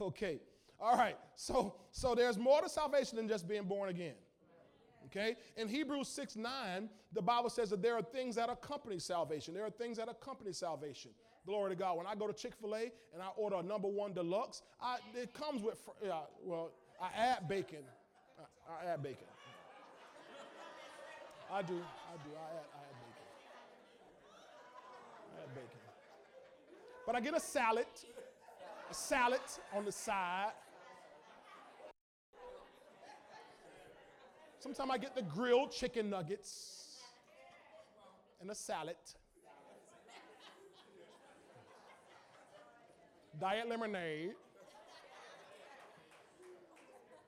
Okay. 0.00 0.38
All 0.78 0.96
right. 0.96 1.16
So, 1.34 1.74
so 1.90 2.14
there's 2.14 2.38
more 2.38 2.62
to 2.62 2.68
salvation 2.68 3.16
than 3.16 3.26
just 3.26 3.48
being 3.48 3.64
born 3.64 3.88
again. 3.88 4.14
Okay? 5.14 5.36
In 5.56 5.68
Hebrews 5.68 6.08
6 6.08 6.36
9, 6.36 6.88
the 7.12 7.22
Bible 7.22 7.50
says 7.50 7.70
that 7.70 7.82
there 7.82 7.94
are 7.94 8.02
things 8.02 8.34
that 8.34 8.50
accompany 8.50 8.98
salvation. 8.98 9.54
There 9.54 9.64
are 9.64 9.70
things 9.70 9.98
that 9.98 10.08
accompany 10.08 10.52
salvation. 10.52 11.12
Glory 11.46 11.70
to 11.70 11.76
God. 11.76 11.98
When 11.98 12.06
I 12.06 12.14
go 12.14 12.26
to 12.26 12.32
Chick 12.32 12.54
fil 12.60 12.74
A 12.74 12.90
and 13.12 13.22
I 13.22 13.28
order 13.36 13.56
a 13.56 13.62
number 13.62 13.86
one 13.86 14.12
deluxe, 14.12 14.62
I, 14.80 14.96
it 15.14 15.32
comes 15.34 15.62
with, 15.62 15.78
uh, 16.10 16.20
well, 16.42 16.70
I 17.00 17.10
add 17.16 17.48
bacon. 17.48 17.84
I, 18.68 18.88
I 18.88 18.92
add 18.92 19.02
bacon. 19.02 19.26
I 21.52 21.62
do. 21.62 21.74
I 21.74 22.16
do. 22.24 22.30
I 22.34 22.48
add, 22.50 22.66
I 22.74 22.82
add 22.82 22.96
bacon. 22.98 23.24
I 25.30 25.42
add 25.42 25.54
bacon. 25.54 25.80
But 27.06 27.14
I 27.14 27.20
get 27.20 27.36
a 27.36 27.40
salad, 27.40 27.86
a 28.90 28.94
salad 28.94 29.40
on 29.76 29.84
the 29.84 29.92
side. 29.92 30.52
Sometimes 34.64 34.92
I 34.92 34.96
get 34.96 35.14
the 35.14 35.20
grilled 35.20 35.72
chicken 35.72 36.08
nuggets 36.08 37.02
and 38.40 38.50
a 38.50 38.54
salad. 38.54 38.96
Diet 43.38 43.68
lemonade. 43.68 44.30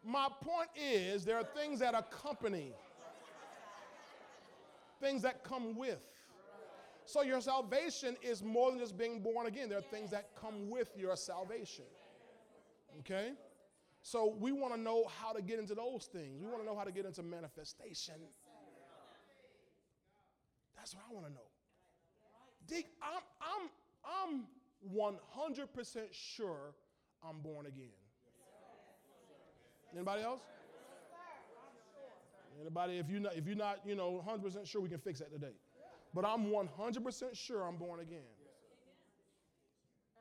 My 0.03 0.29
point 0.41 0.71
is, 0.75 1.27
there 1.27 1.37
are 1.37 1.45
things 1.45 1.81
that 1.81 1.95
accompany, 1.95 2.73
things 4.99 5.21
that 5.21 5.45
come 5.45 5.77
with. 5.77 6.01
So 7.05 7.21
your 7.21 7.43
salvation 7.43 8.17
is 8.23 8.43
more 8.43 8.71
than 8.71 8.81
just 8.81 8.97
being 8.97 9.21
born 9.21 9.47
again. 9.47 9.69
There 9.69 9.77
are 9.77 9.83
things 9.83 10.11
that 10.13 10.31
come 10.41 10.71
with 10.71 10.89
your 10.97 11.15
salvation. 11.17 11.85
Okay? 13.01 13.33
So 14.07 14.37
we 14.39 14.53
want 14.53 14.73
to 14.73 14.81
know 14.81 15.11
how 15.21 15.33
to 15.33 15.43
get 15.43 15.59
into 15.59 15.75
those 15.75 16.05
things. 16.05 16.41
We 16.41 16.47
want 16.47 16.61
to 16.61 16.65
know 16.65 16.77
how 16.77 16.85
to 16.85 16.93
get 16.93 17.07
into 17.07 17.25
manifestation. 17.25 18.15
That's 20.77 20.95
what 20.95 21.03
I 21.11 21.13
want 21.13 21.27
to 21.27 21.33
know. 21.33 21.49
Dick, 22.69 22.87
I'm, 23.03 23.21
I'm, 23.43 24.39
I'm 24.39 24.45
100% 24.95 25.99
sure 26.13 26.73
I'm 27.29 27.41
born 27.41 27.67
again. 27.67 27.97
Anybody 29.93 30.23
else? 30.23 30.43
Anybody? 32.61 32.99
If 32.99 33.11
you're 33.11 33.19
not, 33.19 33.35
if 33.35 33.45
you're 33.45 33.57
not, 33.57 33.81
you 33.85 33.97
know, 33.97 34.25
100% 34.25 34.65
sure, 34.69 34.81
we 34.83 34.89
can 34.89 35.01
fix 35.01 35.19
that 35.19 35.33
today. 35.33 35.57
But 36.15 36.25
I'm 36.25 36.47
100% 36.47 37.25
sure 37.33 37.65
I'm 37.65 37.77
born 37.77 37.99
again. 37.99 38.21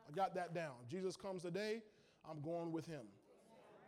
I 0.09 0.15
got 0.15 0.33
that 0.33 0.55
down. 0.55 0.73
Jesus 0.89 1.15
comes 1.15 1.43
today, 1.43 1.83
I'm 2.27 2.41
going 2.41 2.71
with 2.71 2.87
him. 2.87 3.05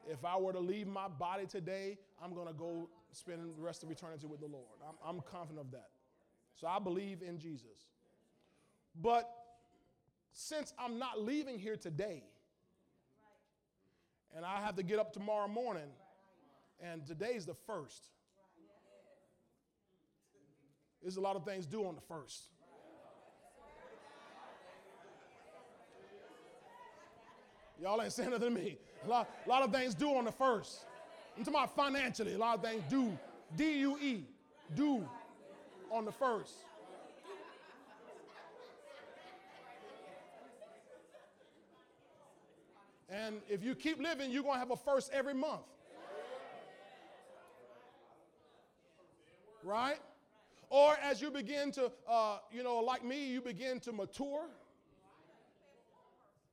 If 0.10 0.24
I 0.24 0.38
were 0.38 0.54
to 0.54 0.60
leave 0.60 0.88
my 0.88 1.08
body 1.08 1.46
today, 1.46 1.98
I'm 2.24 2.34
going 2.34 2.48
to 2.48 2.54
go 2.54 2.90
spend 3.12 3.40
the 3.58 3.62
rest 3.62 3.84
of 3.84 3.92
eternity 3.92 4.28
with 4.28 4.40
the 4.40 4.48
Lord. 4.48 4.66
I'm, 4.88 4.96
I'm 5.18 5.22
confident 5.22 5.60
of 5.66 5.72
that. 5.72 5.90
So 6.56 6.68
I 6.68 6.80
believe 6.80 7.22
in 7.22 7.38
Jesus. 7.40 7.90
But 9.00 9.30
since 10.32 10.74
I'm 10.80 10.98
not 10.98 11.22
leaving 11.22 11.60
here 11.60 11.76
today, 11.76 12.24
and 14.36 14.46
I 14.46 14.62
have 14.62 14.76
to 14.76 14.84
get 14.84 15.00
up 15.00 15.14
tomorrow 15.14 15.48
morning, 15.48 15.90
and 16.80 17.06
today's 17.06 17.46
the 17.46 17.56
first. 17.66 18.04
There's 21.02 21.18
a 21.18 21.22
lot 21.22 21.36
of 21.36 21.46
things 21.46 21.66
due 21.66 21.86
on 21.86 21.96
the 21.96 22.02
first. 22.02 22.50
Y'all 27.82 28.02
ain't 28.02 28.12
saying 28.12 28.32
nothing 28.32 28.56
to 28.56 28.62
me. 28.62 28.78
A 29.06 29.10
lot, 29.10 29.30
a 29.46 29.50
lot 29.50 29.64
of 29.64 29.72
things 29.72 29.94
due 29.94 30.16
on 30.16 30.26
the 30.26 30.32
first. 30.32 30.86
I'm 31.38 31.44
talking 31.44 31.60
about 31.60 31.76
financially. 31.76 32.34
A 32.34 32.38
lot 32.38 32.58
of 32.58 32.64
things 32.64 32.84
due. 32.90 33.18
D 33.56 33.80
U 33.80 33.98
E. 34.02 34.24
Due 34.76 35.08
on 35.92 36.06
the 36.06 36.12
first. 36.12 36.54
And 43.10 43.38
if 43.48 43.64
you 43.64 43.74
keep 43.74 44.02
living, 44.02 44.32
you're 44.32 44.44
going 44.44 44.56
to 44.56 44.60
have 44.60 44.72
a 44.72 44.76
first 44.76 45.12
every 45.14 45.34
month. 45.34 45.62
Right? 49.64 50.00
Or 50.70 50.98
as 51.02 51.22
you 51.22 51.32
begin 51.32 51.72
to, 51.72 51.92
uh, 52.10 52.40
you 52.52 52.64
know, 52.64 52.80
like 52.80 53.06
me, 53.06 53.28
you 53.28 53.42
begin 53.42 53.80
to 53.82 53.94
mature. 53.94 54.48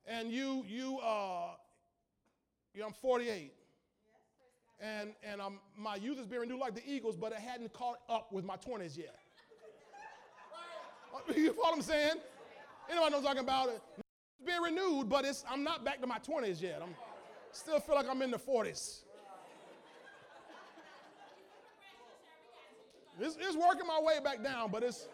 And 0.07 0.31
you, 0.31 0.63
you, 0.67 0.99
uh, 0.99 1.49
you 2.73 2.81
know, 2.81 2.87
I'm 2.87 2.93
48. 2.93 3.53
And, 4.79 5.13
and 5.23 5.41
I'm, 5.41 5.59
my 5.77 5.95
youth 5.95 6.19
is 6.19 6.27
being 6.27 6.41
renewed 6.41 6.59
like 6.59 6.75
the 6.75 6.83
Eagles, 6.87 7.15
but 7.15 7.31
it 7.31 7.39
hadn't 7.39 7.73
caught 7.73 7.99
up 8.09 8.31
with 8.31 8.45
my 8.45 8.57
20s 8.57 8.97
yet. 8.97 9.15
you 11.35 11.53
follow 11.53 11.69
what 11.69 11.75
I'm 11.75 11.81
saying? 11.81 12.15
Anybody 12.89 13.11
knows 13.11 13.23
what 13.23 13.29
I'm 13.29 13.35
talking 13.35 13.49
about? 13.49 13.69
It? 13.69 13.81
It's 13.97 14.45
being 14.45 14.61
renewed, 14.61 15.09
but 15.09 15.25
it's, 15.25 15.43
I'm 15.49 15.63
not 15.63 15.83
back 15.85 16.01
to 16.01 16.07
my 16.07 16.19
20s 16.19 16.61
yet. 16.61 16.81
I'm 16.83 16.93
still 17.51 17.79
feel 17.79 17.95
like 17.95 18.07
I'm 18.09 18.21
in 18.21 18.31
the 18.31 18.37
40s. 18.37 18.99
It's, 23.19 23.37
it's 23.39 23.55
working 23.55 23.87
my 23.87 23.99
way 24.01 24.19
back 24.21 24.43
down, 24.43 24.69
but 24.71 24.83
it's, 24.83 25.07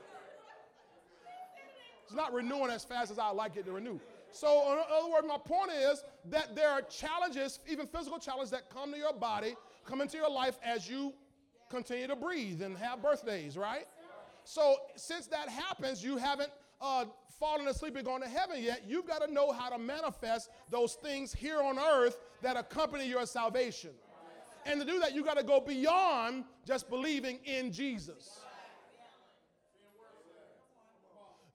it's 2.06 2.16
not 2.16 2.34
renewing 2.34 2.72
as 2.72 2.84
fast 2.84 3.12
as 3.12 3.20
I 3.20 3.30
like 3.30 3.56
it 3.58 3.66
to 3.66 3.72
renew. 3.72 4.00
So, 4.32 4.72
in 4.74 4.80
other 4.92 5.12
words, 5.12 5.28
my 5.28 5.38
point 5.38 5.72
is 5.72 6.04
that 6.30 6.56
there 6.56 6.70
are 6.70 6.82
challenges, 6.82 7.60
even 7.70 7.86
physical 7.86 8.20
challenges, 8.20 8.52
that 8.52 8.70
come 8.70 8.92
to 8.92 8.98
your 8.98 9.14
body, 9.14 9.56
come 9.86 10.02
into 10.02 10.18
your 10.18 10.30
life 10.30 10.58
as 10.64 10.90
you 10.90 11.14
continue 11.70 12.08
to 12.08 12.16
breathe 12.16 12.62
and 12.62 12.78
have 12.78 13.02
birthdays, 13.02 13.58
right? 13.58 13.88
So, 14.44 14.76
since 14.96 15.28
that 15.28 15.50
happens, 15.50 16.04
you 16.04 16.18
haven't 16.18 16.52
uh, 16.82 17.06
fallen 17.40 17.68
asleep 17.68 17.96
and 17.96 18.06
gone 18.06 18.22
to 18.22 18.28
heaven 18.28 18.62
yet. 18.62 18.84
You've 18.88 19.08
got 19.08 19.22
to 19.22 19.32
know 19.32 19.52
how 19.52 19.70
to 19.70 19.78
manifest 19.78 20.50
those 20.70 20.96
things 20.96 21.34
here 21.34 21.62
on 21.62 21.78
earth 21.78 22.18
that 22.42 22.58
accompany 22.58 23.08
your 23.08 23.26
salvation. 23.26 23.92
And 24.66 24.80
to 24.80 24.86
do 24.86 25.00
that, 25.00 25.14
you've 25.16 25.26
got 25.26 25.38
to 25.38 25.44
go 25.44 25.60
beyond 25.60 26.44
just 26.66 26.90
believing 26.90 27.40
in 27.46 27.72
Jesus. 27.72 28.42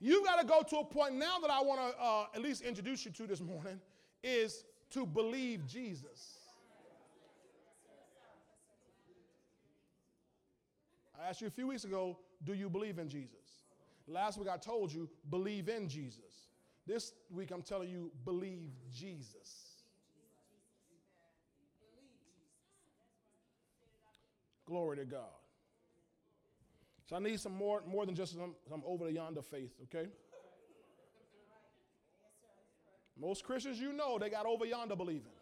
You 0.00 0.24
got 0.24 0.40
to 0.40 0.46
go 0.46 0.62
to 0.62 0.76
a 0.78 0.84
point 0.84 1.14
now 1.14 1.38
that 1.40 1.50
I 1.50 1.62
want 1.62 1.80
to 1.80 2.02
uh, 2.02 2.26
at 2.34 2.42
least 2.42 2.62
introduce 2.62 3.04
you 3.04 3.10
to 3.12 3.26
this 3.26 3.40
morning 3.40 3.80
is 4.22 4.64
to 4.90 5.06
believe 5.06 5.66
Jesus. 5.66 6.38
I 11.18 11.28
asked 11.28 11.40
you 11.40 11.46
a 11.46 11.50
few 11.50 11.66
weeks 11.66 11.84
ago, 11.84 12.18
do 12.44 12.52
you 12.52 12.68
believe 12.68 12.98
in 12.98 13.08
Jesus? 13.08 13.64
Last 14.06 14.38
week 14.38 14.48
I 14.48 14.58
told 14.58 14.92
you, 14.92 15.08
believe 15.30 15.68
in 15.68 15.88
Jesus. 15.88 16.50
This 16.86 17.14
week 17.30 17.50
I'm 17.50 17.62
telling 17.62 17.88
you, 17.88 18.12
believe 18.24 18.70
Jesus. 18.92 19.82
Glory 24.66 24.98
to 24.98 25.04
God. 25.04 25.45
So 27.06 27.14
I 27.14 27.20
need 27.20 27.38
some 27.38 27.52
more, 27.52 27.82
more 27.86 28.04
than 28.04 28.16
just 28.16 28.34
some, 28.34 28.54
some 28.68 28.82
over 28.84 29.04
the 29.04 29.12
yonder 29.12 29.40
faith, 29.40 29.72
okay? 29.84 30.08
Most 33.18 33.44
Christians 33.44 33.80
you 33.80 33.92
know, 33.92 34.18
they 34.18 34.28
got 34.28 34.44
over 34.44 34.66
yonder 34.66 34.96
believing. 34.96 35.32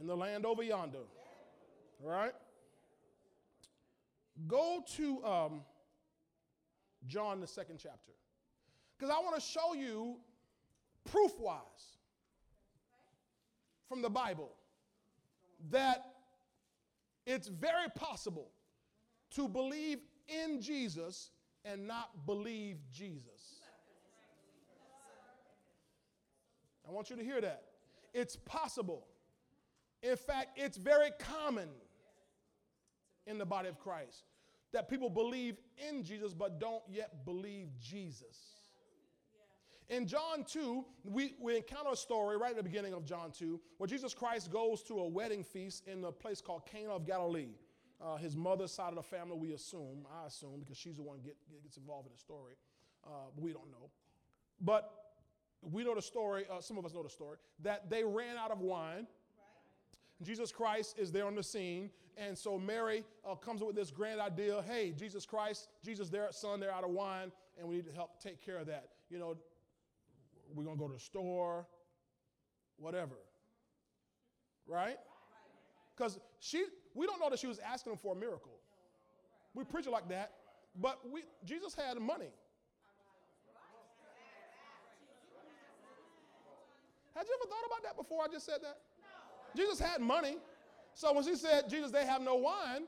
In 0.00 0.06
the 0.06 0.16
land 0.16 0.46
over 0.46 0.62
yonder. 0.62 0.98
All 2.02 2.10
right? 2.10 2.32
Go 4.46 4.84
to 4.96 5.24
um, 5.24 5.60
John, 7.08 7.40
the 7.40 7.46
second 7.48 7.80
chapter. 7.82 8.12
Because 8.96 9.12
I 9.12 9.18
want 9.20 9.34
to 9.34 9.40
show 9.40 9.74
you, 9.74 10.18
proof 11.10 11.32
wise, 11.40 11.98
from 13.88 14.00
the 14.00 14.10
Bible, 14.10 14.52
that 15.70 16.04
it's 17.26 17.48
very 17.48 17.88
possible 17.96 18.50
to 19.32 19.48
believe 19.48 19.98
in 20.28 20.60
Jesus 20.60 21.30
and 21.64 21.86
not 21.86 22.26
believe 22.26 22.78
Jesus. 22.90 23.60
I 26.86 26.90
want 26.90 27.10
you 27.10 27.16
to 27.16 27.24
hear 27.24 27.40
that. 27.40 27.64
It's 28.14 28.36
possible. 28.36 29.06
In 30.02 30.16
fact, 30.16 30.58
it's 30.58 30.78
very 30.78 31.10
common 31.18 31.68
in 33.26 33.36
the 33.36 33.44
body 33.44 33.68
of 33.68 33.78
Christ 33.78 34.24
that 34.72 34.88
people 34.88 35.10
believe 35.10 35.56
in 35.88 36.02
Jesus 36.02 36.32
but 36.32 36.60
don't 36.60 36.82
yet 36.88 37.24
believe 37.24 37.68
Jesus. 37.80 38.58
In 39.88 40.06
John 40.06 40.44
2, 40.44 40.84
we, 41.04 41.34
we 41.40 41.56
encounter 41.56 41.90
a 41.92 41.96
story 41.96 42.36
right 42.36 42.50
at 42.50 42.56
the 42.56 42.62
beginning 42.62 42.92
of 42.92 43.04
John 43.06 43.30
2 43.32 43.58
where 43.78 43.86
Jesus 43.86 44.12
Christ 44.12 44.50
goes 44.50 44.82
to 44.82 45.00
a 45.00 45.08
wedding 45.08 45.42
feast 45.42 45.86
in 45.86 46.04
a 46.04 46.12
place 46.12 46.40
called 46.42 46.66
Cana 46.66 46.90
of 46.90 47.06
Galilee. 47.06 47.54
Uh, 48.00 48.16
his 48.16 48.36
mother's 48.36 48.72
side 48.72 48.90
of 48.90 48.94
the 48.94 49.02
family, 49.02 49.36
we 49.36 49.52
assume, 49.52 50.06
I 50.22 50.26
assume, 50.26 50.60
because 50.60 50.76
she's 50.76 50.96
the 50.96 51.02
one 51.02 51.18
get, 51.24 51.36
gets 51.62 51.76
involved 51.76 52.06
in 52.06 52.12
the 52.12 52.18
story. 52.18 52.54
Uh, 53.04 53.30
we 53.36 53.52
don't 53.52 53.70
know. 53.70 53.90
But 54.60 54.90
we 55.62 55.82
know 55.84 55.94
the 55.94 56.02
story, 56.02 56.44
uh, 56.50 56.60
some 56.60 56.78
of 56.78 56.86
us 56.86 56.94
know 56.94 57.02
the 57.02 57.10
story, 57.10 57.38
that 57.62 57.90
they 57.90 58.04
ran 58.04 58.36
out 58.36 58.50
of 58.50 58.60
wine. 58.60 59.06
Jesus 60.22 60.52
Christ 60.52 60.96
is 60.98 61.10
there 61.10 61.26
on 61.26 61.34
the 61.34 61.42
scene. 61.42 61.90
And 62.16 62.36
so 62.36 62.58
Mary 62.58 63.04
uh, 63.28 63.36
comes 63.36 63.60
up 63.60 63.68
with 63.68 63.76
this 63.76 63.90
grand 63.90 64.20
idea 64.20 64.62
hey, 64.62 64.92
Jesus 64.96 65.24
Christ, 65.24 65.68
Jesus, 65.84 66.08
their 66.08 66.28
son, 66.32 66.60
they're 66.60 66.72
out 66.72 66.84
of 66.84 66.90
wine, 66.90 67.30
and 67.58 67.68
we 67.68 67.76
need 67.76 67.86
to 67.86 67.92
help 67.92 68.20
take 68.20 68.44
care 68.44 68.58
of 68.58 68.66
that. 68.66 68.88
You 69.10 69.18
know, 69.18 69.36
we're 70.54 70.64
going 70.64 70.76
to 70.76 70.80
go 70.80 70.88
to 70.88 70.94
the 70.94 71.00
store, 71.00 71.66
whatever. 72.76 73.16
Right? 74.66 74.98
Because 75.96 76.18
she, 76.40 76.64
we 76.98 77.06
don't 77.06 77.20
know 77.20 77.30
that 77.30 77.38
she 77.38 77.46
was 77.46 77.60
asking 77.60 77.92
him 77.92 77.98
for 77.98 78.16
a 78.16 78.18
miracle. 78.18 78.58
We 79.54 79.62
preach 79.62 79.86
it 79.86 79.90
like 79.90 80.08
that, 80.08 80.32
but 80.80 80.98
we, 81.08 81.22
Jesus 81.44 81.72
had 81.72 81.96
money. 81.98 82.32
Had 87.14 87.26
you 87.26 87.38
ever 87.40 87.48
thought 87.48 87.66
about 87.66 87.82
that 87.84 87.96
before 87.96 88.24
I 88.24 88.26
just 88.32 88.44
said 88.44 88.58
that? 88.62 88.78
Jesus 89.56 89.78
had 89.78 90.00
money. 90.00 90.38
So 90.94 91.12
when 91.12 91.24
she 91.24 91.36
said, 91.36 91.70
Jesus, 91.70 91.92
they 91.92 92.04
have 92.04 92.20
no 92.20 92.34
wine, 92.34 92.82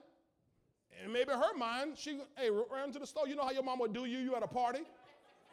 and 1.02 1.12
maybe 1.12 1.30
her 1.30 1.56
mind, 1.56 1.92
she, 1.96 2.18
hey, 2.36 2.50
run 2.50 2.92
to 2.92 2.98
the 2.98 3.06
store. 3.06 3.28
You 3.28 3.36
know 3.36 3.44
how 3.44 3.52
your 3.52 3.62
mom 3.62 3.78
would 3.78 3.92
do 3.92 4.06
you? 4.06 4.18
You 4.18 4.34
at 4.34 4.42
a 4.42 4.48
party, 4.48 4.80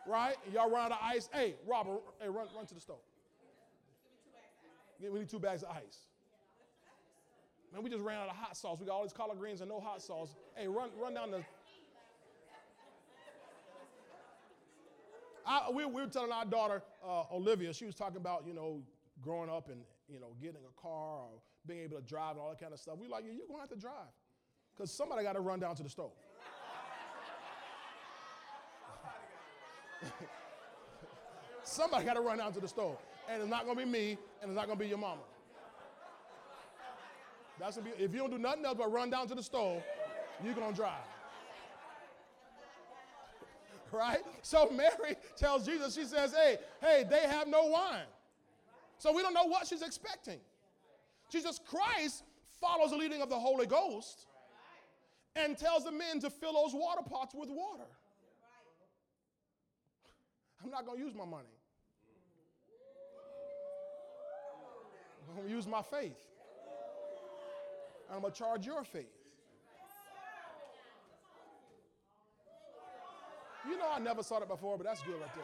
right? 0.08 0.36
Y'all 0.52 0.70
run 0.70 0.86
out 0.86 0.94
of 0.94 0.98
ice. 1.04 1.30
Hey, 1.32 1.54
Robert, 1.68 2.02
hey, 2.20 2.30
run, 2.30 2.48
run 2.56 2.66
to 2.66 2.74
the 2.74 2.82
store. 2.82 2.98
We 5.00 5.20
need 5.20 5.30
two 5.30 5.40
bags 5.40 5.62
of 5.62 5.70
ice. 5.70 6.08
Man, 7.74 7.84
we 7.84 7.90
just 7.90 8.04
ran 8.04 8.18
out 8.18 8.30
of 8.30 8.36
hot 8.36 8.56
sauce. 8.56 8.80
We 8.80 8.86
got 8.86 8.94
all 8.96 9.04
these 9.04 9.14
collard 9.14 9.40
greens 9.40 9.62
and 9.62 9.70
no 9.70 9.80
hot 9.80 10.02
sauce. 10.02 10.36
Hey, 10.56 10.68
run, 10.68 10.90
run 11.00 11.14
down 11.14 11.32
the. 11.32 11.44
I, 15.46 15.70
we, 15.72 15.86
we 15.86 16.02
were 16.02 16.08
telling 16.08 16.32
our 16.32 16.44
daughter, 16.46 16.82
uh, 17.06 17.24
Olivia, 17.32 17.74
she 17.74 17.86
was 17.86 17.96
talking 17.96 18.18
about, 18.18 18.46
you 18.46 18.54
know, 18.54 18.82
growing 19.22 19.50
up 19.50 19.70
and, 19.70 19.80
you 20.10 20.20
know, 20.20 20.34
getting 20.42 20.58
a 20.58 20.82
car 20.82 21.22
or 21.22 21.40
being 21.66 21.84
able 21.84 21.96
to 21.98 22.04
drive 22.04 22.32
and 22.32 22.42
all 22.42 22.50
that 22.50 22.60
kind 22.60 22.74
of 22.74 22.80
stuff. 22.80 22.98
We 23.00 23.08
like, 23.08 23.24
yeah, 23.26 23.32
you're 23.32 23.48
going 23.48 23.60
to 23.60 23.62
have 23.62 23.70
to 23.70 23.78
drive 23.78 24.12
because 24.76 24.92
somebody 24.92 25.24
got 25.24 25.34
to 25.34 25.40
run 25.40 25.62
down 25.62 25.76
to 25.76 25.84
the 25.84 25.90
store. 25.90 26.12
somebody 31.64 32.06
got 32.06 32.16
to 32.16 32.22
run 32.22 32.40
down 32.40 32.52
to 32.54 32.60
the 32.60 32.68
store. 32.68 32.98
And 33.30 33.42
it's 33.42 33.50
not 33.50 33.66
going 33.66 33.78
to 33.78 33.86
be 33.86 33.90
me, 33.90 34.18
and 34.42 34.52
it's 34.52 34.56
not 34.56 34.68
going 34.68 34.78
to 34.78 34.84
be 34.84 34.90
your 34.90 34.98
mama. 34.98 35.22
That's 37.60 37.78
gonna 37.78 37.90
be, 37.90 38.04
if 38.04 38.14
you 38.14 38.20
don't 38.20 38.32
do 38.32 38.38
nothing 38.38 38.66
else 38.66 38.78
but 38.78 38.92
run 38.92 39.10
down 39.10 39.28
to 39.28 39.36
the 39.36 39.44
store, 39.44 39.82
you're 40.44 40.54
to 40.54 40.74
drive. 40.74 40.92
Right? 43.90 44.20
So 44.42 44.70
Mary 44.70 45.16
tells 45.38 45.66
Jesus, 45.66 45.96
she 45.96 46.04
says, 46.04 46.34
hey, 46.34 46.58
hey, 46.82 47.06
they 47.10 47.22
have 47.22 47.48
no 47.48 47.68
wine. 47.68 48.06
So 48.98 49.14
we 49.14 49.22
don't 49.22 49.34
know 49.34 49.46
what 49.46 49.66
she's 49.66 49.82
expecting. 49.82 50.40
Jesus 51.30 51.60
Christ 51.66 52.24
follows 52.60 52.92
the 52.92 52.98
leading 52.98 53.22
of 53.22 53.30
the 53.30 53.40
Holy 53.40 53.66
Ghost 53.66 54.26
and 55.38 55.58
tells 55.58 55.86
the 55.86 55.92
men 55.92 56.20
to 56.20 56.30
fill 56.30 56.54
those 56.54 56.74
water 56.74 57.02
pots 57.10 57.34
with 57.34 57.50
water. 57.50 57.86
I'm 60.64 60.70
not 60.70 60.86
going 60.86 60.98
to 61.00 61.04
use 61.06 61.14
my 61.16 61.26
money. 61.26 61.46
I'm 65.30 65.36
going 65.36 65.48
to 65.48 65.54
use 65.54 65.68
my 65.68 65.82
faith. 65.82 66.18
I'm 68.12 68.22
going 68.22 68.34
to 68.34 68.38
charge 68.38 68.66
your 68.66 68.84
faith. 68.84 69.06
You 73.70 73.78
know, 73.78 73.90
I 73.92 74.00
never 74.00 74.24
saw 74.24 74.40
that 74.40 74.48
before, 74.48 74.78
but 74.78 74.86
that's 74.86 75.02
good 75.02 75.20
right 75.20 75.36
there. 75.36 75.44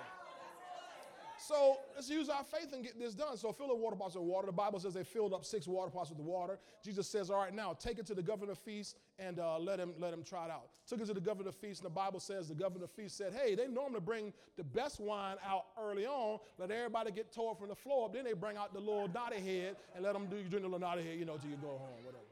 So 1.37 1.77
let's 1.93 2.09
use 2.09 2.29
our 2.29 2.43
faith 2.45 2.71
and 2.71 2.81
get 2.81 2.97
this 2.97 3.13
done. 3.13 3.35
So 3.35 3.51
fill 3.51 3.67
the 3.67 3.75
water 3.75 3.97
pots 3.97 4.15
with 4.15 4.23
water. 4.23 4.45
The 4.45 4.53
Bible 4.53 4.79
says 4.79 4.93
they 4.93 5.03
filled 5.03 5.33
up 5.33 5.43
six 5.43 5.67
water 5.67 5.91
pots 5.91 6.09
with 6.09 6.17
the 6.17 6.23
water. 6.23 6.57
Jesus 6.85 7.09
says, 7.09 7.29
"All 7.29 7.37
right, 7.37 7.53
now 7.53 7.73
take 7.73 7.99
it 7.99 8.05
to 8.05 8.13
the 8.13 8.21
governor 8.21 8.55
feast 8.55 8.95
and 9.19 9.39
uh, 9.39 9.59
let 9.59 9.77
him 9.77 9.93
let 9.99 10.13
him 10.13 10.23
try 10.23 10.45
it 10.45 10.51
out." 10.51 10.69
Took 10.87 11.01
it 11.01 11.07
to 11.07 11.13
the 11.13 11.19
governor 11.19 11.51
feast, 11.51 11.81
and 11.81 11.85
the 11.87 11.93
Bible 11.93 12.21
says 12.21 12.47
the 12.47 12.55
governor 12.55 12.87
feast 12.87 13.17
said, 13.17 13.33
"Hey, 13.33 13.55
they 13.55 13.67
normally 13.67 13.99
bring 13.99 14.31
the 14.55 14.63
best 14.63 15.01
wine 15.01 15.35
out 15.45 15.65
early 15.77 16.05
on, 16.05 16.39
let 16.57 16.71
everybody 16.71 17.11
get 17.11 17.33
tore 17.33 17.55
from 17.55 17.67
the 17.67 17.75
floor 17.75 18.05
up. 18.05 18.13
Then 18.13 18.23
they 18.23 18.33
bring 18.33 18.55
out 18.55 18.73
the 18.73 18.79
little 18.79 19.09
naughty 19.09 19.41
head 19.41 19.75
and 19.95 20.03
let 20.03 20.13
them 20.13 20.27
do 20.27 20.37
you 20.37 20.43
drink 20.43 20.63
the 20.63 20.69
little 20.69 20.79
naughty 20.79 21.03
head, 21.03 21.19
you 21.19 21.25
know, 21.25 21.35
till 21.35 21.49
you 21.49 21.57
go 21.57 21.67
home, 21.67 22.05
whatever." 22.05 22.22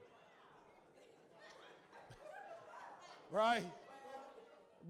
Right? 3.31 3.63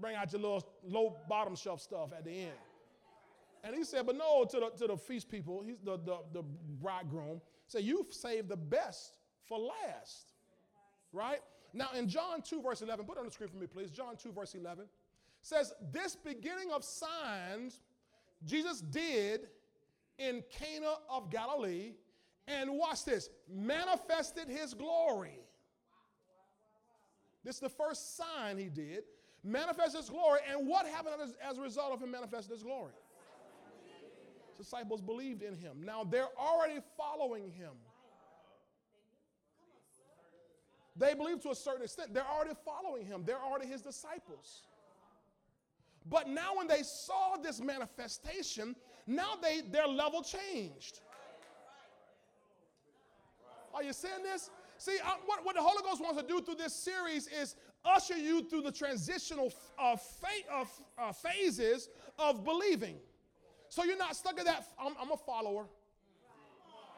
Bring 0.00 0.16
out 0.16 0.32
your 0.32 0.40
little 0.40 0.66
low 0.86 1.16
bottom 1.28 1.54
shelf 1.54 1.80
stuff 1.80 2.10
at 2.16 2.24
the 2.24 2.30
end. 2.30 2.58
And 3.64 3.76
he 3.76 3.84
said, 3.84 4.06
but 4.06 4.16
no, 4.16 4.44
to 4.44 4.60
the, 4.60 4.70
to 4.78 4.86
the 4.88 4.96
feast 4.96 5.30
people, 5.30 5.62
he's 5.64 5.78
the, 5.84 5.96
the, 5.98 6.18
the 6.32 6.42
bridegroom, 6.80 7.40
said, 7.68 7.84
you've 7.84 8.12
saved 8.12 8.48
the 8.48 8.56
best 8.56 9.18
for 9.44 9.58
last. 9.58 10.32
Right? 11.12 11.38
Now 11.72 11.90
in 11.96 12.08
John 12.08 12.42
2, 12.42 12.60
verse 12.60 12.82
11, 12.82 13.06
put 13.06 13.18
on 13.18 13.24
the 13.24 13.30
screen 13.30 13.48
for 13.48 13.56
me, 13.56 13.66
please. 13.66 13.90
John 13.90 14.16
2, 14.16 14.32
verse 14.32 14.54
11 14.54 14.86
says, 15.42 15.72
This 15.92 16.16
beginning 16.16 16.72
of 16.72 16.82
signs 16.82 17.80
Jesus 18.44 18.80
did 18.80 19.48
in 20.18 20.42
Cana 20.50 20.94
of 21.08 21.30
Galilee, 21.30 21.92
and 22.48 22.70
watch 22.72 23.04
this, 23.04 23.30
manifested 23.48 24.48
his 24.48 24.74
glory. 24.74 25.38
This 27.44 27.56
is 27.56 27.60
the 27.60 27.68
first 27.68 28.16
sign 28.16 28.56
he 28.56 28.68
did, 28.68 29.04
manifested 29.42 30.00
his 30.00 30.10
glory. 30.10 30.40
And 30.50 30.66
what 30.68 30.86
happened 30.86 31.16
as, 31.22 31.34
as 31.42 31.58
a 31.58 31.60
result 31.60 31.92
of 31.92 32.02
him 32.02 32.10
manifesting 32.10 32.54
his 32.54 32.62
glory? 32.62 32.92
disciples 34.62 35.00
believed 35.00 35.42
in 35.42 35.56
him. 35.56 35.78
Now 35.84 36.04
they're 36.04 36.28
already 36.38 36.80
following 36.96 37.50
him. 37.50 37.72
They 40.94 41.14
believe 41.14 41.40
to 41.42 41.50
a 41.50 41.54
certain 41.54 41.82
extent. 41.82 42.14
They're 42.14 42.26
already 42.26 42.54
following 42.64 43.04
him. 43.04 43.24
They're 43.24 43.42
already 43.42 43.66
his 43.66 43.80
disciples. 43.80 44.62
But 46.08 46.28
now 46.28 46.56
when 46.56 46.68
they 46.68 46.82
saw 46.82 47.36
this 47.42 47.60
manifestation, 47.60 48.76
now 49.06 49.34
they 49.40 49.62
their 49.62 49.88
level 49.88 50.22
changed. 50.22 51.00
Are 53.74 53.82
you 53.82 53.92
seeing 53.92 54.22
this? 54.22 54.50
See, 54.82 54.98
uh, 54.98 55.12
what, 55.26 55.44
what 55.44 55.54
the 55.54 55.62
Holy 55.62 55.80
Ghost 55.84 56.02
wants 56.02 56.20
to 56.20 56.26
do 56.26 56.40
through 56.40 56.56
this 56.56 56.74
series 56.74 57.28
is 57.28 57.54
usher 57.84 58.16
you 58.18 58.42
through 58.42 58.62
the 58.62 58.72
transitional 58.72 59.52
uh, 59.78 59.94
fa- 59.94 60.66
uh, 60.98 61.12
phases 61.12 61.88
of 62.18 62.44
believing. 62.44 62.96
So 63.68 63.84
you're 63.84 63.96
not 63.96 64.16
stuck 64.16 64.40
in 64.40 64.44
that. 64.44 64.66
I'm, 64.80 64.94
I'm 65.00 65.12
a 65.12 65.16
follower. 65.16 65.66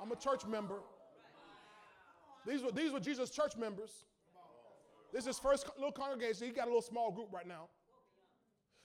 I'm 0.01 0.11
a 0.11 0.17
church 0.17 0.47
member. 0.47 0.77
These 2.47 2.63
were, 2.63 2.73
these 2.73 2.91
were 2.91 3.01
Jesus' 3.01 3.29
church 3.29 3.55
members. 3.55 3.91
This 5.13 5.25
is 5.25 5.37
his 5.37 5.39
first 5.39 5.69
little 5.77 5.93
congregation. 5.93 6.47
He 6.47 6.55
got 6.55 6.65
a 6.65 6.71
little 6.71 6.81
small 6.81 7.11
group 7.13 7.29
right 7.35 7.47
now. 7.47 7.69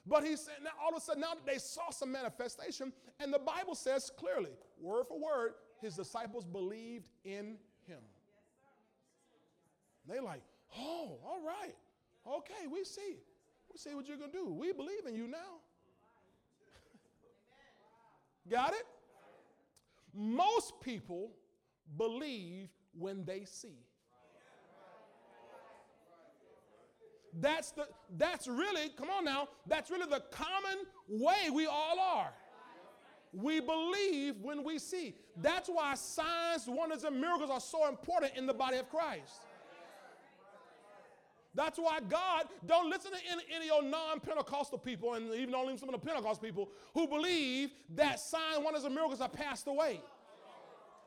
But 0.05 0.25
he 0.25 0.35
said, 0.35 0.55
now 0.61 0.71
all 0.83 0.89
of 0.89 0.97
a 0.97 0.99
sudden, 0.99 1.21
now 1.21 1.35
they 1.45 1.57
saw 1.57 1.89
some 1.89 2.11
manifestation, 2.11 2.91
and 3.21 3.33
the 3.33 3.39
Bible 3.39 3.75
says 3.75 4.11
clearly, 4.19 4.51
word 4.81 5.05
for 5.07 5.17
word, 5.17 5.53
his 5.81 5.95
disciples 5.95 6.43
believed 6.43 7.07
in 7.23 7.55
him. 7.87 7.99
They 10.09 10.19
like, 10.19 10.41
oh, 10.77 11.19
all 11.23 11.41
right. 11.45 11.75
Okay, 12.27 12.67
we 12.71 12.83
see. 12.83 13.17
We 13.71 13.77
see 13.77 13.93
what 13.93 14.07
you're 14.07 14.17
gonna 14.17 14.31
do. 14.31 14.51
We 14.51 14.73
believe 14.73 15.05
in 15.07 15.15
you 15.15 15.27
now. 15.27 15.61
Got 18.49 18.73
it? 18.73 18.85
Most 20.13 20.81
people 20.81 21.31
believe 21.97 22.69
when 22.97 23.23
they 23.25 23.45
see. 23.45 23.85
That's 27.39 27.71
the 27.71 27.85
that's 28.17 28.47
really, 28.47 28.89
come 28.97 29.09
on 29.09 29.23
now, 29.23 29.49
that's 29.67 29.91
really 29.91 30.09
the 30.09 30.23
common 30.31 30.85
way 31.07 31.51
we 31.53 31.67
all 31.67 31.99
are. 31.99 32.33
We 33.31 33.59
believe 33.59 34.37
when 34.41 34.63
we 34.63 34.79
see. 34.79 35.13
That's 35.37 35.69
why 35.69 35.93
signs, 35.93 36.65
wonders, 36.65 37.03
and 37.03 37.21
miracles 37.21 37.51
are 37.51 37.59
so 37.59 37.87
important 37.87 38.35
in 38.35 38.47
the 38.47 38.53
body 38.55 38.77
of 38.77 38.89
Christ. 38.89 39.43
That's 41.55 41.79
why 41.79 41.99
God, 42.07 42.45
don't 42.65 42.89
listen 42.89 43.11
to 43.11 43.17
any, 43.31 43.41
any 43.53 43.69
of 43.69 43.81
your 43.81 43.83
non 43.83 44.19
Pentecostal 44.19 44.77
people, 44.77 45.15
and 45.15 45.33
even 45.33 45.55
only 45.55 45.75
some 45.77 45.89
of 45.89 45.99
the 45.99 46.05
Pentecostal 46.05 46.45
people 46.45 46.69
who 46.93 47.07
believe 47.07 47.71
that 47.95 48.19
signs, 48.19 48.63
wonders, 48.63 48.83
and 48.83 48.93
miracles 48.93 49.19
are 49.19 49.29
passed 49.29 49.67
away. 49.67 50.01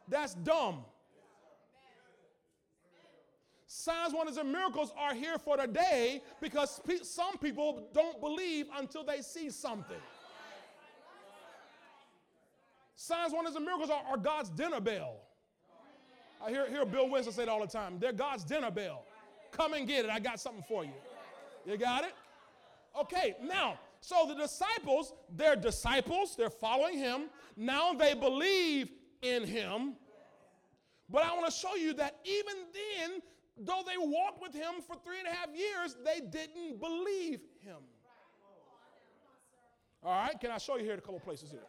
That's 0.08 0.34
dumb. 0.34 0.84
Signs, 3.66 4.12
wonders, 4.12 4.36
and 4.36 4.52
miracles 4.52 4.92
are 4.98 5.14
here 5.14 5.38
for 5.38 5.56
today 5.56 6.22
because 6.42 6.80
pe- 6.86 6.98
some 6.98 7.38
people 7.38 7.88
don't 7.94 8.20
believe 8.20 8.66
until 8.76 9.02
they 9.02 9.22
see 9.22 9.48
something. 9.48 9.96
Signs, 12.96 13.32
wonders, 13.32 13.54
and 13.54 13.64
miracles 13.64 13.88
are, 13.88 14.02
are 14.10 14.18
God's 14.18 14.50
dinner 14.50 14.80
bell. 14.80 15.16
I 16.44 16.50
hear, 16.50 16.68
hear 16.68 16.84
Bill 16.84 17.08
Winston 17.08 17.32
say 17.32 17.44
it 17.44 17.48
all 17.48 17.60
the 17.60 17.66
time. 17.66 17.98
They're 17.98 18.12
God's 18.12 18.44
dinner 18.44 18.70
bell. 18.70 19.06
Come 19.52 19.74
and 19.74 19.86
get 19.86 20.04
it. 20.04 20.10
I 20.10 20.18
got 20.18 20.40
something 20.40 20.64
for 20.66 20.84
you. 20.84 20.92
You 21.64 21.76
got 21.76 22.04
it? 22.04 22.14
Okay, 22.98 23.36
now, 23.42 23.78
so 24.00 24.26
the 24.26 24.34
disciples, 24.34 25.14
they're 25.34 25.56
disciples, 25.56 26.34
they're 26.36 26.50
following 26.50 26.98
him. 26.98 27.30
Now 27.56 27.92
they 27.92 28.14
believe 28.14 28.90
in 29.22 29.46
him. 29.46 29.94
But 31.08 31.24
I 31.24 31.34
want 31.34 31.46
to 31.46 31.52
show 31.52 31.76
you 31.76 31.94
that 31.94 32.18
even 32.24 32.54
then, 32.72 33.20
though 33.56 33.82
they 33.86 33.96
walked 33.98 34.42
with 34.42 34.54
him 34.54 34.82
for 34.86 34.96
three 35.04 35.18
and 35.18 35.28
a 35.28 35.30
half 35.30 35.48
years, 35.54 35.96
they 36.04 36.20
didn't 36.20 36.80
believe 36.80 37.40
him. 37.60 37.78
All 40.02 40.20
right, 40.20 40.38
can 40.40 40.50
I 40.50 40.58
show 40.58 40.76
you 40.76 40.84
here 40.84 40.94
a 40.94 41.00
couple 41.00 41.20
places 41.20 41.50
here? 41.50 41.60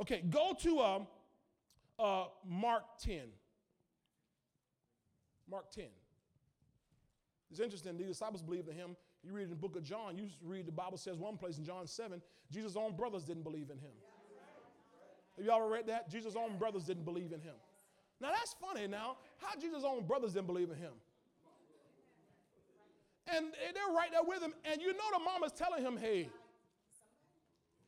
Okay, 0.00 0.22
go 0.28 0.54
to 0.60 0.78
uh, 0.80 0.98
uh, 1.98 2.24
Mark 2.44 2.84
10. 3.00 3.20
Mark 5.48 5.70
10. 5.70 5.84
It's 7.50 7.60
interesting. 7.60 7.96
The 7.96 8.04
disciples 8.04 8.42
believed 8.42 8.68
in 8.68 8.74
him. 8.74 8.96
You 9.24 9.32
read 9.32 9.44
in 9.44 9.50
the 9.50 9.56
book 9.56 9.76
of 9.76 9.82
John, 9.82 10.16
you 10.16 10.28
read 10.42 10.66
the 10.66 10.72
Bible 10.72 10.96
says 10.96 11.18
one 11.18 11.36
place 11.36 11.58
in 11.58 11.64
John 11.64 11.86
7, 11.86 12.22
Jesus' 12.52 12.76
own 12.76 12.94
brothers 12.94 13.24
didn't 13.24 13.42
believe 13.42 13.70
in 13.70 13.78
him. 13.78 13.90
Have 15.36 15.44
you 15.44 15.52
ever 15.52 15.68
read 15.68 15.86
that? 15.86 16.10
Jesus' 16.10 16.34
own 16.36 16.56
brothers 16.58 16.84
didn't 16.84 17.04
believe 17.04 17.32
in 17.32 17.40
him. 17.40 17.54
Now 18.20 18.30
that's 18.30 18.54
funny 18.60 18.86
now. 18.86 19.16
How 19.38 19.58
Jesus' 19.60 19.84
own 19.84 20.04
brothers 20.06 20.32
didn't 20.32 20.46
believe 20.46 20.70
in 20.70 20.76
him. 20.76 20.92
And 23.34 23.46
they're 23.52 23.94
right 23.94 24.10
there 24.10 24.22
with 24.24 24.42
him. 24.42 24.54
And 24.64 24.80
you 24.80 24.92
know 24.92 25.04
the 25.12 25.24
mama's 25.24 25.52
telling 25.52 25.82
him, 25.82 25.96
hey, 25.96 26.28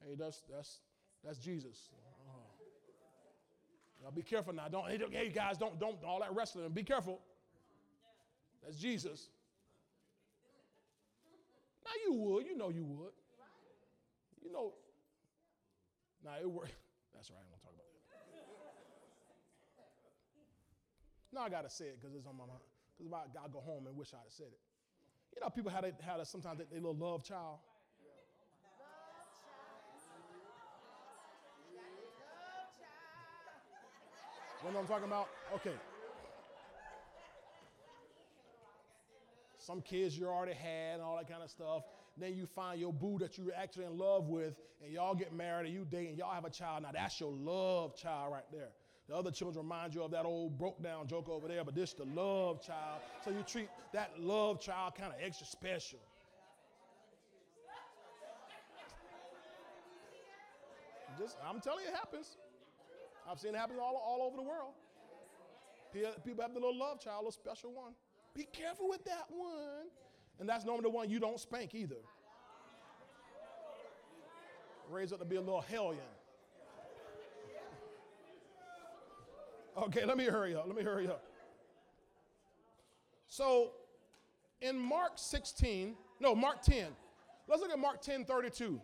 hey, 0.06 0.14
that's 0.18 0.42
that's 0.52 0.80
that's 1.24 1.38
Jesus. 1.38 1.88
Uh-huh. 1.92 2.38
Now 4.04 4.10
be 4.10 4.22
careful 4.22 4.52
now. 4.52 4.68
Don't 4.68 4.88
hey 4.88 5.30
guys, 5.30 5.56
don't 5.56 5.78
don't 5.80 5.96
all 6.04 6.20
that 6.20 6.34
wrestling. 6.34 6.68
Be 6.70 6.82
careful. 6.82 7.20
That's 8.62 8.76
Jesus. 8.76 9.30
Now 11.90 11.98
you 12.06 12.14
would, 12.22 12.46
you 12.46 12.56
know 12.56 12.70
you 12.70 12.84
would. 12.84 13.10
You 14.44 14.52
know. 14.52 14.74
Now 16.22 16.38
it 16.40 16.48
worked. 16.48 16.70
That's 17.14 17.30
right, 17.34 17.42
I 17.42 17.50
don't 17.50 17.58
talk 17.58 17.74
about 17.74 17.90
that. 17.90 17.98
Now 21.34 21.42
I 21.42 21.48
gotta 21.50 21.68
say 21.68 21.86
it 21.86 21.98
because 22.00 22.14
it's 22.14 22.26
on 22.26 22.38
my 22.38 22.46
mind. 22.46 22.62
Because 22.96 23.12
I 23.12 23.26
gotta 23.34 23.50
go 23.50 23.58
home 23.58 23.88
and 23.88 23.96
wish 23.96 24.14
I'd 24.14 24.22
have 24.22 24.30
said 24.30 24.54
it. 24.54 24.60
You 25.34 25.42
know, 25.42 25.50
people 25.50 25.70
had 25.70 25.82
it, 25.82 25.94
had 25.98 26.20
a, 26.20 26.24
sometimes 26.24 26.58
they, 26.58 26.64
they 26.70 26.78
little 26.78 26.94
love 26.94 27.24
child. 27.24 27.58
You 34.62 34.70
know 34.70 34.78
what 34.78 34.82
I'm 34.82 34.86
talking 34.86 35.06
about? 35.06 35.28
Okay. 35.54 35.74
Some 39.60 39.82
kids 39.82 40.18
you 40.18 40.26
already 40.26 40.54
had 40.54 40.94
and 40.94 41.02
all 41.02 41.16
that 41.18 41.28
kind 41.28 41.42
of 41.42 41.50
stuff. 41.50 41.82
Then 42.16 42.34
you 42.34 42.46
find 42.46 42.80
your 42.80 42.92
boo 42.92 43.18
that 43.20 43.36
you're 43.36 43.54
actually 43.54 43.84
in 43.84 43.98
love 43.98 44.28
with, 44.28 44.54
and 44.82 44.92
y'all 44.92 45.14
get 45.14 45.34
married 45.34 45.66
and 45.66 45.74
you 45.74 45.84
date 45.84 46.08
and 46.08 46.18
y'all 46.18 46.32
have 46.32 46.46
a 46.46 46.50
child. 46.50 46.82
Now 46.82 46.92
that's 46.92 47.20
your 47.20 47.32
love 47.32 47.94
child 47.94 48.32
right 48.32 48.44
there. 48.50 48.70
The 49.08 49.14
other 49.14 49.30
children 49.30 49.64
remind 49.64 49.94
you 49.94 50.02
of 50.02 50.10
that 50.12 50.24
old 50.24 50.56
broke 50.58 50.82
down 50.82 51.08
joke 51.08 51.28
over 51.28 51.46
there, 51.46 51.62
but 51.64 51.74
this 51.74 51.90
is 51.90 51.96
the 51.96 52.04
love 52.04 52.64
child. 52.64 53.00
So 53.24 53.30
you 53.30 53.42
treat 53.46 53.68
that 53.92 54.12
love 54.18 54.60
child 54.60 54.94
kind 54.94 55.12
of 55.12 55.18
extra 55.22 55.46
special. 55.46 55.98
Just, 61.18 61.36
I'm 61.46 61.60
telling 61.60 61.84
you, 61.84 61.90
it 61.90 61.96
happens. 61.96 62.36
I've 63.30 63.38
seen 63.38 63.54
it 63.54 63.58
happen 63.58 63.76
all, 63.78 63.96
all 63.96 64.26
over 64.26 64.36
the 64.36 64.42
world. 64.42 64.72
People 66.24 66.42
have 66.42 66.54
the 66.54 66.60
little 66.60 66.78
love 66.78 67.00
child, 67.00 67.26
a 67.28 67.32
special 67.32 67.72
one. 67.72 67.92
Be 68.34 68.44
careful 68.44 68.88
with 68.88 69.04
that 69.04 69.26
one. 69.28 69.88
And 70.38 70.48
that's 70.48 70.64
normally 70.64 70.84
the 70.84 70.90
one 70.90 71.10
you 71.10 71.18
don't 71.18 71.38
spank 71.38 71.74
either. 71.74 71.96
Raise 74.88 75.12
up 75.12 75.20
to 75.20 75.24
be 75.24 75.36
a 75.36 75.40
little 75.40 75.60
hellion. 75.60 76.00
Okay, 79.76 80.04
let 80.04 80.16
me 80.16 80.24
hurry 80.24 80.54
up. 80.54 80.66
Let 80.66 80.76
me 80.76 80.82
hurry 80.82 81.06
up. 81.06 81.22
So 83.28 83.70
in 84.60 84.78
Mark 84.78 85.12
16, 85.16 85.94
no, 86.18 86.34
Mark 86.34 86.62
10, 86.62 86.88
let's 87.48 87.62
look 87.62 87.70
at 87.70 87.78
Mark 87.78 88.02
10 88.02 88.24
32 88.24 88.80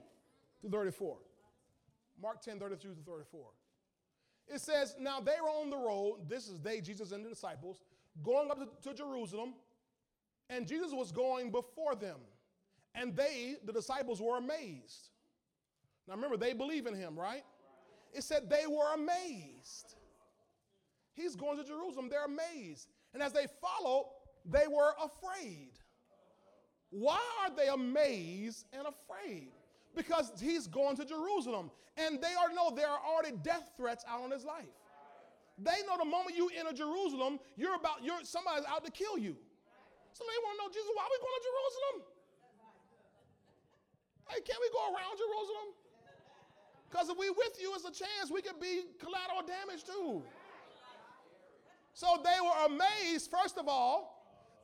to 0.63 0.69
34. 0.71 1.17
Mark 2.23 2.41
10 2.41 2.59
32 2.59 2.89
to 2.89 2.95
34. 3.05 3.47
It 4.49 4.61
says, 4.61 4.95
Now 4.99 5.21
they 5.21 5.35
were 5.43 5.49
on 5.49 5.71
the 5.71 5.77
road, 5.77 6.29
this 6.29 6.49
is 6.49 6.61
they, 6.61 6.81
Jesus 6.81 7.13
and 7.13 7.25
the 7.25 7.29
disciples, 7.29 7.81
going 8.25 8.51
up 8.51 8.59
to, 8.59 8.89
to 8.89 8.97
Jerusalem, 8.97 9.55
and 10.49 10.67
Jesus 10.67 10.93
was 10.93 11.13
going 11.13 11.51
before 11.51 11.95
them. 11.95 12.19
And 12.95 13.15
they, 13.15 13.57
the 13.65 13.73
disciples, 13.73 14.21
were 14.21 14.39
amazed. 14.39 15.11
Now 16.09 16.15
remember, 16.15 16.37
they 16.37 16.53
believe 16.53 16.87
in 16.87 16.95
him, 16.95 17.19
right? 17.19 17.43
It 18.13 18.23
said 18.23 18.49
they 18.49 18.67
were 18.67 18.95
amazed. 18.95 19.97
He's 21.15 21.35
going 21.35 21.59
to 21.59 21.65
Jerusalem, 21.65 22.09
they're 22.09 22.25
amazed. 22.25 22.89
And 23.13 23.23
as 23.23 23.33
they 23.33 23.47
followed, 23.61 24.07
they 24.45 24.67
were 24.69 24.93
afraid. 25.03 25.73
Why 26.91 27.21
are 27.43 27.55
they 27.55 27.69
amazed 27.69 28.67
and 28.73 28.87
afraid? 28.87 29.49
Because 29.95 30.33
he's 30.41 30.67
going 30.67 30.97
to 30.97 31.05
Jerusalem. 31.05 31.71
And 31.97 32.21
they 32.21 32.35
already 32.39 32.55
know 32.55 32.71
there 32.75 32.89
are 32.89 33.01
already 33.07 33.37
death 33.43 33.71
threats 33.77 34.05
out 34.09 34.23
on 34.23 34.31
his 34.31 34.45
life. 34.45 34.65
They 35.59 35.81
know 35.89 35.97
the 35.97 36.05
moment 36.05 36.37
you 36.37 36.51
enter 36.53 36.73
Jerusalem, 36.73 37.41
you're 37.57 37.75
about, 37.75 38.05
you're 38.05 38.21
somebody's 38.25 38.69
out 38.69 38.85
to 38.85 38.93
kill 38.93 39.17
you. 39.17 39.37
So 40.13 40.25
they 40.25 40.39
want 40.45 40.57
to 40.57 40.59
know, 40.65 40.71
Jesus, 40.73 40.93
why 40.93 41.05
are 41.05 41.13
we 41.13 41.21
going 41.21 41.37
to 41.37 41.45
Jerusalem? 41.45 41.97
Hey, 44.29 44.41
can't 44.45 44.61
we 44.61 44.71
go 44.73 44.83
around 44.93 45.15
Jerusalem? 45.17 45.69
Because 46.89 47.09
if 47.09 47.17
we 47.19 47.31
with 47.31 47.57
you, 47.61 47.73
it's 47.75 47.85
a 47.85 47.93
chance 47.93 48.31
we 48.31 48.43
could 48.43 48.61
be 48.61 48.85
collateral 49.01 49.45
damage 49.45 49.85
too. 49.85 50.23
So 51.93 52.21
they 52.23 52.37
were 52.45 52.77
amazed, 52.77 53.31
first 53.31 53.57
of 53.57 53.69
all. 53.69 54.17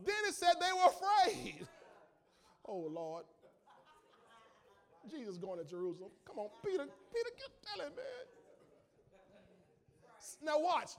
Then 0.04 0.16
it 0.28 0.34
said 0.34 0.54
they 0.60 0.72
were 0.72 0.90
afraid. 0.90 1.66
Oh, 2.64 2.86
Lord. 2.88 3.24
Jesus 5.10 5.36
going 5.36 5.58
to 5.58 5.64
Jerusalem. 5.64 6.10
Come 6.24 6.38
on, 6.38 6.48
Peter, 6.64 6.86
Peter, 6.86 7.30
get 7.34 7.50
tell 7.66 7.84
him, 7.84 7.92
man. 7.96 8.31
Now 10.42 10.60
watch. 10.60 10.90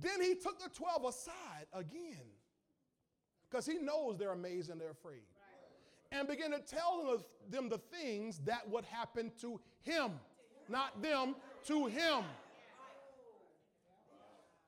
Then 0.00 0.20
he 0.20 0.34
took 0.34 0.58
the 0.60 0.68
12 0.68 1.04
aside 1.04 1.66
again. 1.72 2.26
Because 3.50 3.66
he 3.66 3.78
knows 3.78 4.16
they're 4.16 4.32
amazed 4.32 4.70
and 4.70 4.80
they're 4.80 4.90
afraid. 4.90 5.22
And 6.12 6.28
began 6.28 6.52
to 6.52 6.60
tell 6.60 7.22
them 7.50 7.68
the 7.68 7.78
things 7.78 8.40
that 8.44 8.68
would 8.68 8.84
happen 8.84 9.32
to 9.40 9.60
him. 9.82 10.12
Not 10.68 11.02
them, 11.02 11.34
to 11.66 11.86
him. 11.86 12.24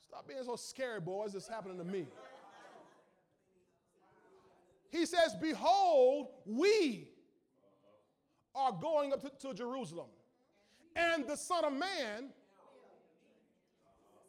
Stop 0.00 0.28
being 0.28 0.42
so 0.44 0.56
scary, 0.56 1.00
boys. 1.00 1.34
It's 1.34 1.48
happening 1.48 1.78
to 1.78 1.84
me. 1.84 2.06
He 4.90 5.06
says, 5.06 5.34
Behold, 5.40 6.28
we 6.44 7.08
are 8.54 8.72
going 8.72 9.12
up 9.12 9.22
to, 9.22 9.48
to 9.48 9.54
Jerusalem, 9.54 10.08
and 10.94 11.26
the 11.26 11.36
Son 11.36 11.64
of 11.64 11.72
Man 11.72 12.30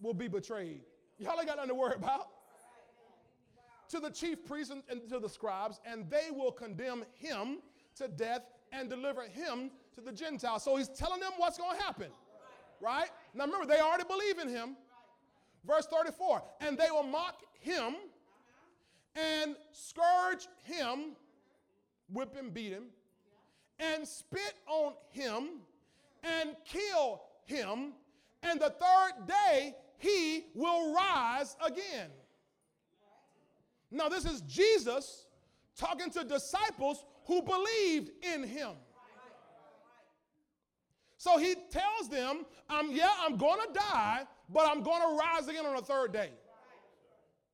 will 0.03 0.13
be 0.13 0.27
betrayed. 0.27 0.81
Y'all 1.17 1.39
ain't 1.39 1.47
got 1.47 1.55
nothing 1.55 1.69
to 1.69 1.75
worry 1.75 1.95
about. 1.95 2.27
To 3.89 3.99
the 3.99 4.09
chief 4.09 4.45
priests 4.45 4.73
and, 4.89 5.09
to 5.09 5.19
the 5.19 5.29
scribes, 5.29 5.79
and 5.85 6.09
they 6.09 6.29
will 6.31 6.51
condemn 6.51 7.05
him 7.15 7.59
to 7.95 8.07
death 8.07 8.41
and 8.71 8.89
deliver 8.89 9.23
him 9.23 9.71
to 9.95 10.01
the 10.01 10.11
Gentiles. 10.11 10.63
So 10.63 10.75
he's 10.75 10.89
telling 10.89 11.19
them 11.19 11.31
what's 11.37 11.57
going 11.57 11.77
to 11.77 11.83
happen. 11.83 12.07
Right? 12.81 13.09
Now 13.33 13.45
remember, 13.45 13.65
they 13.65 13.79
already 13.79 14.03
believe 14.03 14.39
in 14.39 14.49
him. 14.49 14.75
Verse 15.65 15.87
34 15.87 16.43
And 16.59 16.77
they 16.77 16.91
will 16.91 17.03
mock 17.03 17.41
him 17.59 17.95
and 19.15 19.55
scourge 19.71 20.47
him, 20.63 21.15
whip 22.11 22.35
him, 22.35 22.49
beat 22.49 22.73
him, 22.73 22.85
and 23.79 24.07
spit 24.07 24.55
on 24.67 24.93
him 25.11 25.61
and 26.23 26.55
kill 26.65 27.21
him. 27.45 27.93
And 28.41 28.59
the 28.59 28.71
third 28.71 29.27
day 29.27 29.75
he 30.03 30.47
will 30.53 30.93
rise 30.93 31.55
again. 31.65 32.09
Now, 33.89 34.09
this 34.09 34.25
is 34.25 34.41
Jesus 34.41 35.27
talking 35.77 36.09
to 36.11 36.25
disciples 36.25 37.05
who 37.25 37.41
believed 37.41 38.11
in 38.21 38.43
him. 38.43 38.71
So 41.17 41.37
he 41.37 41.55
tells 41.71 42.09
them, 42.09 42.45
um, 42.69 42.89
Yeah, 42.91 43.09
I'm 43.21 43.37
going 43.37 43.61
to 43.65 43.73
die, 43.73 44.23
but 44.49 44.67
I'm 44.67 44.83
going 44.83 45.01
to 45.01 45.17
rise 45.17 45.47
again 45.47 45.65
on 45.65 45.75
the 45.75 45.81
third 45.81 46.11
day. 46.11 46.31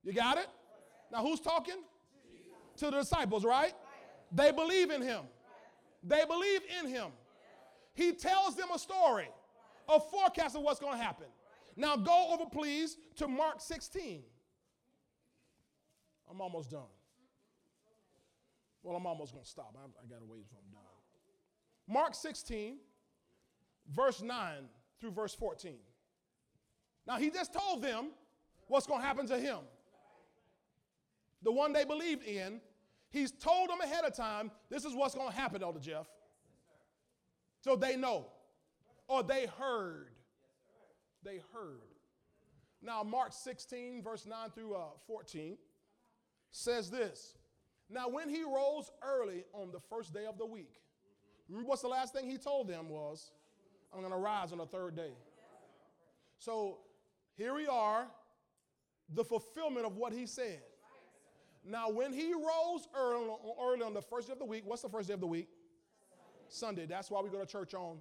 You 0.04 0.14
got 0.14 0.40
it? 0.40 0.48
Now, 1.12 1.24
who's 1.24 1.40
talking? 1.40 1.76
To 2.78 2.86
the 2.86 3.02
disciples, 3.02 3.46
right? 3.46 3.74
They 4.32 4.52
believe 4.52 4.90
in 4.90 5.02
him. 5.02 5.22
They 6.04 6.24
believe 6.26 6.62
in 6.80 6.90
him. 6.90 7.08
He 7.94 8.14
tells 8.14 8.56
them 8.56 8.70
a 8.74 8.80
story, 8.80 9.28
a 9.88 10.00
forecast 10.00 10.56
of 10.56 10.62
what's 10.62 10.80
going 10.80 10.98
to 10.98 11.04
happen. 11.04 11.28
Now 11.76 11.96
go 11.96 12.30
over, 12.34 12.46
please, 12.52 12.98
to 13.18 13.28
Mark 13.28 13.62
16. 13.62 14.24
I'm 16.30 16.42
almost 16.42 16.72
done. 16.72 16.82
Well, 18.84 18.96
I'm 18.96 19.06
almost 19.06 19.34
going 19.34 19.44
to 19.44 19.50
stop. 19.50 19.76
I, 19.78 19.86
I 19.86 20.08
got 20.08 20.20
to 20.20 20.26
wait 20.26 20.42
until 20.42 20.60
I'm 20.66 20.72
done. 20.72 20.82
Mark 21.88 22.16
16, 22.16 22.78
verse 23.94 24.22
9 24.22 24.54
through 25.00 25.12
verse 25.12 25.34
14. 25.34 25.78
Now, 27.08 27.18
he 27.18 27.30
just 27.30 27.54
told 27.54 27.82
them 27.82 28.12
what's 28.68 28.86
going 28.86 29.02
to 29.02 29.06
happen 29.06 29.28
to 29.28 29.40
him. 29.40 29.60
The 31.42 31.52
one 31.52 31.74
they 31.74 31.86
believed 31.86 32.24
in, 32.24 32.62
he's 33.10 33.32
told 33.32 33.70
them 33.70 33.82
ahead 33.82 34.06
of 34.06 34.16
time, 34.16 34.52
this 34.70 34.86
is 34.86 34.94
what's 34.94 35.16
going 35.16 35.30
to 35.30 35.36
happen, 35.36 35.64
Elder 35.64 35.80
Jeff. 35.80 36.08
So 37.62 37.76
they 37.76 37.96
know, 37.96 38.28
or 39.08 39.24
they 39.24 39.48
heard 39.58 40.12
they 41.24 41.42
heard. 41.54 41.82
Now, 42.82 43.04
Mark 43.04 43.34
16, 43.34 44.04
verse 44.04 44.26
9 44.26 44.38
through 44.56 44.76
uh, 44.76 44.86
14 45.08 45.58
says 46.52 46.90
this 46.90 47.36
Now, 47.90 48.08
when 48.08 48.30
he 48.30 48.44
rose 48.44 48.90
early 49.04 49.44
on 49.54 49.72
the 49.72 49.80
first 49.80 50.14
day 50.14 50.26
of 50.26 50.38
the 50.38 50.46
week, 50.46 50.82
remember 51.48 51.70
what's 51.70 51.82
the 51.82 51.88
last 51.88 52.14
thing 52.14 52.30
he 52.30 52.38
told 52.38 52.68
them 52.68 52.90
was, 52.90 53.32
I'm 53.94 54.00
going 54.00 54.12
to 54.12 54.18
rise 54.18 54.52
on 54.52 54.60
the 54.60 54.66
third 54.66 54.96
day. 54.96 55.14
So 56.38 56.80
here 57.36 57.54
we 57.54 57.68
are, 57.68 58.08
the 59.14 59.26
fulfillment 59.26 59.86
of 59.86 59.98
what 59.98 60.14
he 60.14 60.26
said. 60.26 60.62
Now, 61.66 61.90
when 61.90 62.14
he 62.14 62.34
rose 62.34 62.88
early, 62.96 63.28
early 63.62 63.82
on 63.84 63.94
the 63.94 64.02
first 64.02 64.28
day 64.28 64.34
of 64.34 64.40
the 64.40 64.46
week, 64.46 64.64
what's 64.66 64.82
the 64.82 64.90
first 64.90 65.08
day 65.10 65.14
of 65.14 65.20
the 65.20 65.28
week? 65.28 65.50
Sunday. 66.48 66.86
That's 66.86 67.12
why 67.12 67.22
we 67.22 67.30
go 67.30 67.40
to 67.40 67.46
church 67.46 67.74
on. 67.74 67.98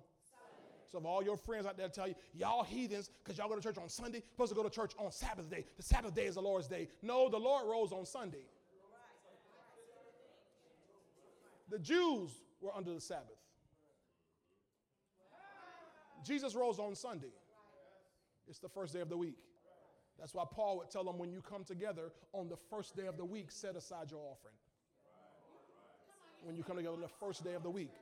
So 0.91 0.99
if 0.99 1.05
all 1.05 1.23
your 1.23 1.37
friends 1.37 1.67
out 1.67 1.77
there 1.77 1.89
tell 1.89 2.09
you, 2.09 2.15
y'all 2.35 2.65
heathens, 2.65 3.11
because 3.23 3.37
y'all 3.37 3.49
go 3.49 3.55
to 3.55 3.61
church 3.61 3.77
on 3.77 3.89
Sunday, 3.89 4.23
supposed 4.33 4.51
to 4.53 4.57
go 4.57 4.63
to 4.63 4.71
church 4.71 4.93
on 4.99 5.13
Sabbath 5.13 5.51
day. 5.51 5.65
The 5.77 5.83
Sabbath 5.83 6.15
day 6.15 6.27
is 6.27 6.37
the 6.37 6.41
Lord's 6.41 6.67
day. 6.67 6.89
No, 7.03 7.29
the 7.29 7.39
Lord 7.39 7.67
rose 7.69 7.93
on 7.93 8.07
Sunday. 8.07 8.47
The 11.71 11.79
Jews 11.79 12.31
were 12.63 12.75
under 12.75 12.95
the 12.95 13.01
Sabbath. 13.01 13.37
Jesus 16.25 16.55
rose 16.55 16.79
on 16.79 16.95
Sunday. 16.95 17.33
It's 18.49 18.59
the 18.59 18.69
first 18.69 18.95
day 18.95 19.01
of 19.01 19.11
the 19.11 19.17
week. 19.17 19.37
That's 20.19 20.35
why 20.35 20.45
Paul 20.51 20.79
would 20.79 20.91
tell 20.91 21.05
them 21.05 21.19
when 21.19 21.31
you 21.31 21.43
come 21.43 21.65
together 21.65 22.11
on 22.33 22.49
the 22.49 22.57
first 22.57 22.97
day 22.97 23.07
of 23.07 23.17
the 23.17 23.25
week, 23.25 23.51
set 23.51 23.77
aside 23.77 24.11
your 24.11 24.21
offering. 24.21 24.55
When 26.45 26.57
you 26.57 26.63
come 26.63 26.77
together 26.77 26.95
on 26.95 27.03
the 27.03 27.09
first 27.09 27.45
day 27.45 27.55
of 27.55 27.63
the 27.63 27.71
week. 27.71 27.93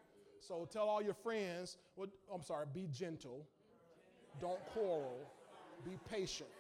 So 0.47 0.69
tell 0.73 0.89
all 0.89 1.03
your 1.03 1.15
friends, 1.15 1.77
well, 1.97 2.09
I'm 2.33 2.43
sorry, 2.43 2.67
be 2.73 2.89
gentle, 2.93 3.47
don't 4.41 4.65
quarrel, 4.67 5.19
be 5.85 5.99
patient, 6.09 6.51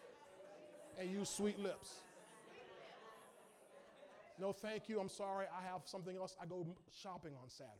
and 0.98 1.08
use 1.10 1.28
sweet 1.28 1.58
lips. 1.58 2.00
No, 4.40 4.52
thank 4.52 4.88
you, 4.88 4.98
I'm 4.98 5.08
sorry, 5.08 5.46
I 5.56 5.62
have 5.70 5.82
something 5.84 6.16
else. 6.16 6.36
I 6.42 6.46
go 6.46 6.66
shopping 7.00 7.32
on 7.40 7.48
Saturday. 7.48 7.72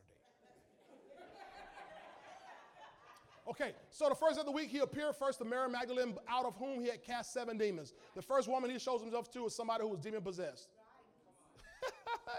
Okay, 3.49 3.71
so 3.89 4.09
the 4.09 4.15
first 4.15 4.39
of 4.39 4.45
the 4.45 4.51
week, 4.51 4.69
he 4.69 4.79
appeared 4.79 5.15
first 5.15 5.39
to 5.39 5.45
Mary 5.45 5.69
Magdalene, 5.69 6.17
out 6.27 6.45
of 6.45 6.55
whom 6.57 6.81
he 6.81 6.87
had 6.87 7.01
cast 7.03 7.33
seven 7.33 7.57
demons. 7.57 7.93
The 8.15 8.21
first 8.21 8.49
woman 8.49 8.69
he 8.69 8.79
shows 8.79 9.01
himself 9.01 9.31
to 9.31 9.45
is 9.45 9.55
somebody 9.55 9.83
who 9.83 9.89
was 9.89 9.99
demon 9.99 10.21
possessed 10.21 10.69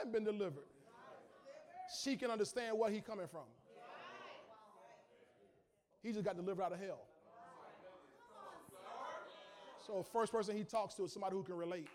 and 0.03 0.13
been 0.13 0.25
delivered. 0.25 0.65
She 2.03 2.17
can 2.17 2.31
understand 2.31 2.79
where 2.79 2.91
he 2.91 3.01
coming 3.01 3.27
from. 3.27 3.45
He 6.03 6.13
just 6.13 6.25
got 6.25 6.37
delivered 6.37 6.63
out 6.63 6.73
of 6.73 6.81
hell. 6.81 7.01
So 9.87 10.03
first 10.03 10.33
person 10.33 10.57
he 10.57 10.65
talks 10.65 10.95
to 10.97 11.05
is 11.05 11.13
somebody 11.13 11.35
who 11.35 11.43
can 11.43 11.57
relate. 11.57 11.89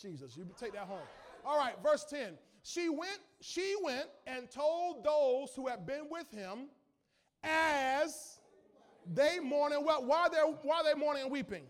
Jesus, 0.00 0.36
you 0.36 0.46
take 0.58 0.72
that 0.72 0.86
home. 0.86 1.06
All 1.44 1.58
right, 1.58 1.74
verse 1.82 2.04
10. 2.08 2.32
She 2.62 2.88
went, 2.88 3.18
she 3.40 3.74
went 3.82 4.06
and 4.26 4.50
told 4.50 5.04
those 5.04 5.50
who 5.54 5.66
had 5.68 5.86
been 5.86 6.04
with 6.10 6.30
him 6.30 6.68
as 7.44 8.38
they 9.14 9.38
mourn 9.40 9.72
and 9.72 9.84
wept. 9.84 10.02
Why 10.02 10.22
are 10.22 10.30
they, 10.30 10.38
why 10.62 10.76
are 10.78 10.84
they 10.84 10.98
mourning 10.98 11.24
and 11.24 11.32
weeping? 11.32 11.64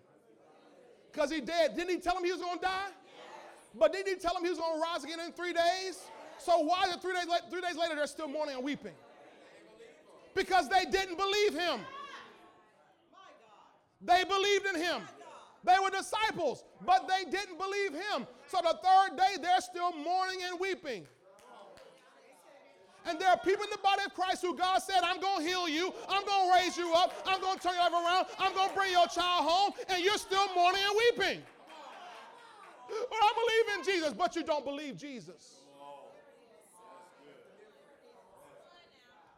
Because 1.13 1.31
he 1.31 1.41
dead. 1.41 1.77
Didn't 1.77 1.91
he 1.91 1.99
tell 1.99 2.15
them 2.15 2.25
he 2.25 2.33
was 2.33 2.41
going 2.41 2.59
to 2.59 2.65
die? 2.65 2.89
But 3.79 3.93
didn't 3.93 4.09
he 4.09 4.15
tell 4.17 4.35
them 4.35 4.43
he 4.43 4.51
was 4.51 4.59
going 4.59 4.75
to 4.75 4.81
rise 4.81 5.05
again 5.05 5.21
in 5.21 5.33
three 5.33 5.53
days? 5.53 5.99
So 6.39 6.59
why 6.61 6.87
it 6.89 7.03
three 7.03 7.15
days, 7.15 7.27
three 7.51 7.61
days 7.61 7.77
later 7.77 7.95
they're 7.95 8.07
still 8.07 8.29
mourning 8.29 8.57
and 8.57 8.65
weeping? 8.65 8.95
Because 10.35 10.69
they 10.69 10.85
didn't 10.85 11.17
believe 11.17 11.55
him. 11.55 11.81
They 14.01 14.25
believed 14.25 14.67
in 14.67 14.77
him. 14.77 15.03
They 15.63 15.77
were 15.83 15.91
disciples, 15.91 16.65
but 16.87 17.07
they 17.07 17.31
didn't 17.31 17.59
believe 17.59 17.93
him. 17.93 18.27
So 18.47 18.59
the 18.63 18.79
third 18.83 19.17
day 19.17 19.37
they're 19.43 19.61
still 19.61 19.93
mourning 19.93 20.41
and 20.49 20.59
weeping. 20.59 21.07
And 23.07 23.19
there 23.19 23.29
are 23.29 23.39
people 23.39 23.65
in 23.65 23.71
the 23.71 23.79
body 23.79 24.03
of 24.05 24.15
Christ 24.15 24.43
who 24.43 24.57
God 24.57 24.79
said, 24.79 25.01
I'm 25.03 25.21
going 25.21 25.43
to 25.43 25.49
heal 25.49 25.69
you. 25.69 25.93
I'm 26.09 26.25
going 26.25 26.49
to 26.49 26.55
raise 26.55 26.77
you 26.77 26.93
up. 26.95 27.15
I'm 27.27 27.41
going 27.41 27.57
to 27.59 27.63
turn 27.63 27.75
your 27.75 27.91
life 27.91 27.93
around. 27.93 28.27
I'm 28.39 28.55
going 28.55 28.69
to 28.69 28.75
bring 28.75 28.93
your 28.93 29.07
child 29.07 29.49
home. 29.49 29.73
And 29.89 30.05
you're 30.05 30.19
still 30.19 30.47
mourning 30.55 30.83
and 30.87 30.99
weeping. 30.99 31.43
I 32.91 33.33
believe 33.35 33.79
in 33.79 33.95
Jesus, 33.95 34.13
but 34.13 34.37
you 34.37 34.43
don't 34.43 34.65
believe 34.65 34.97
Jesus. 34.97 35.60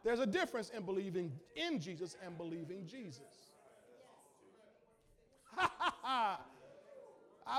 There's 0.05 0.21
a 0.21 0.27
difference 0.27 0.71
in 0.71 0.85
believing 0.85 1.33
in 1.55 1.81
Jesus 1.81 2.17
and 2.25 2.37
believing 2.37 2.87
Jesus. 2.87 3.53
I 6.05 6.39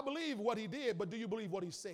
believe 0.03 0.39
what 0.39 0.57
he 0.57 0.67
did, 0.67 0.97
but 0.97 1.09
do 1.09 1.17
you 1.17 1.27
believe 1.27 1.51
what 1.51 1.63
he 1.63 1.71
said? 1.71 1.93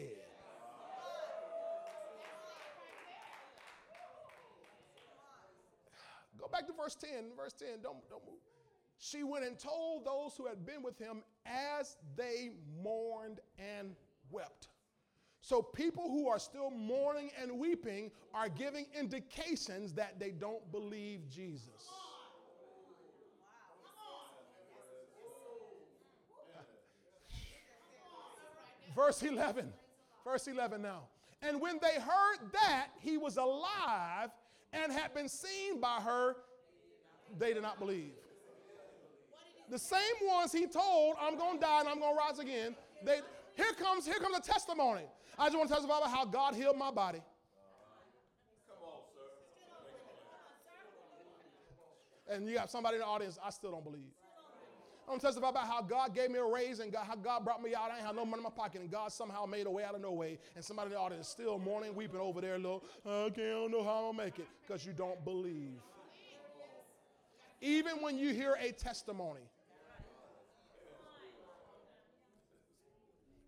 Go 6.39 6.47
back 6.47 6.65
to 6.67 6.73
verse 6.73 6.95
10. 6.95 7.09
Verse 7.35 7.53
10, 7.53 7.81
don't, 7.83 7.97
don't 8.09 8.25
move. 8.25 8.39
She 8.97 9.23
went 9.23 9.45
and 9.45 9.57
told 9.57 10.05
those 10.05 10.35
who 10.37 10.47
had 10.47 10.65
been 10.65 10.81
with 10.81 10.97
him 10.97 11.23
as 11.45 11.97
they 12.15 12.51
mourned 12.81 13.39
and 13.57 13.95
wept. 14.31 14.68
So 15.49 15.61
people 15.63 16.03
who 16.03 16.29
are 16.29 16.37
still 16.37 16.69
mourning 16.69 17.31
and 17.41 17.57
weeping 17.57 18.11
are 18.35 18.49
giving 18.49 18.85
indications 18.95 19.93
that 19.93 20.19
they 20.19 20.29
don't 20.29 20.71
believe 20.71 21.27
Jesus. 21.27 21.89
Verse 28.95 29.23
11. 29.23 29.73
Verse 30.23 30.45
11 30.45 30.83
now. 30.83 31.05
And 31.41 31.59
when 31.59 31.79
they 31.81 31.99
heard 31.99 32.37
that 32.53 32.89
he 32.99 33.17
was 33.17 33.37
alive 33.37 34.29
and 34.71 34.91
had 34.91 35.15
been 35.15 35.27
seen 35.27 35.81
by 35.81 35.99
her, 35.99 36.35
they 37.39 37.55
did 37.55 37.63
not 37.63 37.79
believe. 37.79 38.11
The 39.71 39.79
same 39.79 39.99
ones 40.27 40.51
he 40.51 40.67
told, 40.67 41.15
I'm 41.19 41.35
going 41.39 41.55
to 41.55 41.59
die 41.59 41.79
and 41.79 41.89
I'm 41.89 41.97
going 41.97 42.13
to 42.13 42.19
rise 42.19 42.37
again. 42.37 42.75
They, 43.03 43.21
here 43.55 43.73
comes, 43.79 44.05
here 44.05 44.19
comes 44.19 44.37
a 44.37 44.41
testimony. 44.41 45.07
I 45.39 45.45
just 45.45 45.57
want 45.57 45.69
to 45.69 45.75
testify 45.75 45.97
about 45.97 46.11
how 46.11 46.25
God 46.25 46.53
healed 46.53 46.77
my 46.77 46.91
body. 46.91 47.21
And 52.29 52.47
you 52.47 52.55
got 52.55 52.69
somebody 52.69 52.95
in 52.95 53.01
the 53.01 53.07
audience, 53.07 53.39
I 53.43 53.49
still 53.49 53.71
don't 53.71 53.83
believe. 53.83 54.11
I'm 55.07 55.13
going 55.13 55.21
to 55.21 55.25
testify 55.25 55.49
about 55.49 55.65
how 55.65 55.81
God 55.81 56.13
gave 56.13 56.29
me 56.29 56.37
a 56.37 56.45
raise 56.45 56.79
and 56.79 56.91
God, 56.91 57.05
how 57.07 57.15
God 57.15 57.43
brought 57.43 57.63
me 57.63 57.73
out. 57.73 57.89
I 57.89 57.97
ain't 57.97 58.05
had 58.05 58.15
no 58.15 58.25
money 58.25 58.41
in 58.41 58.43
my 58.43 58.51
pocket, 58.51 58.81
and 58.81 58.91
God 58.91 59.11
somehow 59.11 59.45
made 59.47 59.65
a 59.65 59.71
way 59.71 59.83
out 59.83 59.95
of 59.95 60.01
no 60.01 60.11
way. 60.11 60.37
And 60.55 60.63
somebody 60.63 60.87
in 60.87 60.93
the 60.93 60.99
audience 60.99 61.27
still 61.27 61.57
mourning, 61.57 61.95
weeping 61.95 62.19
over 62.19 62.41
there, 62.41 62.59
little, 62.59 62.83
okay, 63.03 63.47
I 63.47 63.53
don't 63.53 63.71
know 63.71 63.83
how 63.83 64.09
I'm 64.09 64.17
to 64.17 64.23
make 64.23 64.37
it, 64.37 64.47
because 64.67 64.85
you 64.85 64.93
don't 64.93 65.23
believe. 65.25 65.79
Even 67.61 68.03
when 68.03 68.19
you 68.19 68.33
hear 68.33 68.55
a 68.61 68.71
testimony. 68.71 69.41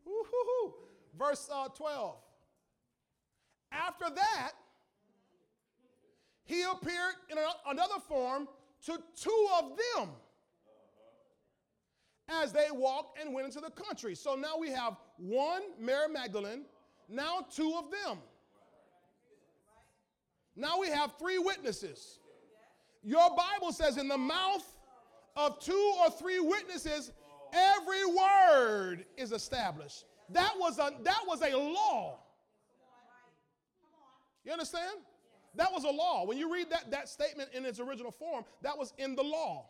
Woo-hoo-hoo. 0.06 0.74
Verse 1.18 1.50
uh, 1.54 1.68
12. 1.70 2.16
After 3.72 4.06
that, 4.14 4.52
he 6.44 6.64
appeared 6.64 7.16
in 7.30 7.38
another 7.68 8.00
form 8.08 8.48
to 8.86 8.98
two 9.20 9.48
of 9.60 9.72
them 9.96 10.10
as 12.30 12.52
they 12.52 12.68
walked 12.72 13.20
and 13.20 13.34
went 13.34 13.48
into 13.48 13.60
the 13.60 13.70
country. 13.70 14.16
So 14.16 14.36
now 14.36 14.58
we 14.58 14.70
have 14.70 14.98
one, 15.18 15.62
Mary 15.80 16.10
Magdalene, 16.10 16.66
now 17.08 17.46
two 17.54 17.76
of 17.78 17.92
them. 17.92 18.20
Now 20.56 20.80
we 20.80 20.90
have 20.90 21.14
three 21.18 21.38
witnesses. 21.38 22.20
Your 23.04 23.30
Bible 23.36 23.72
says, 23.72 23.98
in 23.98 24.08
the 24.08 24.18
mouth 24.18 24.66
of 25.36 25.60
two 25.60 25.94
or 26.02 26.10
three 26.12 26.40
witnesses, 26.40 27.12
every 27.54 28.06
word 28.06 29.06
is 29.18 29.32
established. 29.32 30.06
That 30.34 30.54
was 30.58 30.80
a, 30.80 30.92
that 31.04 31.22
was 31.28 31.42
a 31.42 31.56
law. 31.58 32.20
You 34.44 34.52
understand? 34.52 34.98
That 35.56 35.72
was 35.72 35.84
a 35.84 35.90
law. 35.90 36.26
When 36.26 36.38
you 36.38 36.52
read 36.52 36.70
that, 36.70 36.92
that 36.92 37.10
statement 37.10 37.50
in 37.54 37.66
its 37.66 37.80
original 37.80 38.12
form, 38.12 38.46
that 38.62 38.78
was 38.78 38.94
in 38.98 39.16
the 39.16 39.24
law. 39.24 39.68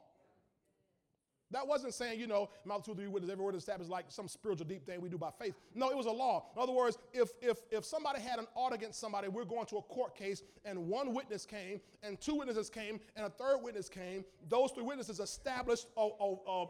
That 1.51 1.67
wasn't 1.67 1.93
saying, 1.93 2.17
you 2.17 2.27
know, 2.27 2.49
mouth 2.63 2.85
two, 2.85 2.95
three 2.95 3.07
witnesses, 3.07 3.33
every 3.33 3.43
word 3.43 3.55
established 3.55 3.91
like 3.91 4.05
some 4.07 4.29
spiritual 4.29 4.65
deep 4.65 4.85
thing 4.85 5.01
we 5.01 5.09
do 5.09 5.17
by 5.17 5.31
faith. 5.37 5.53
No, 5.75 5.89
it 5.89 5.97
was 5.97 6.05
a 6.05 6.11
law. 6.11 6.45
In 6.55 6.61
other 6.61 6.71
words, 6.71 6.97
if 7.11 7.31
if 7.41 7.57
if 7.71 7.83
somebody 7.83 8.21
had 8.21 8.39
an 8.39 8.47
ought 8.55 8.73
against 8.73 9.01
somebody, 9.01 9.27
we're 9.27 9.43
going 9.43 9.65
to 9.65 9.77
a 9.77 9.81
court 9.81 10.15
case, 10.15 10.43
and 10.63 10.87
one 10.87 11.13
witness 11.13 11.45
came, 11.45 11.81
and 12.03 12.21
two 12.21 12.35
witnesses 12.35 12.69
came, 12.69 13.01
and 13.17 13.25
a 13.25 13.29
third 13.29 13.57
witness 13.61 13.89
came. 13.89 14.23
Those 14.47 14.71
three 14.71 14.83
witnesses 14.83 15.19
established 15.19 15.87
a, 15.97 16.07
a, 16.21 16.67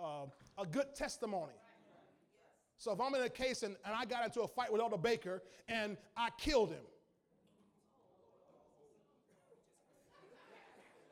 a, 0.00 0.24
a 0.58 0.66
good 0.66 0.96
testimony. 0.96 1.54
So 2.78 2.92
if 2.92 3.00
I'm 3.00 3.14
in 3.14 3.22
a 3.22 3.28
case 3.28 3.64
and, 3.64 3.76
and 3.84 3.94
I 3.94 4.04
got 4.04 4.24
into 4.24 4.40
a 4.42 4.48
fight 4.48 4.72
with 4.72 4.80
Elder 4.80 4.96
Baker 4.96 5.42
and 5.68 5.96
I 6.16 6.28
killed 6.38 6.70
him. 6.70 6.84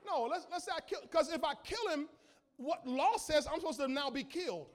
No, 0.06 0.28
let's, 0.30 0.46
let's 0.50 0.64
say 0.64 0.72
I 0.74 0.80
kill, 0.80 1.00
because 1.02 1.32
if 1.32 1.42
I 1.42 1.54
kill 1.64 1.88
him, 1.92 2.08
what 2.56 2.86
law 2.86 3.16
says 3.16 3.48
I'm 3.52 3.58
supposed 3.58 3.80
to 3.80 3.88
now 3.88 4.08
be 4.08 4.22
killed. 4.22 4.68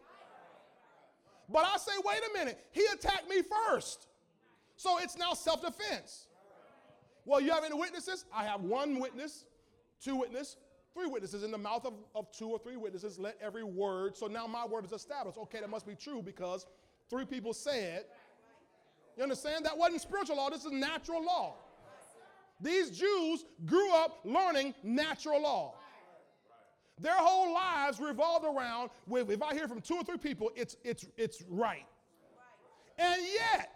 But 1.49 1.65
I 1.65 1.77
say, 1.77 1.93
wait 2.05 2.19
a 2.29 2.37
minute, 2.37 2.59
he 2.71 2.85
attacked 2.93 3.29
me 3.29 3.41
first. 3.41 4.07
So 4.75 4.97
it's 4.99 5.17
now 5.17 5.33
self 5.33 5.61
defense. 5.61 6.27
Well, 7.25 7.39
you 7.39 7.51
have 7.51 7.63
any 7.63 7.75
witnesses? 7.75 8.25
I 8.33 8.45
have 8.45 8.61
one 8.61 8.99
witness, 8.99 9.45
two 10.03 10.15
witnesses, 10.15 10.57
three 10.93 11.07
witnesses. 11.07 11.43
In 11.43 11.51
the 11.51 11.57
mouth 11.57 11.85
of, 11.85 11.93
of 12.15 12.31
two 12.31 12.49
or 12.49 12.59
three 12.59 12.77
witnesses, 12.77 13.19
let 13.19 13.37
every 13.41 13.63
word. 13.63 14.17
So 14.17 14.27
now 14.27 14.47
my 14.47 14.65
word 14.65 14.85
is 14.85 14.91
established. 14.91 15.37
Okay, 15.37 15.59
that 15.59 15.69
must 15.69 15.85
be 15.85 15.95
true 15.95 16.21
because 16.21 16.65
three 17.11 17.25
people 17.25 17.53
said. 17.53 18.05
You 19.17 19.23
understand? 19.23 19.65
That 19.65 19.77
wasn't 19.77 20.01
spiritual 20.01 20.37
law, 20.37 20.49
this 20.49 20.65
is 20.65 20.71
natural 20.71 21.23
law. 21.23 21.55
These 22.61 22.91
Jews 22.91 23.45
grew 23.65 23.93
up 23.93 24.19
learning 24.23 24.73
natural 24.83 25.41
law. 25.41 25.75
Their 26.99 27.17
whole 27.17 27.53
lives 27.53 27.99
revolved 27.99 28.45
around 28.45 28.91
if 29.11 29.41
I 29.41 29.53
hear 29.53 29.67
from 29.67 29.81
two 29.81 29.95
or 29.95 30.03
three 30.03 30.17
people, 30.17 30.51
it's 30.55 30.77
it's 30.83 31.07
it's 31.17 31.43
right. 31.49 31.85
And 32.99 33.21
yet, 33.21 33.71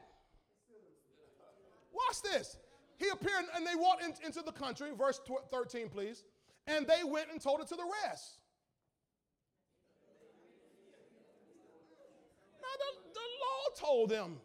watch 1.91 2.21
this. 2.21 2.57
He 2.97 3.09
appeared 3.09 3.45
and 3.55 3.65
they 3.65 3.75
walked 3.75 4.03
in, 4.03 4.13
into 4.23 4.41
the 4.43 4.51
country, 4.51 4.89
verse 4.97 5.19
13, 5.51 5.89
please, 5.89 6.23
and 6.67 6.87
they 6.87 7.03
went 7.03 7.31
and 7.31 7.41
told 7.41 7.59
it 7.61 7.67
to 7.67 7.75
the 7.75 7.89
rest. 8.03 8.37
Now, 12.61 13.04
law 13.45 13.75
told 13.77 14.09
them. 14.09 14.37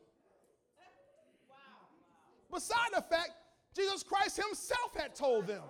Beside 2.53 2.91
the 2.95 3.03
fact, 3.03 3.31
Jesus 3.77 4.03
Christ 4.03 4.37
Himself 4.37 4.95
had 4.97 5.15
told 5.15 5.47
them. 5.47 5.63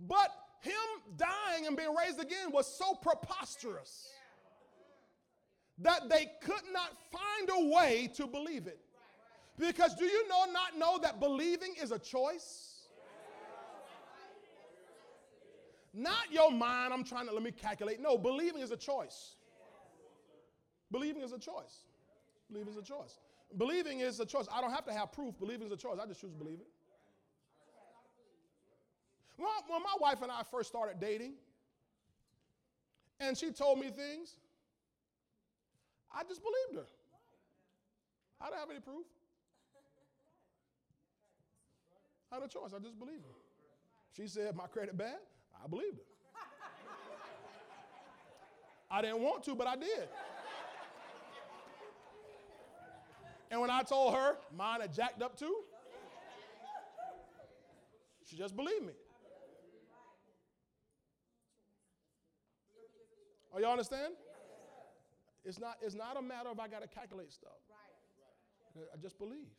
But 0.00 0.30
him 0.60 0.72
dying 1.16 1.66
and 1.66 1.76
being 1.76 1.94
raised 1.94 2.20
again 2.20 2.50
was 2.50 2.66
so 2.66 2.94
preposterous 2.94 4.08
that 5.78 6.08
they 6.08 6.30
could 6.42 6.62
not 6.72 6.92
find 7.10 7.50
a 7.50 7.74
way 7.74 8.10
to 8.14 8.26
believe 8.26 8.66
it. 8.66 8.80
Because 9.58 9.94
do 9.94 10.04
you 10.04 10.28
know, 10.28 10.44
not 10.52 10.76
know 10.78 10.98
that 11.02 11.20
believing 11.20 11.74
is 11.80 11.90
a 11.92 11.98
choice? 11.98 12.73
Not 15.94 16.32
your 16.32 16.50
mind, 16.50 16.92
I'm 16.92 17.04
trying 17.04 17.28
to 17.28 17.32
let 17.32 17.42
me 17.42 17.52
calculate. 17.52 18.00
No, 18.00 18.18
believing 18.18 18.60
is 18.60 18.72
a 18.72 18.76
choice. 18.76 19.36
Believing 20.90 21.22
is 21.22 21.32
a 21.32 21.38
choice. 21.38 21.84
Believing 22.50 22.72
is 22.72 22.78
a 22.78 22.82
choice. 22.82 23.20
Believing 23.56 24.00
is 24.00 24.18
a 24.18 24.26
choice. 24.26 24.46
I 24.52 24.60
don't 24.60 24.72
have 24.72 24.84
to 24.86 24.92
have 24.92 25.12
proof. 25.12 25.38
Believing 25.38 25.68
is 25.68 25.72
a 25.72 25.76
choice. 25.76 25.98
I 26.02 26.06
just 26.06 26.20
choose 26.20 26.32
to 26.32 26.36
believe 26.36 26.58
it. 26.58 26.66
Well, 29.38 29.50
when 29.68 29.82
my 29.82 29.94
wife 30.00 30.22
and 30.22 30.32
I 30.32 30.42
first 30.50 30.68
started 30.68 31.00
dating, 31.00 31.34
and 33.20 33.36
she 33.36 33.52
told 33.52 33.78
me 33.78 33.90
things, 33.90 34.36
I 36.12 36.22
just 36.24 36.42
believed 36.42 36.86
her. 36.86 36.90
I 38.40 38.46
didn't 38.46 38.60
have 38.60 38.70
any 38.70 38.80
proof. 38.80 39.06
I 42.32 42.36
had 42.36 42.44
a 42.44 42.48
choice. 42.48 42.72
I 42.74 42.80
just 42.80 42.98
believed 42.98 43.24
her. 43.24 43.34
She 44.16 44.26
said 44.26 44.56
my 44.56 44.66
credit 44.66 44.96
bad. 44.96 45.18
I 45.64 45.68
believed 45.68 45.96
her. 45.96 46.04
I 48.90 49.00
didn't 49.00 49.20
want 49.20 49.42
to, 49.44 49.54
but 49.54 49.66
I 49.66 49.76
did. 49.76 50.08
And 53.50 53.60
when 53.60 53.70
I 53.70 53.82
told 53.82 54.14
her 54.14 54.36
mine 54.54 54.80
had 54.82 54.92
jacked 54.92 55.22
up 55.22 55.38
too, 55.38 55.54
she 58.24 58.36
just 58.36 58.54
believed 58.56 58.86
me. 58.86 58.92
Are 63.52 63.60
y'all 63.60 63.70
understand? 63.70 64.14
It's 65.44 65.60
not, 65.60 65.76
it's 65.82 65.94
not 65.94 66.16
a 66.16 66.22
matter 66.22 66.48
of 66.48 66.58
I 66.58 66.68
got 66.68 66.82
to 66.82 66.88
calculate 66.88 67.32
stuff. 67.32 67.52
I 68.76 68.96
just 69.00 69.18
believe. 69.18 69.52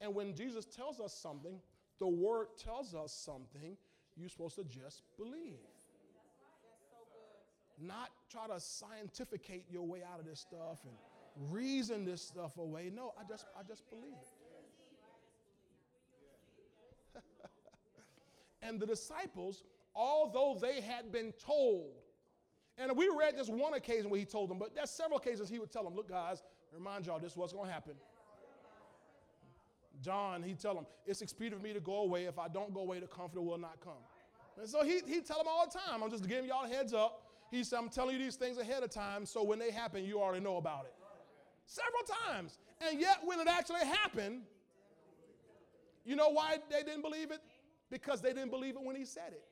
And 0.00 0.14
when 0.14 0.34
Jesus 0.34 0.64
tells 0.64 1.00
us 1.00 1.12
something, 1.12 1.60
the 1.98 2.06
word 2.06 2.46
tells 2.62 2.94
us 2.94 3.12
something, 3.12 3.76
you're 4.18 4.28
supposed 4.28 4.56
to 4.56 4.64
just 4.64 5.02
believe. 5.16 5.58
Not 7.80 8.10
try 8.30 8.48
to 8.48 8.60
scientificate 8.60 9.64
your 9.70 9.84
way 9.84 10.02
out 10.02 10.18
of 10.18 10.26
this 10.26 10.40
stuff 10.40 10.80
and 10.84 11.52
reason 11.52 12.04
this 12.04 12.20
stuff 12.20 12.58
away. 12.58 12.90
No, 12.92 13.12
I 13.18 13.22
just 13.28 13.46
I 13.58 13.62
just 13.62 13.88
believe 13.88 14.16
it. 17.14 17.22
and 18.62 18.80
the 18.80 18.86
disciples, 18.86 19.62
although 19.94 20.58
they 20.60 20.80
had 20.80 21.12
been 21.12 21.32
told 21.44 21.92
and 22.78 22.96
we 22.96 23.08
read 23.08 23.36
just 23.36 23.52
one 23.52 23.74
occasion 23.74 24.08
where 24.08 24.20
he 24.20 24.24
told 24.24 24.48
them, 24.48 24.58
but 24.58 24.74
there's 24.74 24.90
several 24.90 25.18
occasions 25.18 25.48
he 25.48 25.58
would 25.58 25.72
tell 25.72 25.82
them, 25.82 25.96
look, 25.96 26.08
guys, 26.08 26.44
remind 26.72 27.06
y'all 27.06 27.18
this 27.18 27.34
going 27.34 27.52
to 27.52 27.72
happen. 27.72 27.94
John, 30.02 30.42
he 30.42 30.54
tell 30.54 30.74
them, 30.74 30.86
it's 31.06 31.22
expedient 31.22 31.60
for 31.60 31.66
me 31.66 31.74
to 31.74 31.80
go 31.80 32.02
away. 32.02 32.24
If 32.24 32.38
I 32.38 32.48
don't 32.48 32.72
go 32.72 32.80
away, 32.80 33.00
the 33.00 33.06
comforter 33.06 33.42
will 33.42 33.58
not 33.58 33.80
come. 33.80 33.92
And 34.58 34.68
so 34.68 34.84
he, 34.84 35.00
he 35.06 35.20
tell 35.20 35.38
them 35.38 35.46
all 35.48 35.66
the 35.66 35.78
time, 35.78 36.02
I'm 36.02 36.10
just 36.10 36.26
giving 36.28 36.46
y'all 36.48 36.64
a 36.64 36.68
heads 36.68 36.92
up. 36.92 37.22
He 37.50 37.64
said, 37.64 37.78
I'm 37.78 37.88
telling 37.88 38.16
you 38.16 38.24
these 38.24 38.36
things 38.36 38.58
ahead 38.58 38.82
of 38.82 38.90
time, 38.90 39.24
so 39.24 39.42
when 39.42 39.58
they 39.58 39.70
happen, 39.70 40.04
you 40.04 40.20
already 40.20 40.44
know 40.44 40.56
about 40.56 40.84
it. 40.84 40.94
Several 41.66 42.02
times. 42.26 42.58
And 42.86 43.00
yet, 43.00 43.18
when 43.24 43.40
it 43.40 43.48
actually 43.48 43.86
happened, 43.86 44.42
you 46.04 46.16
know 46.16 46.28
why 46.30 46.58
they 46.70 46.82
didn't 46.82 47.02
believe 47.02 47.30
it? 47.30 47.40
Because 47.90 48.20
they 48.20 48.32
didn't 48.32 48.50
believe 48.50 48.76
it 48.76 48.82
when 48.82 48.96
he 48.96 49.04
said 49.04 49.32
it. 49.32 49.44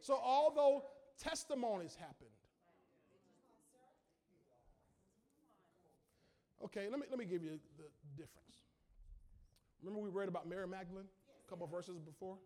So, 0.00 0.14
although 0.14 0.84
testimonies 1.22 1.94
happened, 1.94 2.30
okay, 6.64 6.88
let 6.90 6.98
me, 6.98 7.06
let 7.10 7.18
me 7.18 7.24
give 7.24 7.42
you 7.42 7.58
the 7.76 7.84
difference. 8.16 8.56
Remember, 9.82 10.00
we 10.00 10.10
read 10.10 10.28
about 10.28 10.48
Mary 10.48 10.66
Magdalene 10.66 11.06
a 11.46 11.50
couple 11.50 11.66
verses 11.66 11.98
before? 11.98 12.36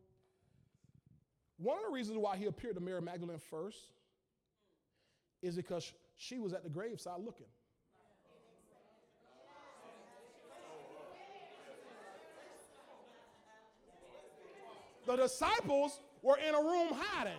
One 1.59 1.79
of 1.79 1.85
the 1.85 1.91
reasons 1.93 2.19
why 2.19 2.37
he 2.37 2.47
appeared 2.47 2.75
to 2.75 2.81
Mary 2.81 3.01
Magdalene 3.01 3.39
first 3.39 3.79
is 5.43 5.57
because 5.57 5.93
she 6.17 6.39
was 6.39 6.53
at 6.53 6.63
the 6.63 6.71
graveside 6.71 7.21
looking. 7.25 7.47
The 15.07 15.17
disciples 15.17 16.01
were 16.23 16.39
in 16.39 16.55
a 16.55 16.61
room 16.61 16.93
hiding. 16.93 17.33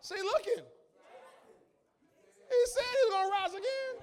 See, 0.00 0.14
looking. 0.16 0.64
He 2.48 2.66
said 2.66 2.82
he 2.82 3.06
was 3.06 3.12
going 3.12 3.26
to 3.26 3.30
rise 3.30 3.50
again. 3.52 4.02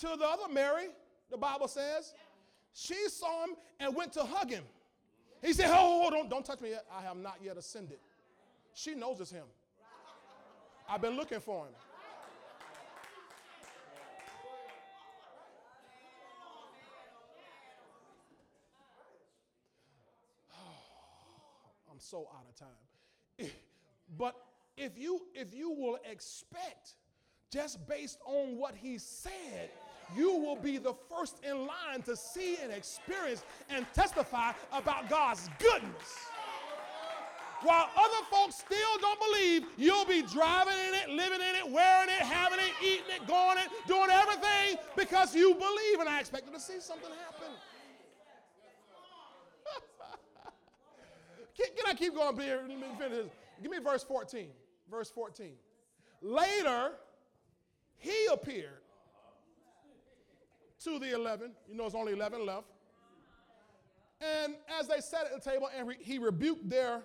To 0.00 0.08
the 0.18 0.26
other 0.26 0.52
Mary, 0.52 0.88
the 1.30 1.36
Bible 1.36 1.68
says. 1.68 2.12
She 2.74 3.08
saw 3.08 3.44
him 3.44 3.56
and 3.80 3.94
went 3.94 4.12
to 4.12 4.24
hug 4.24 4.50
him. 4.50 4.64
He 5.42 5.52
said, 5.54 5.70
oh 5.72 6.10
don't, 6.10 6.28
don't 6.28 6.44
touch 6.44 6.60
me 6.60 6.70
yet. 6.70 6.84
I 6.94 7.02
have 7.02 7.16
not 7.16 7.38
yet 7.42 7.56
ascended. 7.56 7.98
She 8.74 8.94
knows 8.94 9.20
it's 9.20 9.30
him. 9.30 9.44
I've 10.88 11.00
been 11.00 11.16
looking 11.16 11.40
for 11.40 11.64
him. 11.64 11.72
I'm 21.90 21.98
so 21.98 22.28
out 22.34 22.44
of 22.48 22.54
time. 22.56 22.68
But 24.16 24.36
if 24.76 24.96
you 24.96 25.20
if 25.34 25.52
you 25.52 25.70
will 25.70 25.98
expect 26.08 26.92
just 27.50 27.86
based 27.88 28.18
on 28.24 28.56
what 28.56 28.74
he 28.76 28.98
said, 28.98 29.70
you 30.14 30.36
will 30.36 30.56
be 30.56 30.78
the 30.78 30.94
first 31.08 31.42
in 31.44 31.66
line 31.66 32.02
to 32.04 32.16
see 32.16 32.56
and 32.62 32.72
experience 32.72 33.44
and 33.68 33.86
testify 33.92 34.52
about 34.72 35.08
God's 35.08 35.48
goodness. 35.58 36.30
While 37.62 37.88
other 37.96 38.24
folks 38.30 38.56
still 38.56 38.98
don't 39.00 39.18
believe, 39.18 39.64
you'll 39.76 40.04
be 40.04 40.22
driving 40.22 40.74
in 40.88 40.94
it, 40.94 41.08
living 41.08 41.40
in 41.40 41.56
it, 41.56 41.68
wearing 41.68 42.10
it, 42.10 42.20
having 42.22 42.58
it, 42.58 42.72
eating 42.82 43.06
it, 43.16 43.26
going 43.26 43.58
it, 43.58 43.68
doing 43.88 44.10
everything 44.10 44.76
because 44.94 45.34
you 45.34 45.54
believe. 45.54 46.00
And 46.00 46.08
I 46.08 46.20
expected 46.20 46.52
to 46.52 46.60
see 46.60 46.80
something 46.80 47.10
happen. 47.24 47.54
Can, 51.56 51.66
can 51.74 51.86
I 51.86 51.94
keep 51.94 52.14
going. 52.14 52.36
Give 53.62 53.70
me 53.70 53.78
verse 53.78 54.04
14. 54.04 54.48
Verse 54.90 55.10
14. 55.10 55.52
Later, 56.20 56.92
he 57.96 58.26
appeared 58.30 58.82
to 60.86 60.98
the 61.00 61.14
11. 61.14 61.52
You 61.68 61.76
know, 61.76 61.86
it's 61.86 61.94
only 61.94 62.12
11 62.12 62.46
left. 62.46 62.66
And 64.20 64.54
as 64.80 64.86
they 64.86 65.00
sat 65.00 65.26
at 65.26 65.44
the 65.44 65.50
table, 65.50 65.68
and 65.76 65.88
re- 65.88 65.98
he 66.00 66.18
rebuked 66.18 66.68
their 66.68 67.02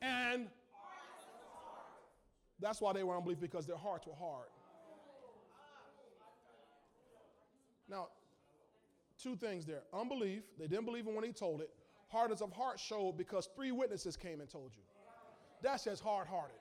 and 0.00 0.48
that's 2.60 2.80
why 2.80 2.92
they 2.92 3.04
were 3.04 3.16
unbelief 3.16 3.38
because 3.40 3.66
their 3.66 3.76
hearts 3.76 4.06
were 4.06 4.14
hard. 4.14 4.48
Now, 7.88 8.08
two 9.22 9.36
things 9.36 9.64
there 9.64 9.82
unbelief, 9.94 10.42
they 10.58 10.66
didn't 10.66 10.86
believe 10.86 11.06
him 11.06 11.14
when 11.14 11.24
he 11.24 11.32
told 11.32 11.60
it. 11.60 11.70
Hardness 12.08 12.40
of 12.40 12.52
heart 12.52 12.80
showed 12.80 13.16
because 13.16 13.48
three 13.54 13.70
witnesses 13.72 14.16
came 14.16 14.40
and 14.40 14.50
told 14.50 14.72
you. 14.74 14.82
That's 15.62 15.84
just 15.84 16.02
hard 16.02 16.26
hearted. 16.26 16.56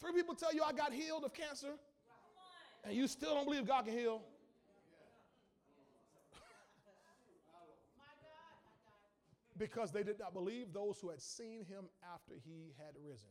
Three 0.00 0.12
people 0.12 0.34
tell 0.34 0.54
you 0.54 0.62
I 0.62 0.72
got 0.72 0.92
healed 0.92 1.24
of 1.24 1.34
cancer, 1.34 1.72
and 2.84 2.94
you 2.94 3.06
still 3.06 3.34
don't 3.34 3.44
believe 3.44 3.66
God 3.66 3.84
can 3.84 3.94
heal. 3.96 4.22
because 9.60 9.92
they 9.92 10.02
did 10.02 10.18
not 10.18 10.32
believe 10.32 10.72
those 10.72 10.98
who 11.00 11.10
had 11.10 11.20
seen 11.20 11.66
him 11.66 11.84
after 12.14 12.34
he 12.44 12.72
had 12.78 12.94
risen. 13.06 13.28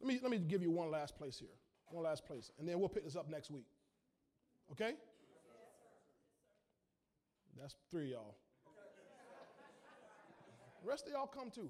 Let 0.00 0.08
me, 0.08 0.18
let 0.20 0.30
me 0.32 0.38
give 0.38 0.62
you 0.62 0.70
one 0.70 0.90
last 0.90 1.16
place 1.16 1.38
here. 1.38 1.54
One 1.90 2.04
last 2.04 2.24
place. 2.24 2.50
And 2.58 2.66
then 2.66 2.80
we'll 2.80 2.88
pick 2.88 3.04
this 3.04 3.14
up 3.14 3.30
next 3.30 3.50
week. 3.50 3.66
Okay? 4.72 4.94
That's 7.60 7.76
three 7.90 8.10
y'all. 8.12 8.34
The 10.82 10.88
rest 10.88 11.06
of 11.06 11.12
y'all 11.12 11.26
come 11.26 11.50
too. 11.50 11.68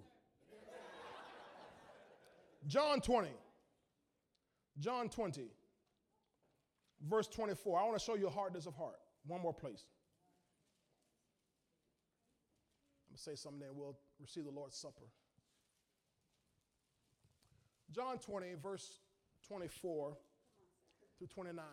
John 2.67 3.01
20. 3.01 3.29
John 4.79 5.09
20, 5.09 5.43
verse 7.09 7.29
24. 7.29 7.79
I 7.79 7.85
want 7.85 7.99
to 7.99 8.05
show 8.05 8.15
you 8.15 8.29
hardness 8.29 8.67
of 8.67 8.75
heart. 8.75 8.99
One 9.27 9.41
more 9.43 9.53
place. 9.53 9.85
I'm 13.07 13.13
going 13.13 13.17
to 13.17 13.23
say 13.23 13.35
something, 13.35 13.61
then 13.61 13.71
we'll 13.75 13.97
receive 14.21 14.45
the 14.45 14.51
Lord's 14.51 14.77
Supper. 14.77 15.05
John 17.91 18.19
20, 18.19 18.55
verse 18.63 19.01
24 19.47 20.17
through 21.19 21.27
29. 21.27 21.65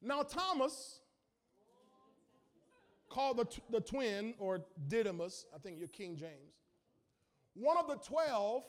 Now, 0.00 0.22
Thomas, 0.22 1.00
called 3.10 3.36
the, 3.36 3.44
t- 3.44 3.62
the 3.70 3.80
twin, 3.80 4.34
or 4.38 4.62
Didymus, 4.88 5.44
I 5.54 5.58
think 5.58 5.78
you're 5.78 5.88
King 5.88 6.16
James, 6.16 6.56
one 7.54 7.76
of 7.76 7.86
the 7.86 7.96
twelve, 7.96 8.64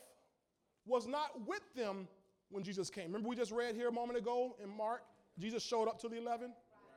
was 0.86 1.08
not 1.08 1.48
with 1.48 1.62
them 1.76 2.08
when 2.50 2.64
Jesus 2.64 2.90
came. 2.90 3.06
Remember, 3.06 3.30
we 3.30 3.36
just 3.36 3.52
read 3.52 3.76
here 3.76 3.88
a 3.88 3.92
moment 3.92 4.18
ago 4.18 4.56
in 4.64 4.70
Mark, 4.70 5.04
Jesus 5.40 5.64
showed 5.64 5.88
up 5.88 6.00
to 6.02 6.10
the 6.10 6.18
11? 6.18 6.54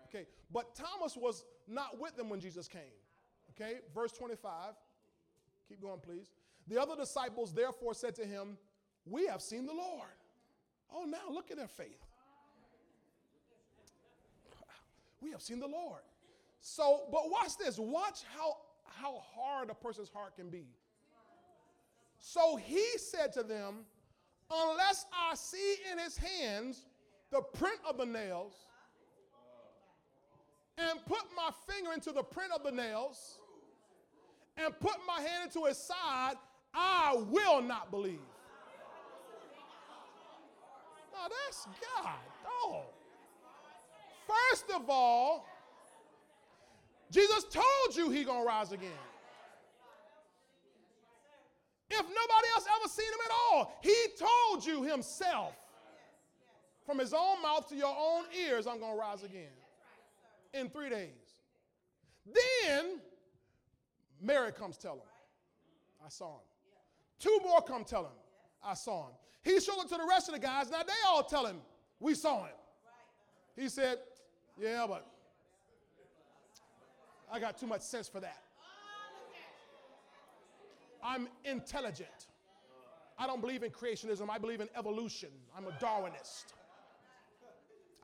Okay, 0.09 0.27
but 0.53 0.75
Thomas 0.75 1.17
was 1.17 1.45
not 1.67 1.99
with 1.99 2.17
them 2.17 2.29
when 2.29 2.41
Jesus 2.41 2.69
came. 2.69 2.83
Okay, 3.51 3.79
verse 3.95 4.13
25. 4.13 4.75
Keep 5.69 5.83
going, 5.83 6.01
please. 6.01 6.31
The 6.69 6.81
other 6.81 6.97
disciples 6.97 7.53
therefore 7.53 7.95
said 7.95 8.15
to 8.17 8.25
him, 8.25 8.57
We 9.07 9.27
have 9.27 9.41
seen 9.41 9.67
the 9.67 9.73
Lord. 9.73 10.09
Oh, 10.93 11.05
now 11.05 11.33
look 11.33 11.51
at 11.51 11.57
their 11.57 11.69
faith. 11.69 12.05
We 15.21 15.31
have 15.31 15.43
seen 15.43 15.59
the 15.59 15.67
Lord. 15.67 16.03
So, 16.61 17.05
but 17.11 17.31
watch 17.31 17.57
this. 17.59 17.79
Watch 17.79 18.23
how, 18.37 18.57
how 18.85 19.19
hard 19.35 19.71
a 19.71 19.75
person's 19.75 20.09
heart 20.09 20.37
can 20.37 20.51
be. 20.51 20.67
So 22.20 22.56
he 22.56 22.84
said 22.98 23.32
to 23.34 23.43
them, 23.43 23.84
Unless 24.51 25.06
I 25.12 25.34
see 25.34 25.76
in 25.90 25.98
his 25.98 26.16
hands 26.16 26.86
the 27.32 27.40
print 27.40 27.78
of 27.88 27.98
the 27.98 28.06
nails, 28.06 28.55
and 30.78 30.98
put 31.06 31.22
my 31.36 31.51
finger 31.68 31.93
into 31.93 32.12
the 32.12 32.22
print 32.22 32.52
of 32.52 32.62
the 32.62 32.70
nails, 32.70 33.38
and 34.56 34.78
put 34.78 34.94
my 35.06 35.20
hand 35.20 35.44
into 35.47 35.66
his 35.66 35.78
side, 35.78 36.34
I 36.74 37.16
will 37.30 37.60
not 37.62 37.90
believe. 37.90 38.20
Now 41.12 41.28
that's 41.28 41.66
God. 41.97 42.18
Oh. 42.47 42.82
First 44.26 44.70
of 44.74 44.88
all, 44.88 45.47
Jesus 47.10 47.44
told 47.44 47.97
you 47.97 48.10
he 48.10 48.24
gonna 48.24 48.44
rise 48.44 48.72
again. 48.72 48.90
If 51.91 52.03
nobody 52.03 52.49
else 52.55 52.67
ever 52.79 52.89
seen 52.89 53.07
him 53.07 53.21
at 53.25 53.31
all, 53.31 53.79
he 53.81 53.95
told 54.19 54.67
you 54.67 54.83
himself. 54.83 55.55
From 56.85 56.99
his 56.99 57.13
own 57.13 57.43
mouth 57.43 57.69
to 57.69 57.77
your 57.77 57.95
own 57.99 58.25
ears, 58.47 58.67
I'm 58.67 58.79
gonna 58.79 58.97
rise 58.97 59.25
again 59.25 59.51
in 60.55 60.69
three 60.69 60.89
days. 60.89 61.11
Then 62.25 63.01
Mary 64.21 64.53
comes 64.53 64.77
tell 64.77 64.95
him, 64.95 65.01
I 66.05 66.09
saw 66.09 66.35
him. 66.35 66.45
Two 67.19 67.39
more 67.45 67.61
come 67.61 67.85
tell 67.85 68.05
him, 68.05 68.13
I 68.65 68.75
saw 68.75 69.07
him. 69.07 69.15
He 69.43 69.61
showed 69.61 69.81
it 69.81 69.89
to 69.89 69.97
the 69.97 70.07
rest 70.09 70.29
of 70.29 70.35
the 70.35 70.41
guys. 70.41 70.71
Now 70.71 70.83
they 70.83 70.93
all 71.07 71.23
tell 71.25 71.47
him, 71.47 71.57
we 72.01 72.15
saw 72.15 72.45
him. 72.45 72.55
He 73.57 73.69
said, 73.69 73.99
yeah, 74.59 74.87
but 74.89 75.07
I 77.33 77.41
got 77.41 77.59
too 77.59 77.67
much 77.67 77.83
sense 77.83 78.09
for 78.09 78.21
that. 78.21 78.43
I'm 81.07 81.28
intelligent. 81.45 82.27
I 83.16 83.27
don't 83.27 83.41
believe 83.41 83.62
in 83.62 83.70
creationism. 83.70 84.28
I 84.28 84.39
believe 84.39 84.61
in 84.61 84.69
evolution. 84.77 85.28
I'm 85.57 85.65
a 85.65 85.70
Darwinist. 85.83 86.47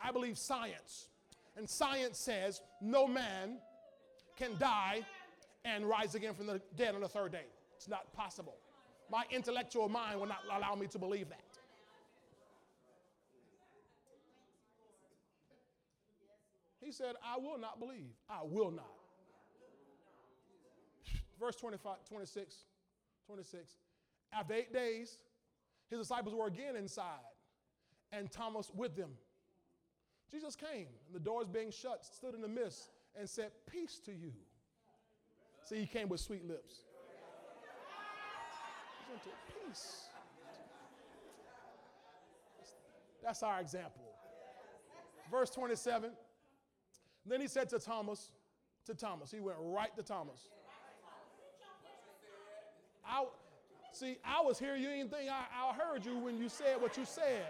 I 0.02 0.12
believe 0.12 0.38
science. 0.38 1.08
And 1.56 1.68
science 1.68 2.18
says 2.18 2.62
no 2.80 3.06
man 3.06 3.58
can 4.36 4.56
die 4.58 5.04
and 5.64 5.84
rise 5.84 6.14
again 6.14 6.32
from 6.34 6.46
the 6.46 6.60
dead 6.76 6.94
on 6.94 7.00
the 7.00 7.08
third 7.08 7.32
day. 7.32 7.44
It's 7.76 7.88
not 7.88 8.12
possible. 8.12 8.54
My 9.10 9.24
intellectual 9.30 9.88
mind 9.88 10.20
will 10.20 10.28
not 10.28 10.38
allow 10.50 10.74
me 10.74 10.86
to 10.86 10.98
believe 10.98 11.28
that. 11.28 11.40
He 16.80 16.92
said, 16.92 17.14
I 17.24 17.38
will 17.38 17.58
not 17.58 17.78
believe. 17.78 18.14
I 18.30 18.40
will 18.44 18.70
not. 18.70 18.86
Verse 21.38 21.56
25, 21.56 21.96
26, 22.08 22.54
26. 23.32 23.76
After 24.30 24.52
eight 24.52 24.74
days, 24.74 25.16
his 25.88 26.00
disciples 26.00 26.34
were 26.34 26.46
again 26.46 26.76
inside, 26.76 27.32
and 28.12 28.30
Thomas 28.30 28.70
with 28.74 28.94
them. 28.94 29.10
Jesus 30.30 30.54
came, 30.54 30.88
and 31.06 31.14
the 31.14 31.20
doors 31.20 31.46
being 31.48 31.70
shut, 31.70 32.04
stood 32.04 32.34
in 32.34 32.42
the 32.42 32.48
midst, 32.48 32.90
and 33.18 33.28
said, 33.28 33.52
Peace 33.70 34.00
to 34.04 34.12
you. 34.12 34.32
See, 35.64 35.76
he 35.76 35.86
came 35.86 36.10
with 36.10 36.20
sweet 36.20 36.46
lips. 36.46 36.82
Peace. 39.66 40.02
That's 43.22 43.42
our 43.42 43.60
example. 43.60 44.02
Verse 45.30 45.48
27. 45.48 46.10
Then 47.24 47.40
he 47.40 47.48
said 47.48 47.70
to 47.70 47.78
Thomas, 47.78 48.30
to 48.84 48.94
Thomas, 48.94 49.30
he 49.30 49.40
went 49.40 49.56
right 49.60 49.94
to 49.96 50.02
Thomas. 50.02 50.48
I, 53.06 53.24
see, 53.92 54.18
I 54.24 54.42
was 54.42 54.58
here. 54.58 54.76
You 54.76 54.88
didn't 54.88 55.10
think 55.10 55.30
I, 55.30 55.44
I 55.54 55.74
heard 55.74 56.04
you 56.04 56.18
when 56.18 56.38
you 56.38 56.48
said 56.48 56.80
what 56.80 56.96
you 56.96 57.04
said. 57.04 57.46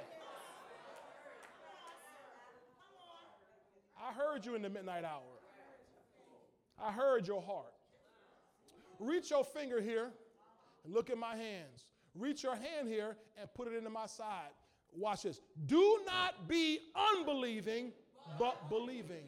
I 3.97 4.13
heard 4.13 4.45
you 4.45 4.55
in 4.55 4.63
the 4.63 4.71
midnight 4.71 5.05
hour. 5.05 5.21
I 6.83 6.91
heard 6.91 7.27
your 7.27 7.41
heart. 7.41 7.73
Reach 8.99 9.31
your 9.31 9.45
finger 9.45 9.81
here 9.81 10.11
and 10.85 10.93
look 10.93 11.11
at 11.11 11.19
my 11.19 11.37
hands. 11.37 11.87
Reach 12.15 12.43
your 12.43 12.57
hand 12.57 12.89
here 12.89 13.17
and 13.41 13.49
put 13.55 13.69
it 13.69 13.75
into 13.75 13.91
my 13.91 14.07
side. 14.07 14.51
Watch 14.95 15.23
this. 15.23 15.41
Do 15.67 16.01
not 16.05 16.49
be 16.49 16.81
unbelieving, 17.17 17.93
but 18.39 18.69
believing. 18.69 19.25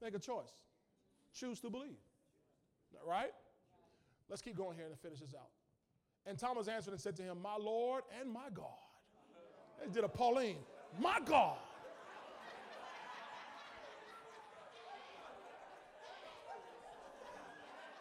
Make 0.00 0.14
a 0.14 0.18
choice. 0.18 0.52
Choose 1.34 1.60
to 1.60 1.70
believe. 1.70 1.98
Right? 3.06 3.32
Let's 4.28 4.42
keep 4.42 4.56
going 4.56 4.76
here 4.76 4.86
and 4.86 4.98
finish 4.98 5.20
this 5.20 5.34
out. 5.34 5.48
And 6.26 6.38
Thomas 6.38 6.68
answered 6.68 6.92
and 6.92 7.00
said 7.00 7.16
to 7.16 7.22
him, 7.22 7.38
My 7.42 7.56
Lord 7.56 8.04
and 8.20 8.30
my 8.30 8.48
God. 8.54 8.66
They 9.82 9.90
did 9.90 10.04
a 10.04 10.08
Pauline. 10.08 10.58
My 11.00 11.18
God. 11.24 11.56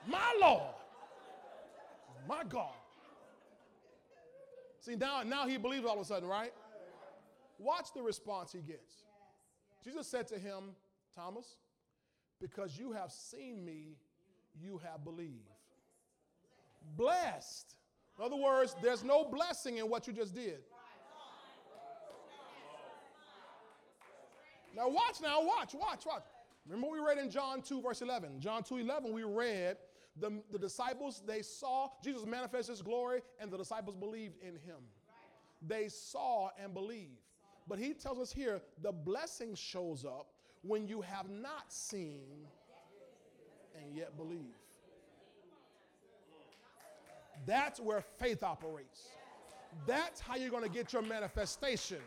My 0.08 0.38
Lord. 0.40 0.74
My 2.28 2.44
God. 2.48 2.74
See, 4.80 4.96
now, 4.96 5.22
now 5.24 5.48
he 5.48 5.58
believes 5.58 5.86
all 5.86 5.96
of 5.96 6.02
a 6.02 6.06
sudden, 6.06 6.28
right? 6.28 6.54
Watch 7.60 7.94
the 7.94 8.02
response 8.02 8.52
he 8.52 8.60
gets. 8.60 9.04
Jesus 9.84 10.08
said 10.08 10.28
to 10.30 10.40
him, 10.40 10.76
Thomas, 11.16 11.58
because 12.40 12.78
you 12.78 12.92
have 12.92 13.12
seen 13.12 13.64
me, 13.64 13.98
you 14.60 14.80
have 14.80 15.04
believed. 15.04 15.50
Blessed. 16.98 17.76
In 18.18 18.26
other 18.26 18.36
words, 18.36 18.76
there's 18.82 19.04
no 19.04 19.26
blessing 19.26 19.78
in 19.78 19.90
what 19.90 20.08
you 20.08 20.14
just 20.14 20.36
did. 20.36 20.60
Now 24.76 24.88
watch 24.90 25.18
now, 25.22 25.46
watch, 25.46 25.74
watch, 25.74 26.06
watch. 26.06 26.24
Remember 26.66 26.90
we 26.90 27.00
read 27.00 27.18
in 27.18 27.30
John 27.30 27.62
2, 27.62 27.82
verse 27.82 28.02
11. 28.02 28.40
John 28.40 28.64
2, 28.64 28.78
11, 28.78 29.12
we 29.12 29.24
read 29.24 29.78
The, 30.20 30.42
the 30.52 30.60
disciples, 30.60 31.22
they 31.26 31.42
saw 31.42 31.90
Jesus 32.04 32.26
manifest 32.26 32.70
his 32.70 32.82
glory, 32.82 33.22
and 33.40 33.52
the 33.52 33.58
disciples 33.58 33.96
believed 33.96 34.36
in 34.42 34.54
him. 34.54 34.78
They 35.68 35.90
saw 35.90 36.50
and 36.62 36.74
believed. 36.74 37.20
But 37.68 37.80
he 37.80 37.94
tells 37.94 38.20
us 38.20 38.32
here 38.32 38.62
the 38.82 38.92
blessing 38.92 39.56
shows 39.56 40.06
up 40.06 40.28
when 40.62 40.88
you 40.88 41.02
have 41.02 41.30
not 41.30 41.72
seen 41.72 42.48
and 43.80 43.96
yet 43.96 44.16
believe. 44.18 44.56
That's 47.46 47.80
where 47.80 48.02
faith 48.02 48.44
operates. 48.44 49.08
That's 49.88 50.20
how 50.20 50.36
you're 50.36 50.50
going 50.50 50.64
to 50.64 50.70
get 50.70 50.94
your 50.94 51.02
manifestation. 51.02 52.00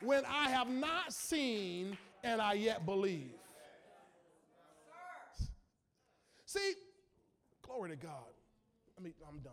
When 0.00 0.24
I 0.26 0.50
have 0.50 0.68
not 0.68 1.12
seen 1.12 1.96
and 2.22 2.40
I 2.40 2.54
yet 2.54 2.84
believe. 2.84 3.32
See, 6.44 6.74
glory 7.62 7.90
to 7.90 7.96
God. 7.96 8.12
I 8.96 9.02
mean, 9.02 9.14
I'm 9.28 9.38
done. 9.38 9.52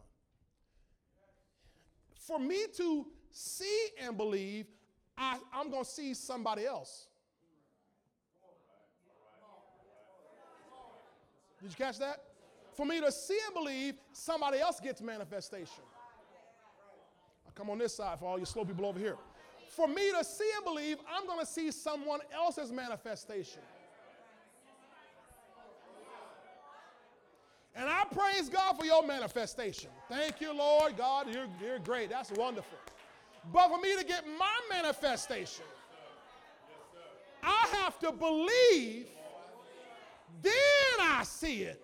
For 2.18 2.40
me 2.40 2.66
to 2.78 3.06
see 3.32 3.88
and 4.02 4.18
believe, 4.18 4.66
I, 5.18 5.38
I'm 5.54 5.70
going 5.70 5.84
to 5.84 5.90
see 5.90 6.14
somebody 6.14 6.66
else. 6.66 7.08
Did 11.66 11.72
you 11.80 11.84
catch 11.84 11.98
that? 11.98 12.22
For 12.74 12.86
me 12.86 13.02
to 13.02 13.12
see 13.12 13.40
and 13.44 13.56
believe, 13.56 13.96
somebody 14.14 14.60
else 14.60 14.80
gets 14.80 15.02
manifestation. 15.02 15.82
I 17.48 17.52
come 17.56 17.72
on 17.72 17.80
this 17.80 17.96
side 17.96 18.20
for 18.20 18.26
all 18.26 18.38
you 18.38 18.46
slow 18.46 18.64
people 18.66 18.86
over 18.86 19.00
here. 19.00 19.18
For 19.70 19.88
me 19.88 20.12
to 20.12 20.24
see 20.24 20.48
and 20.56 20.64
believe, 20.64 20.98
I'm 21.12 21.26
going 21.26 21.40
to 21.40 21.46
see 21.46 21.72
someone 21.72 22.20
else's 22.32 22.72
manifestation. 22.72 23.64
And 27.76 27.90
I 27.90 28.04
praise 28.14 28.48
God 28.48 28.78
for 28.78 28.86
your 28.86 29.06
manifestation. 29.06 29.90
Thank 30.08 30.40
you, 30.40 30.56
Lord. 30.56 30.96
God, 30.96 31.34
you're, 31.34 31.48
you're 31.60 31.80
great. 31.80 32.12
That's 32.12 32.32
wonderful. 32.32 32.78
But 33.52 33.70
for 33.70 33.82
me 33.82 33.98
to 33.98 34.06
get 34.06 34.24
my 34.38 34.60
manifestation, 34.70 35.66
I 37.42 37.68
have 37.72 37.98
to 38.00 38.12
believe, 38.12 39.08
then 40.42 40.54
I 41.00 41.24
see 41.24 41.64
it. 41.64 41.82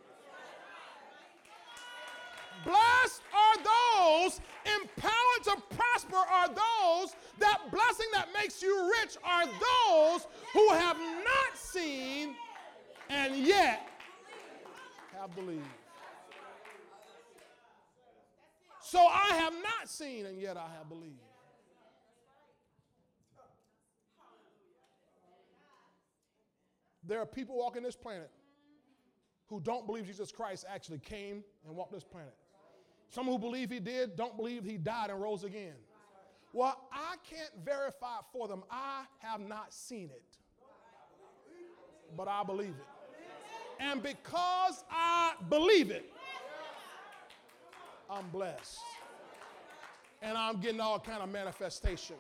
Blessed 2.63 3.21
are 3.33 3.57
those, 3.57 4.39
empowered 4.65 5.43
to 5.45 5.75
prosper 5.75 6.15
are 6.15 6.47
those, 6.47 7.15
that 7.39 7.59
blessing 7.71 8.07
that 8.13 8.27
makes 8.33 8.61
you 8.61 8.91
rich 9.01 9.17
are 9.23 9.45
those 9.45 10.27
who 10.53 10.69
have 10.69 10.97
not 10.97 11.55
seen 11.57 12.35
and 13.09 13.35
yet 13.35 13.89
have 15.19 15.33
believed. 15.35 15.65
So 18.81 18.99
I 18.99 19.35
have 19.35 19.53
not 19.53 19.89
seen 19.89 20.25
and 20.25 20.39
yet 20.39 20.57
I 20.57 20.67
have 20.77 20.87
believed. 20.89 21.15
There 27.07 27.19
are 27.19 27.25
people 27.25 27.57
walking 27.57 27.83
this 27.83 27.95
planet 27.95 28.29
who 29.51 29.59
don't 29.59 29.85
believe 29.85 30.07
Jesus 30.07 30.31
Christ 30.31 30.63
actually 30.67 30.99
came 30.99 31.43
and 31.67 31.75
walked 31.75 31.91
this 31.91 32.05
planet. 32.05 32.33
Some 33.09 33.25
who 33.25 33.37
believe 33.37 33.69
he 33.69 33.81
did 33.81 34.15
don't 34.15 34.37
believe 34.37 34.63
he 34.63 34.77
died 34.77 35.09
and 35.09 35.21
rose 35.21 35.43
again. 35.43 35.73
Well, 36.53 36.87
I 36.91 37.17
can't 37.29 37.51
verify 37.63 38.19
for 38.31 38.47
them. 38.47 38.63
I 38.71 39.03
have 39.19 39.41
not 39.41 39.73
seen 39.73 40.05
it, 40.05 40.23
but 42.15 42.29
I 42.29 42.43
believe 42.43 42.69
it. 42.79 42.87
And 43.81 44.01
because 44.01 44.85
I 44.89 45.33
believe 45.49 45.91
it, 45.91 46.09
I'm 48.09 48.29
blessed. 48.29 48.79
And 50.21 50.37
I'm 50.37 50.61
getting 50.61 50.79
all 50.79 50.99
kind 50.99 51.21
of 51.21 51.29
manifestation. 51.29 52.15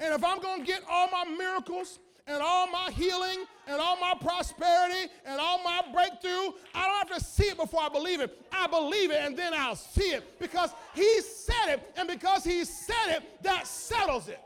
And 0.00 0.12
if 0.12 0.22
I'm 0.22 0.40
going 0.40 0.60
to 0.60 0.66
get 0.66 0.82
all 0.90 1.08
my 1.10 1.24
miracles 1.24 1.98
and 2.28 2.42
all 2.42 2.70
my 2.70 2.90
healing 2.92 3.44
and 3.66 3.80
all 3.80 3.98
my 3.98 4.14
prosperity 4.20 5.10
and 5.24 5.40
all 5.40 5.62
my 5.64 5.82
breakthrough, 5.92 6.52
I 6.74 6.86
don't 6.86 7.08
have 7.08 7.18
to 7.18 7.24
see 7.24 7.44
it 7.44 7.56
before 7.56 7.80
I 7.82 7.88
believe 7.88 8.20
it. 8.20 8.44
I 8.52 8.66
believe 8.66 9.10
it 9.10 9.20
and 9.22 9.36
then 9.36 9.54
I'll 9.54 9.74
see 9.74 10.10
it 10.12 10.38
because 10.38 10.70
he 10.94 11.20
said 11.22 11.74
it. 11.74 11.92
And 11.96 12.06
because 12.06 12.44
he 12.44 12.64
said 12.64 13.16
it, 13.16 13.42
that 13.42 13.66
settles 13.66 14.28
it. 14.28 14.40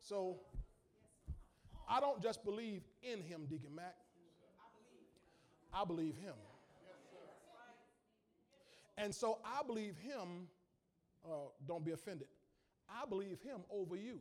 So 0.00 0.36
I 1.88 2.00
don't 2.00 2.22
just 2.22 2.44
believe 2.44 2.82
in 3.02 3.20
him, 3.22 3.46
Deacon 3.48 3.74
Mac. 3.74 3.94
I 5.72 5.84
believe 5.84 6.16
him. 6.16 6.34
And 8.96 9.14
so 9.14 9.38
I 9.44 9.62
believe 9.66 9.96
him, 9.96 10.46
uh, 11.24 11.48
don't 11.66 11.84
be 11.84 11.92
offended, 11.92 12.28
I 12.88 13.06
believe 13.06 13.40
him 13.42 13.60
over 13.70 13.96
you. 13.96 14.20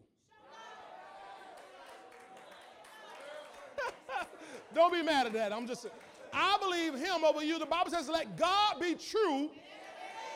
don't 4.75 4.93
be 4.93 5.01
mad 5.01 5.27
at 5.27 5.34
that. 5.34 5.51
I'm 5.53 5.67
just, 5.67 5.85
I 6.31 6.57
believe 6.59 6.95
him 6.95 7.23
over 7.25 7.43
you. 7.43 7.59
The 7.59 7.65
Bible 7.65 7.91
says, 7.91 8.09
let 8.09 8.38
God 8.38 8.80
be 8.80 8.95
true 8.95 9.49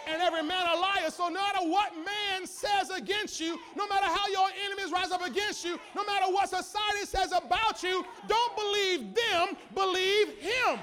and 0.07 0.21
every 0.21 0.43
man 0.43 0.65
a 0.67 0.79
liar. 0.79 1.09
So 1.09 1.27
no 1.27 1.41
matter 1.41 1.67
what 1.67 1.93
man 1.95 2.45
says 2.45 2.89
against 2.89 3.39
you, 3.39 3.59
no 3.75 3.87
matter 3.87 4.05
how 4.05 4.27
your 4.27 4.47
enemies 4.65 4.91
rise 4.91 5.11
up 5.11 5.25
against 5.25 5.65
you, 5.65 5.79
no 5.95 6.05
matter 6.05 6.31
what 6.31 6.49
society 6.49 7.05
says 7.05 7.31
about 7.31 7.83
you, 7.83 8.05
don't 8.27 8.55
believe 8.55 9.13
them, 9.13 9.57
believe 9.73 10.29
him. 10.39 10.79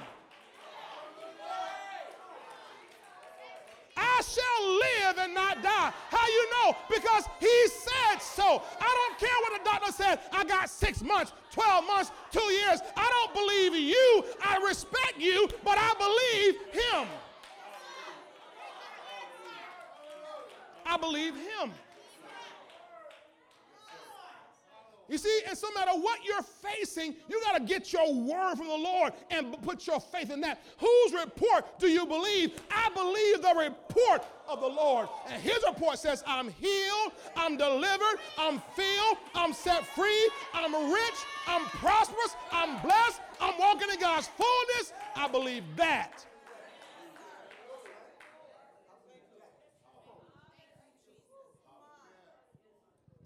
I 4.17 4.23
shall 4.23 4.63
live 4.87 5.19
and 5.19 5.35
not 5.35 5.63
die. 5.63 5.93
How 6.11 6.27
you 6.27 6.51
know? 6.53 6.77
Because 6.89 7.25
he 7.41 7.69
said 7.69 8.21
so. 8.21 8.63
I 8.81 9.09
don't 9.09 9.19
care 9.19 9.37
what 9.43 9.59
the 9.59 9.71
doctor 9.71 9.93
said. 9.93 10.21
I 10.33 10.45
got 10.45 10.71
six 10.71 11.03
months, 11.03 11.33
12 11.51 11.87
months, 11.87 12.13
two 12.31 12.53
years. 12.53 12.81
I 12.97 13.09
don't 13.11 13.35
believe 13.35 13.75
you. 13.75 14.25
I 14.43 14.63
respect 14.67 15.19
you, 15.19 15.49
but 15.65 15.77
I 15.79 15.95
believe 15.99 16.55
him. 16.73 17.09
I 20.87 20.97
believe 20.97 21.35
him. 21.35 21.73
You 25.09 25.19
see, 25.19 25.41
so 25.53 25.69
no 25.69 25.75
matter 25.75 25.99
what 25.99 26.21
you're 26.25 26.43
facing, 26.43 27.15
you 27.29 27.41
got 27.43 27.59
to 27.59 27.65
get 27.65 27.93
your 27.93 28.13
word 28.15 28.57
from 28.57 28.69
the 28.69 28.77
Lord 28.77 29.13
and 29.31 29.61
put 29.63 29.87
your 29.87 30.01
faith 30.01 30.31
in 30.31 30.41
that. 30.41 30.63
Whose 30.79 31.13
report 31.13 31.79
do 31.79 31.89
you 31.89 32.07
believe? 32.07 32.53
I 32.71 32.89
believe 32.91 33.43
the 33.43 33.55
report 33.71 34.27
of 34.49 34.61
the 34.61 34.67
Lord. 34.67 35.09
And 35.29 35.43
his 35.43 35.59
report 35.67 35.99
says, 35.99 36.25
I'm 36.27 36.49
healed, 36.49 37.13
I'm 37.37 37.57
delivered, 37.57 38.19
I'm 38.39 38.63
filled, 38.75 39.19
I'm 39.35 39.53
set 39.53 39.87
free, 39.87 40.31
I'm 40.53 40.93
rich, 40.93 41.15
I'm 41.47 41.65
prosperous, 41.67 42.37
I'm 42.51 42.81
blessed, 42.83 43.21
I'm 43.41 43.59
walking 43.59 43.89
in 43.93 44.01
God's 44.01 44.29
fullness. 44.29 44.93
I 45.17 45.29
believe 45.29 45.65
that. 45.77 46.25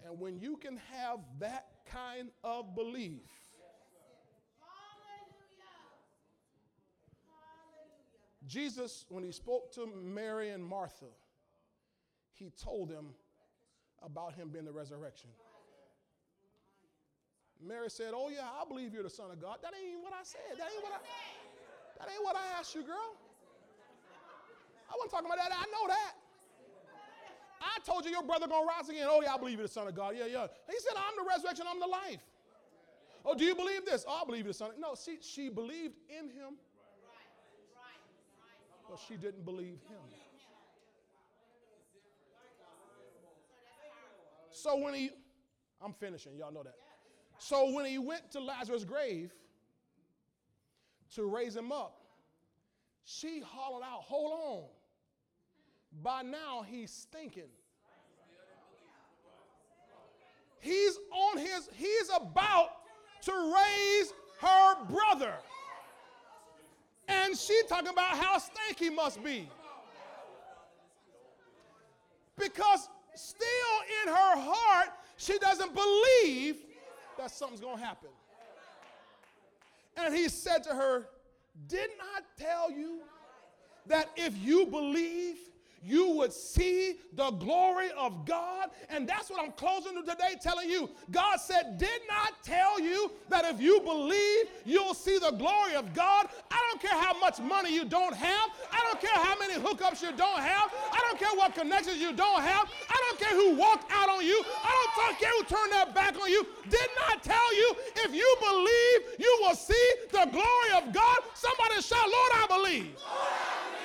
And 0.09 0.19
when 0.19 0.39
you 0.39 0.57
can 0.57 0.79
have 0.91 1.19
that 1.37 1.67
kind 1.85 2.29
of 2.43 2.73
belief, 2.73 3.29
Jesus, 8.47 9.05
when 9.09 9.23
he 9.23 9.31
spoke 9.31 9.71
to 9.75 9.85
Mary 9.85 10.49
and 10.49 10.65
Martha, 10.65 11.13
he 12.33 12.49
told 12.49 12.89
them 12.89 13.13
about 14.01 14.33
him 14.33 14.49
being 14.49 14.65
the 14.65 14.71
resurrection. 14.71 15.29
Mary 17.61 17.91
said, 17.91 18.13
Oh, 18.15 18.29
yeah, 18.29 18.47
I 18.49 18.67
believe 18.67 18.93
you're 18.93 19.03
the 19.03 19.09
Son 19.11 19.29
of 19.29 19.39
God. 19.39 19.57
That 19.61 19.73
ain't 19.77 20.01
what 20.01 20.13
I 20.13 20.23
said. 20.23 20.57
That 20.57 20.69
ain't 20.73 20.81
what 20.81 20.93
I, 20.93 20.99
that 21.99 22.11
ain't 22.11 22.23
what 22.23 22.35
I 22.35 22.57
asked 22.57 22.73
you, 22.73 22.81
girl. 22.81 23.13
I 24.89 24.93
wasn't 24.97 25.11
talking 25.11 25.27
about 25.27 25.37
that. 25.37 25.51
I 25.53 25.69
know 25.69 25.85
that. 25.87 26.18
I 27.61 27.79
told 27.85 28.05
you 28.05 28.11
your 28.11 28.23
brother 28.23 28.47
gonna 28.47 28.65
rise 28.65 28.89
again. 28.89 29.07
Oh, 29.09 29.21
yeah, 29.21 29.33
I 29.33 29.37
believe 29.37 29.57
you're 29.57 29.67
the 29.67 29.73
Son 29.73 29.87
of 29.87 29.95
God. 29.95 30.15
Yeah, 30.17 30.25
yeah. 30.25 30.47
He 30.67 30.79
said, 30.79 30.93
I'm 30.95 31.15
the 31.23 31.29
resurrection, 31.29 31.65
I'm 31.69 31.79
the 31.79 31.87
life. 31.87 32.21
Oh, 33.25 33.35
do 33.35 33.43
you 33.43 33.55
believe 33.55 33.85
this? 33.85 34.05
Oh, 34.07 34.21
I 34.21 34.25
believe 34.25 34.45
you're 34.45 34.53
the 34.53 34.57
Son. 34.57 34.71
No, 34.79 34.95
see, 34.95 35.17
she 35.21 35.49
believed 35.49 35.95
in 36.09 36.29
him, 36.29 36.55
but 38.89 38.99
she 39.07 39.15
didn't 39.15 39.43
believe 39.43 39.79
him. 39.89 39.99
So 44.51 44.77
when 44.77 44.93
he, 44.93 45.11
I'm 45.81 45.93
finishing, 45.93 46.35
y'all 46.37 46.51
know 46.51 46.63
that. 46.63 46.75
So 47.37 47.71
when 47.73 47.85
he 47.85 47.97
went 47.97 48.31
to 48.31 48.41
Lazarus' 48.41 48.83
grave 48.83 49.31
to 51.15 51.23
raise 51.23 51.55
him 51.55 51.71
up, 51.71 52.01
she 53.05 53.41
hollered 53.45 53.83
out, 53.83 54.01
Hold 54.01 54.31
on. 54.31 54.63
By 56.03 56.21
now, 56.21 56.63
he's 56.67 56.91
stinking. 56.91 57.49
He's 60.59 60.97
on 61.11 61.37
his, 61.37 61.69
he's 61.73 62.09
about 62.15 62.69
to 63.23 63.31
raise 63.31 64.13
her 64.41 64.85
brother. 64.85 65.33
And 67.07 67.37
she 67.37 67.59
talking 67.67 67.89
about 67.89 68.17
how 68.17 68.37
stank 68.37 68.77
he 68.77 68.89
must 68.89 69.23
be. 69.23 69.49
Because 72.37 72.87
still 73.15 73.47
in 74.03 74.09
her 74.09 74.35
heart, 74.37 74.89
she 75.17 75.37
doesn't 75.39 75.73
believe 75.73 76.57
that 77.17 77.31
something's 77.31 77.61
going 77.61 77.77
to 77.77 77.83
happen. 77.83 78.09
And 79.97 80.15
he 80.15 80.29
said 80.29 80.63
to 80.63 80.69
her, 80.69 81.09
Didn't 81.67 81.99
I 81.99 82.21
tell 82.41 82.71
you 82.71 82.99
that 83.87 84.09
if 84.15 84.37
you 84.37 84.65
believe, 84.67 85.37
you 85.83 86.09
would 86.11 86.33
see 86.33 86.97
the 87.13 87.31
glory 87.31 87.89
of 87.97 88.25
God. 88.25 88.69
And 88.89 89.07
that's 89.07 89.29
what 89.29 89.41
I'm 89.41 89.51
closing 89.53 89.95
to 89.95 90.01
today 90.01 90.35
telling 90.41 90.69
you. 90.69 90.89
God 91.11 91.37
said, 91.37 91.77
Did 91.77 92.01
not 92.07 92.43
tell 92.43 92.79
you 92.79 93.11
that 93.29 93.45
if 93.45 93.61
you 93.61 93.79
believe, 93.81 94.45
you'll 94.65 94.93
see 94.93 95.19
the 95.19 95.31
glory 95.31 95.75
of 95.75 95.93
God. 95.93 96.27
I 96.51 96.57
don't 96.69 96.81
care 96.81 96.99
how 96.99 97.17
much 97.19 97.39
money 97.39 97.73
you 97.73 97.85
don't 97.85 98.15
have. 98.15 98.49
I 98.71 98.79
don't 98.87 99.01
care 99.01 99.23
how 99.23 99.37
many 99.39 99.53
hookups 99.53 100.01
you 100.01 100.15
don't 100.15 100.39
have. 100.39 100.71
I 100.91 100.99
don't 101.09 101.19
care 101.19 101.35
what 101.37 101.55
connections 101.55 101.97
you 101.97 102.13
don't 102.13 102.41
have. 102.41 102.69
I 102.89 103.03
don't 103.09 103.19
care 103.19 103.35
who 103.35 103.55
walked 103.55 103.91
out 103.91 104.09
on 104.09 104.25
you. 104.25 104.43
I 104.63 104.87
don't 104.97 105.19
care 105.19 105.31
who 105.37 105.43
turned 105.43 105.71
their 105.71 105.93
back 105.93 106.19
on 106.21 106.29
you. 106.29 106.45
Did 106.69 106.89
not 107.07 107.23
tell 107.23 107.55
you 107.55 107.75
if 107.97 108.13
you 108.13 108.35
believe, 108.39 109.19
you 109.19 109.39
will 109.41 109.55
see 109.55 109.93
the 110.11 110.27
glory 110.31 110.71
of 110.77 110.93
God. 110.93 111.17
Somebody 111.33 111.81
shout, 111.81 112.05
Lord, 112.05 112.31
I 112.33 112.45
believe. 112.47 112.59
Lord, 112.59 112.67
I 112.67 113.65
believe. 113.65 113.78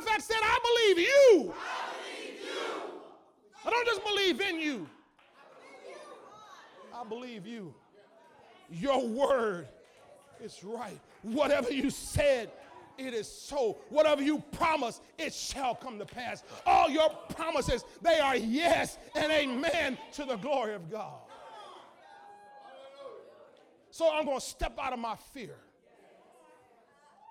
Matter 0.00 0.16
of 0.16 0.22
fact, 0.22 0.22
said, 0.22 0.36
I 0.42 0.94
believe 0.94 1.06
you. 1.06 1.54
I 1.54 1.90
believe 1.92 2.40
you. 2.40 2.90
I 3.66 3.70
don't 3.70 3.86
just 3.86 4.04
believe 4.04 4.40
in 4.40 4.60
you. 4.60 4.88
I 6.94 7.04
believe 7.04 7.46
you. 7.46 7.74
Your 8.70 9.06
word 9.06 9.68
is 10.42 10.62
right. 10.64 10.98
Whatever 11.22 11.70
you 11.70 11.90
said, 11.90 12.50
it 12.96 13.12
is 13.12 13.30
so. 13.30 13.78
Whatever 13.90 14.22
you 14.22 14.42
promise, 14.52 15.00
it 15.18 15.34
shall 15.34 15.74
come 15.74 15.98
to 15.98 16.06
pass. 16.06 16.44
All 16.64 16.88
your 16.88 17.10
promises, 17.34 17.84
they 18.00 18.20
are 18.20 18.36
yes 18.36 18.96
and 19.14 19.30
amen 19.30 19.98
to 20.12 20.24
the 20.24 20.36
glory 20.36 20.74
of 20.74 20.90
God. 20.90 21.20
So 23.90 24.10
I'm 24.10 24.24
going 24.24 24.38
to 24.38 24.44
step 24.44 24.78
out 24.80 24.94
of 24.94 24.98
my 24.98 25.16
fear. 25.34 25.56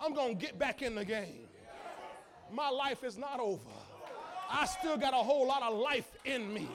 I'm 0.02 0.14
going 0.14 0.38
to 0.38 0.46
get 0.46 0.60
back 0.60 0.82
in 0.82 0.94
the 0.94 1.06
game 1.06 1.48
my 2.54 2.70
life 2.70 3.04
is 3.04 3.18
not 3.18 3.40
over. 3.40 3.62
I 4.50 4.66
still 4.66 4.98
got 4.98 5.14
a 5.14 5.18
whole 5.18 5.48
lot 5.48 5.62
of 5.62 5.78
life 5.78 6.12
in 6.26 6.54
me. 6.54 6.68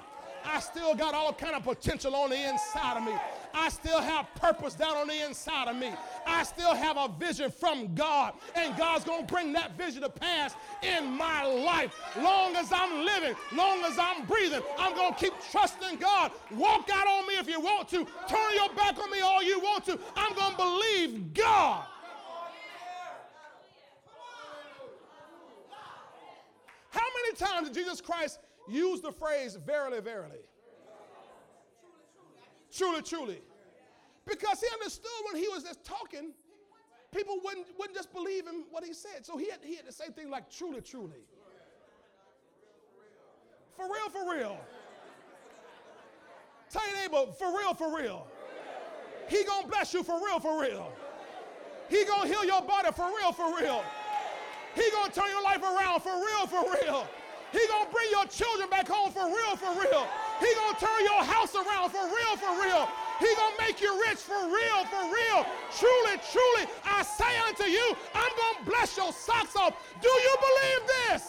I 0.45 0.61
still 0.61 0.95
got 0.95 1.15
all 1.15 1.33
kind 1.33 1.55
of 1.55 1.65
potential 1.65 2.15
on 2.15 2.31
the 2.31 2.49
inside 2.49 2.99
of 2.99 3.05
me. 3.05 3.15
I 3.55 3.69
still 3.71 4.01
have 4.01 4.27
purpose 4.35 4.75
down 4.75 4.97
on 4.97 5.09
the 5.09 5.25
inside 5.25 5.69
of 5.69 5.77
me. 5.77 5.91
I 6.27 6.43
still 6.43 6.75
have 6.75 6.97
a 6.99 7.09
vision 7.09 7.51
from 7.51 7.95
God, 7.95 8.35
and 8.55 8.77
God's 8.77 9.05
to 9.27 9.33
bring 9.33 9.53
that 9.55 9.77
vision 9.79 10.03
to 10.03 10.11
pass 10.11 10.55
in 10.83 11.13
my 11.13 11.45
life. 11.47 11.95
Long 12.21 12.57
as 12.57 12.73
I'm 12.73 13.05
living, 13.05 13.35
long 13.55 13.85
as 13.85 13.99
I'm 13.99 14.27
breathing, 14.27 14.61
I'm 14.79 14.95
to 15.15 15.19
keep 15.19 15.33
trusting 15.51 15.99
God. 15.99 16.33
Walk 16.51 16.91
out 16.93 17.07
on 17.07 17.27
me 17.27 17.35
if 17.35 17.49
you 17.49 17.61
want 17.61 17.89
to. 17.91 18.05
Turn 18.29 18.55
your 18.55 18.69
back 18.75 18.99
on 18.99 19.11
me 19.11 19.21
all 19.21 19.43
you 19.43 19.61
want 19.61 19.85
to. 19.87 19.99
I'm 20.17 20.35
to 20.51 20.57
believe 20.57 21.33
God. 21.33 21.87
How 26.95 27.01
many 27.01 27.37
times 27.37 27.69
did 27.69 27.75
Jesus 27.75 28.01
Christ 28.01 28.39
use 28.69 29.01
the 29.01 29.11
phrase 29.11 29.57
verily, 29.57 30.01
verily? 30.01 30.39
Truly, 32.73 33.03
truly. 33.03 33.43
Because 34.25 34.61
he 34.61 34.69
understood 34.73 35.11
when 35.31 35.43
he 35.43 35.49
was 35.49 35.65
just 35.65 35.85
talking, 35.85 36.33
people 37.13 37.41
wouldn't, 37.45 37.67
wouldn't 37.77 37.97
just 37.97 38.13
believe 38.13 38.47
him 38.47 38.65
what 38.71 38.85
he 38.85 38.95
said. 38.95 39.27
So 39.27 39.37
he 39.37 39.51
had, 39.51 39.59
he 39.63 39.75
had 39.75 39.87
to 39.87 39.93
say 39.93 40.05
things 40.15 40.31
like 40.31 40.49
truly, 40.51 40.81
truly. 40.81 41.25
For 43.77 43.87
real, 43.87 44.09
for 44.11 44.33
real. 44.33 44.57
Tell 46.71 46.89
your 46.89 46.97
neighbor, 46.97 47.33
for 47.33 47.59
real, 47.59 47.75
for 47.75 47.97
real. 47.97 48.27
He 49.29 49.43
gonna 49.43 49.67
bless 49.67 49.93
you 49.93 50.05
for 50.05 50.25
real, 50.25 50.39
for 50.39 50.61
real. 50.61 50.93
He 51.89 52.05
gonna 52.05 52.29
heal 52.29 52.45
your 52.45 52.63
body 52.63 52.93
for 52.93 53.07
real, 53.07 53.33
for 53.33 53.57
real. 53.59 53.83
He 54.75 54.91
gonna 54.91 55.13
turn 55.13 55.31
your 55.31 55.43
life 55.43 55.63
around 55.63 56.01
for 56.03 56.15
real, 56.15 56.47
for 56.47 56.65
real. 56.67 57.07
He 57.53 57.61
gonna 57.69 57.91
bring 57.91 58.11
your 58.11 58.27
children 58.27 58.69
back 58.69 58.89
home 58.89 59.13
for 59.13 59.27
real, 59.27 59.55
for 59.55 59.71
real. 59.79 60.07
He 60.41 60.53
gonna 60.55 60.79
turn 60.79 61.05
your 61.05 61.23
house 61.23 61.55
around 61.55 61.91
for 61.91 62.05
real, 62.05 62.37
for 62.37 62.51
real. 62.61 62.89
He 63.21 63.31
gonna 63.37 63.57
make 63.61 63.81
you 63.81 63.95
rich 64.03 64.19
for 64.19 64.43
real, 64.51 64.85
for 64.91 65.05
real. 65.07 65.47
Truly, 65.79 66.19
truly, 66.33 66.67
I 66.85 67.03
say 67.03 67.39
unto 67.47 67.65
you, 67.65 67.97
I'm 68.13 68.33
gonna 68.37 68.71
bless 68.71 68.97
your 68.97 69.13
socks 69.13 69.55
off. 69.55 69.75
Do 70.03 70.09
you 70.09 70.37
believe 70.41 70.89
this? 70.89 71.23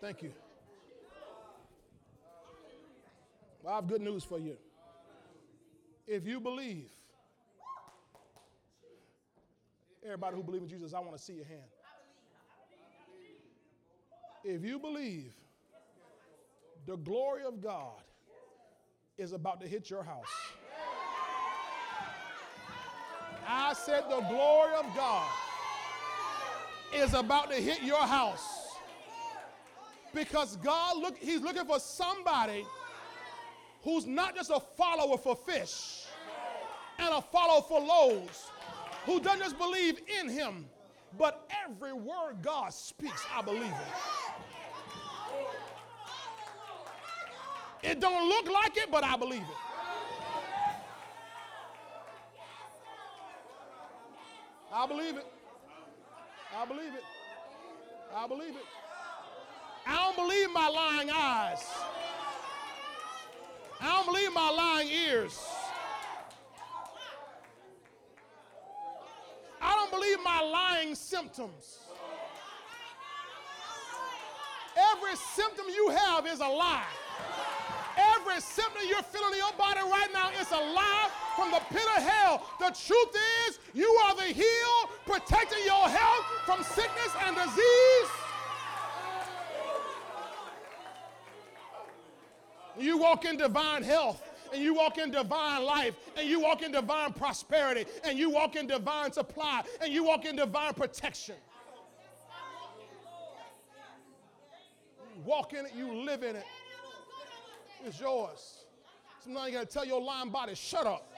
Thank 0.00 0.22
you. 0.22 0.32
Well, 3.61 3.61
I 3.72 3.76
have 3.76 3.86
good 3.86 4.02
news 4.02 4.22
for 4.22 4.38
you. 4.38 4.58
If 6.06 6.26
you 6.26 6.40
believe, 6.40 6.90
everybody 10.04 10.36
who 10.36 10.42
believes 10.42 10.64
in 10.64 10.68
Jesus, 10.68 10.92
I 10.92 11.00
want 11.00 11.16
to 11.16 11.18
see 11.18 11.32
your 11.32 11.46
hand. 11.46 11.62
If 14.44 14.62
you 14.62 14.78
believe 14.78 15.32
the 16.84 16.96
glory 16.96 17.44
of 17.44 17.62
God 17.62 18.02
is 19.16 19.32
about 19.32 19.58
to 19.62 19.66
hit 19.66 19.88
your 19.88 20.02
house, 20.02 20.34
I 23.48 23.72
said 23.72 24.02
the 24.10 24.20
glory 24.28 24.74
of 24.74 24.84
God 24.94 25.30
is 26.94 27.14
about 27.14 27.50
to 27.50 27.56
hit 27.56 27.82
your 27.82 28.06
house 28.06 28.76
because 30.14 30.56
God 30.56 30.98
look 30.98 31.16
he's 31.16 31.40
looking 31.40 31.64
for 31.64 31.80
somebody 31.80 32.66
who's 33.82 34.06
not 34.06 34.34
just 34.34 34.50
a 34.50 34.60
follower 34.60 35.18
for 35.18 35.36
fish 35.36 36.06
and 36.98 37.14
a 37.14 37.20
follower 37.20 37.62
for 37.62 37.80
loaves, 37.80 38.50
who 39.04 39.20
doesn't 39.20 39.40
just 39.40 39.58
believe 39.58 40.00
in 40.20 40.28
him, 40.28 40.66
but 41.18 41.48
every 41.64 41.92
word 41.92 42.36
God 42.42 42.72
speaks, 42.72 43.24
I 43.34 43.42
believe 43.42 43.62
it. 43.62 43.72
It 47.82 48.00
don't 48.00 48.28
look 48.28 48.48
like 48.50 48.76
it, 48.76 48.90
but 48.90 49.02
I 49.02 49.16
believe 49.16 49.42
it. 49.42 49.56
I 54.72 54.86
believe 54.86 55.16
it. 55.16 55.26
I 56.56 56.64
believe 56.64 56.94
it. 56.94 57.04
I 58.14 58.26
believe 58.28 58.50
it. 58.50 58.66
I 59.86 59.96
don't 59.96 60.16
believe 60.16 60.50
my 60.52 60.68
lying 60.68 61.10
eyes. 61.10 61.64
I 63.84 63.96
don't 63.96 64.06
believe 64.06 64.32
my 64.32 64.48
lying 64.48 64.88
ears. 64.88 65.36
I 69.60 69.74
don't 69.74 69.90
believe 69.90 70.18
my 70.22 70.40
lying 70.40 70.94
symptoms. 70.94 71.80
Every 74.76 75.16
symptom 75.16 75.66
you 75.68 75.90
have 75.90 76.28
is 76.28 76.38
a 76.38 76.46
lie. 76.46 76.86
Every 77.96 78.40
symptom 78.40 78.82
you're 78.88 79.02
feeling 79.02 79.32
in 79.32 79.38
your 79.38 79.52
body 79.58 79.80
right 79.80 80.08
now 80.12 80.30
is 80.40 80.50
a 80.52 80.62
lie 80.62 81.10
from 81.34 81.50
the 81.50 81.60
pit 81.70 81.86
of 81.96 82.02
hell. 82.04 82.48
The 82.60 82.70
truth 82.70 83.16
is, 83.48 83.58
you 83.74 83.90
are 84.06 84.14
the 84.14 84.32
healed, 84.32 84.90
protecting 85.06 85.64
your 85.66 85.88
health 85.88 86.24
from 86.46 86.62
sickness 86.62 87.12
and 87.26 87.34
disease. 87.34 88.21
You 92.78 92.98
walk 92.98 93.24
in 93.24 93.36
divine 93.36 93.82
health 93.82 94.22
and 94.52 94.62
you 94.62 94.74
walk 94.74 94.98
in 94.98 95.10
divine 95.10 95.64
life 95.64 95.94
and 96.16 96.28
you 96.28 96.40
walk 96.40 96.62
in 96.62 96.72
divine 96.72 97.12
prosperity 97.12 97.86
and 98.04 98.18
you 98.18 98.30
walk 98.30 98.56
in 98.56 98.66
divine 98.66 99.12
supply 99.12 99.62
and 99.80 99.92
you 99.92 100.04
walk 100.04 100.24
in 100.24 100.36
divine 100.36 100.74
protection. 100.74 101.36
You 105.14 105.22
walk 105.24 105.52
in 105.52 105.66
it, 105.66 105.72
you 105.76 105.92
live 106.04 106.22
in 106.22 106.36
it. 106.36 106.44
It's 107.84 108.00
yours. 108.00 108.64
Sometimes 109.22 109.52
you 109.52 109.58
got 109.58 109.68
to 109.68 109.72
tell 109.72 109.84
your 109.84 110.00
lying 110.00 110.30
body, 110.30 110.54
shut 110.54 110.86
up. 110.86 111.11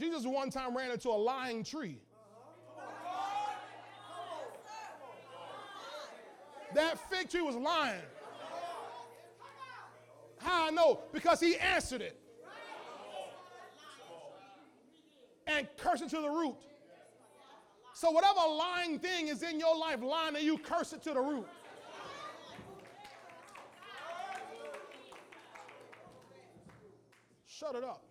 Jesus 0.00 0.24
one 0.24 0.48
time 0.48 0.74
ran 0.74 0.90
into 0.90 1.10
a 1.10 1.10
lying 1.10 1.62
tree. 1.62 1.98
That 6.74 6.98
fig 7.10 7.28
tree 7.28 7.42
was 7.42 7.54
lying. 7.54 8.00
How 10.38 10.68
I 10.68 10.70
know? 10.70 11.00
Because 11.12 11.38
he 11.38 11.56
answered 11.56 12.00
it. 12.00 12.18
And 15.46 15.68
curse 15.76 16.00
it 16.00 16.08
to 16.10 16.22
the 16.22 16.30
root. 16.30 16.54
So 17.92 18.10
whatever 18.10 18.40
lying 18.48 18.98
thing 19.00 19.28
is 19.28 19.42
in 19.42 19.60
your 19.60 19.76
life, 19.76 20.00
lying 20.00 20.34
you, 20.40 20.56
curse 20.56 20.94
it 20.94 21.02
to 21.02 21.12
the 21.12 21.20
root. 21.20 21.46
Shut 27.46 27.74
it 27.74 27.84
up. 27.84 28.09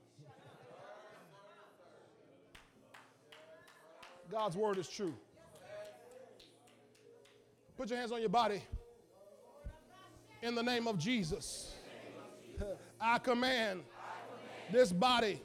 God's 4.31 4.55
word 4.55 4.77
is 4.77 4.87
true. 4.87 5.13
Put 7.77 7.89
your 7.89 7.97
hands 7.97 8.11
on 8.11 8.19
your 8.19 8.29
body. 8.29 8.61
In 10.43 10.53
the 10.53 10.61
name 10.61 10.87
of 10.87 10.99
Jesus, 10.99 11.73
I 13.01 13.17
command 13.17 13.81
this 14.71 14.91
body 14.91 15.41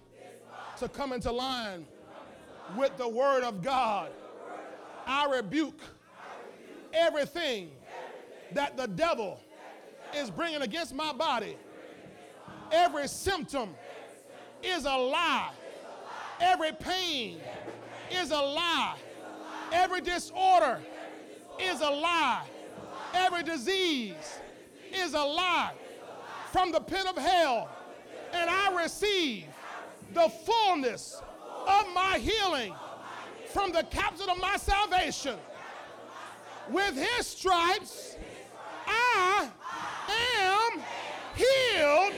to 0.79 0.89
come 0.89 1.13
into 1.13 1.33
line 1.33 1.87
with 2.77 2.97
the 2.97 3.09
word 3.09 3.43
of 3.43 3.63
God. 3.63 4.11
I 5.07 5.35
rebuke 5.35 5.81
everything 6.93 7.71
that 8.53 8.77
the 8.77 8.87
devil 8.87 9.41
is 10.15 10.31
bringing 10.31 10.63
against 10.63 10.95
my 10.95 11.13
body. 11.13 11.57
Every 12.71 13.09
symptom 13.09 13.71
is 14.63 14.85
a 14.85 14.97
lie. 14.97 15.51
Every 16.41 16.73
pain 16.73 17.41
is 18.15 18.31
a 18.31 18.41
lie. 18.41 18.97
Every 19.73 20.01
disorder 20.01 20.81
is 21.61 21.81
a 21.81 21.91
lie. 21.91 22.47
Every 23.13 23.43
disease 23.43 24.39
is 24.93 25.15
a 25.15 25.23
lie 25.23 25.73
from 26.53 26.73
the 26.73 26.81
pit 26.81 27.07
of 27.07 27.17
hell. 27.17 27.69
And 28.33 28.49
I 28.51 28.83
receive 28.83 29.47
the 30.13 30.29
fullness 30.29 31.23
of 31.67 31.87
my 31.95 32.19
healing 32.19 32.75
from 33.53 33.73
the 33.73 33.85
captain 33.85 34.29
of 34.29 34.41
my 34.41 34.57
salvation. 34.57 35.37
With 36.71 36.97
his 36.97 37.27
stripes, 37.27 38.17
I 38.87 39.49
am 40.41 40.83
healed 41.37 42.15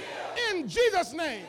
in 0.51 0.69
Jesus' 0.69 1.13
name. 1.13 1.45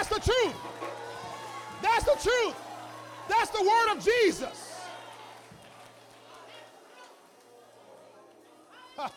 That's 0.00 0.24
the 0.24 0.32
truth. 0.32 0.56
That's 1.82 2.04
the 2.04 2.16
truth. 2.22 2.56
That's 3.28 3.50
the 3.50 3.60
word 3.60 3.92
of 3.94 4.02
Jesus. 4.02 4.80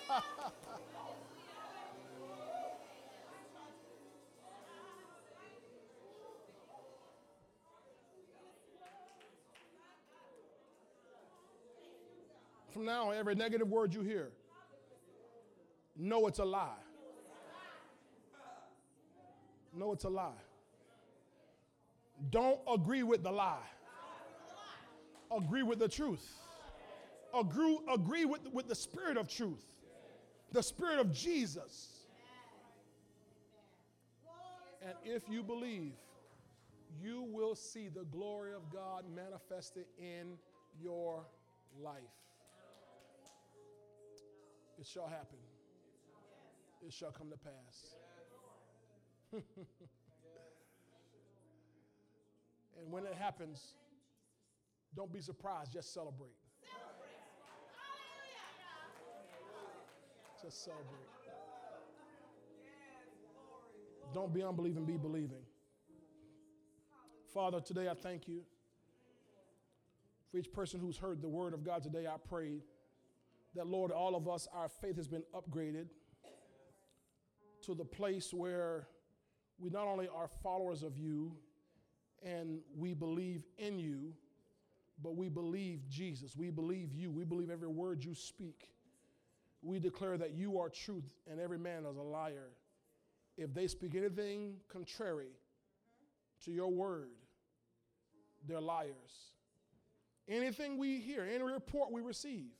From 12.73 12.83
now 12.83 13.11
on, 13.11 13.15
every 13.15 13.35
negative 13.35 13.69
word 13.69 13.93
you 13.93 14.01
hear, 14.01 14.31
know 15.95 16.27
it's 16.27 16.39
a 16.39 16.45
lie. 16.45 16.67
Know 19.73 19.93
it's 19.93 20.03
a 20.03 20.09
lie. 20.09 20.33
Don't 22.29 22.59
agree 22.71 23.03
with 23.03 23.23
the 23.23 23.31
lie. 23.31 23.57
Agree 25.31 25.63
with 25.63 25.79
the 25.79 25.87
truth. 25.87 26.27
Agree, 27.33 27.79
agree 27.91 28.25
with, 28.25 28.41
with 28.53 28.67
the 28.67 28.75
spirit 28.75 29.17
of 29.17 29.27
truth, 29.27 29.65
the 30.51 30.61
spirit 30.61 30.99
of 30.99 31.11
Jesus. 31.11 31.89
And 34.83 34.93
if 35.03 35.23
you 35.29 35.41
believe, 35.41 35.93
you 37.01 37.23
will 37.23 37.55
see 37.55 37.87
the 37.87 38.03
glory 38.05 38.53
of 38.53 38.71
God 38.71 39.05
manifested 39.15 39.85
in 39.97 40.37
your 40.81 41.25
life. 41.81 41.97
It 44.79 44.85
shall 44.85 45.07
happen. 45.07 45.39
It 46.85 46.93
shall 46.93 47.11
come 47.11 47.29
to 47.31 47.37
pass. 47.37 47.95
and 52.79 52.91
when 52.91 53.05
it 53.05 53.13
happens, 53.13 53.75
don't 54.95 55.11
be 55.11 55.21
surprised, 55.21 55.71
just 55.73 55.93
celebrate. 55.93 56.35
Just 60.41 60.63
celebrate. 60.65 61.07
Don't 64.13 64.33
be 64.33 64.43
unbelieving, 64.43 64.85
be 64.85 64.97
believing. 64.97 65.41
Father, 67.33 67.59
today 67.59 67.87
I 67.89 67.95
thank 67.95 68.27
you 68.27 68.41
for 70.29 70.37
each 70.37 70.51
person 70.51 70.79
who's 70.79 70.97
heard 70.97 71.21
the 71.21 71.29
word 71.29 71.53
of 71.53 71.63
God 71.63 71.81
today. 71.81 72.05
I 72.05 72.17
pray 72.27 72.59
that, 73.55 73.67
Lord, 73.67 73.91
all 73.91 74.15
of 74.15 74.27
us, 74.27 74.47
our 74.53 74.67
faith 74.67 74.97
has 74.97 75.07
been 75.07 75.23
upgraded 75.33 75.87
to 77.63 77.73
the 77.73 77.85
place 77.85 78.33
where 78.33 78.87
we 79.57 79.69
not 79.69 79.87
only 79.87 80.07
are 80.13 80.27
followers 80.27 80.83
of 80.83 80.97
you 80.97 81.31
and 82.23 82.59
we 82.77 82.93
believe 82.93 83.43
in 83.57 83.79
you, 83.79 84.13
but 85.01 85.15
we 85.15 85.29
believe 85.29 85.87
Jesus. 85.89 86.35
We 86.35 86.49
believe 86.49 86.93
you. 86.93 87.11
We 87.11 87.23
believe 87.23 87.49
every 87.49 87.67
word 87.67 88.03
you 88.03 88.15
speak. 88.15 88.69
We 89.61 89.79
declare 89.79 90.17
that 90.17 90.33
you 90.33 90.59
are 90.59 90.69
truth 90.69 91.13
and 91.29 91.39
every 91.39 91.57
man 91.57 91.85
is 91.85 91.97
a 91.97 92.01
liar. 92.01 92.49
If 93.37 93.53
they 93.53 93.67
speak 93.67 93.95
anything 93.95 94.55
contrary 94.71 95.31
to 96.45 96.51
your 96.51 96.69
word, 96.69 97.09
they're 98.47 98.61
liars. 98.61 99.31
Anything 100.27 100.77
we 100.77 100.99
hear, 100.99 101.23
any 101.23 101.43
report 101.43 101.91
we 101.91 102.01
receive, 102.01 102.51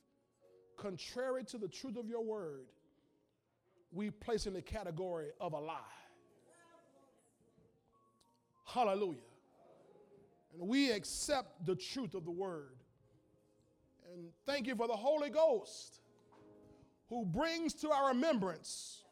contrary 0.76 1.44
to 1.44 1.58
the 1.58 1.68
truth 1.68 1.96
of 1.96 2.08
your 2.08 2.22
word, 2.22 2.66
we 3.92 4.10
place 4.10 4.46
in 4.46 4.52
the 4.52 4.62
category 4.62 5.28
of 5.40 5.52
a 5.52 5.60
lie. 5.60 5.78
Hallelujah. 8.66 9.20
And 10.58 10.68
we 10.68 10.90
accept 10.90 11.66
the 11.66 11.74
truth 11.74 12.14
of 12.14 12.24
the 12.24 12.30
word. 12.30 12.76
And 14.12 14.26
thank 14.46 14.66
you 14.66 14.76
for 14.76 14.86
the 14.86 14.96
Holy 14.96 15.30
Ghost 15.30 16.00
who 17.08 17.24
brings 17.24 17.74
to 17.74 17.90
our 17.90 18.08
remembrance 18.08 19.02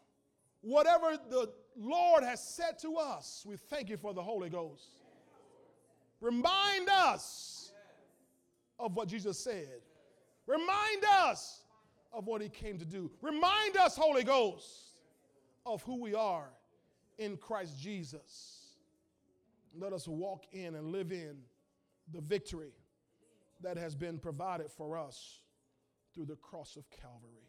whatever 0.60 1.18
the 1.28 1.52
Lord 1.76 2.22
has 2.22 2.42
said 2.42 2.78
to 2.82 2.96
us. 2.96 3.44
We 3.46 3.56
thank 3.56 3.90
you 3.90 3.96
for 3.96 4.14
the 4.14 4.22
Holy 4.22 4.48
Ghost. 4.48 4.84
Remind 6.20 6.88
us 6.88 7.72
of 8.78 8.94
what 8.94 9.08
Jesus 9.08 9.38
said. 9.38 9.80
Remind 10.46 11.04
us 11.04 11.62
of 12.12 12.26
what 12.26 12.42
he 12.42 12.48
came 12.48 12.78
to 12.78 12.84
do. 12.84 13.10
Remind 13.20 13.76
us, 13.76 13.96
Holy 13.96 14.22
Ghost, 14.22 15.00
of 15.66 15.82
who 15.82 16.00
we 16.00 16.14
are 16.14 16.50
in 17.18 17.36
Christ 17.36 17.80
Jesus. 17.80 18.61
Let 19.78 19.92
us 19.92 20.06
walk 20.06 20.44
in 20.52 20.74
and 20.74 20.92
live 20.92 21.12
in 21.12 21.38
the 22.12 22.20
victory 22.20 22.72
that 23.62 23.76
has 23.76 23.94
been 23.94 24.18
provided 24.18 24.70
for 24.70 24.98
us 24.98 25.40
through 26.14 26.26
the 26.26 26.36
cross 26.36 26.76
of 26.76 26.88
Calvary. 26.90 27.48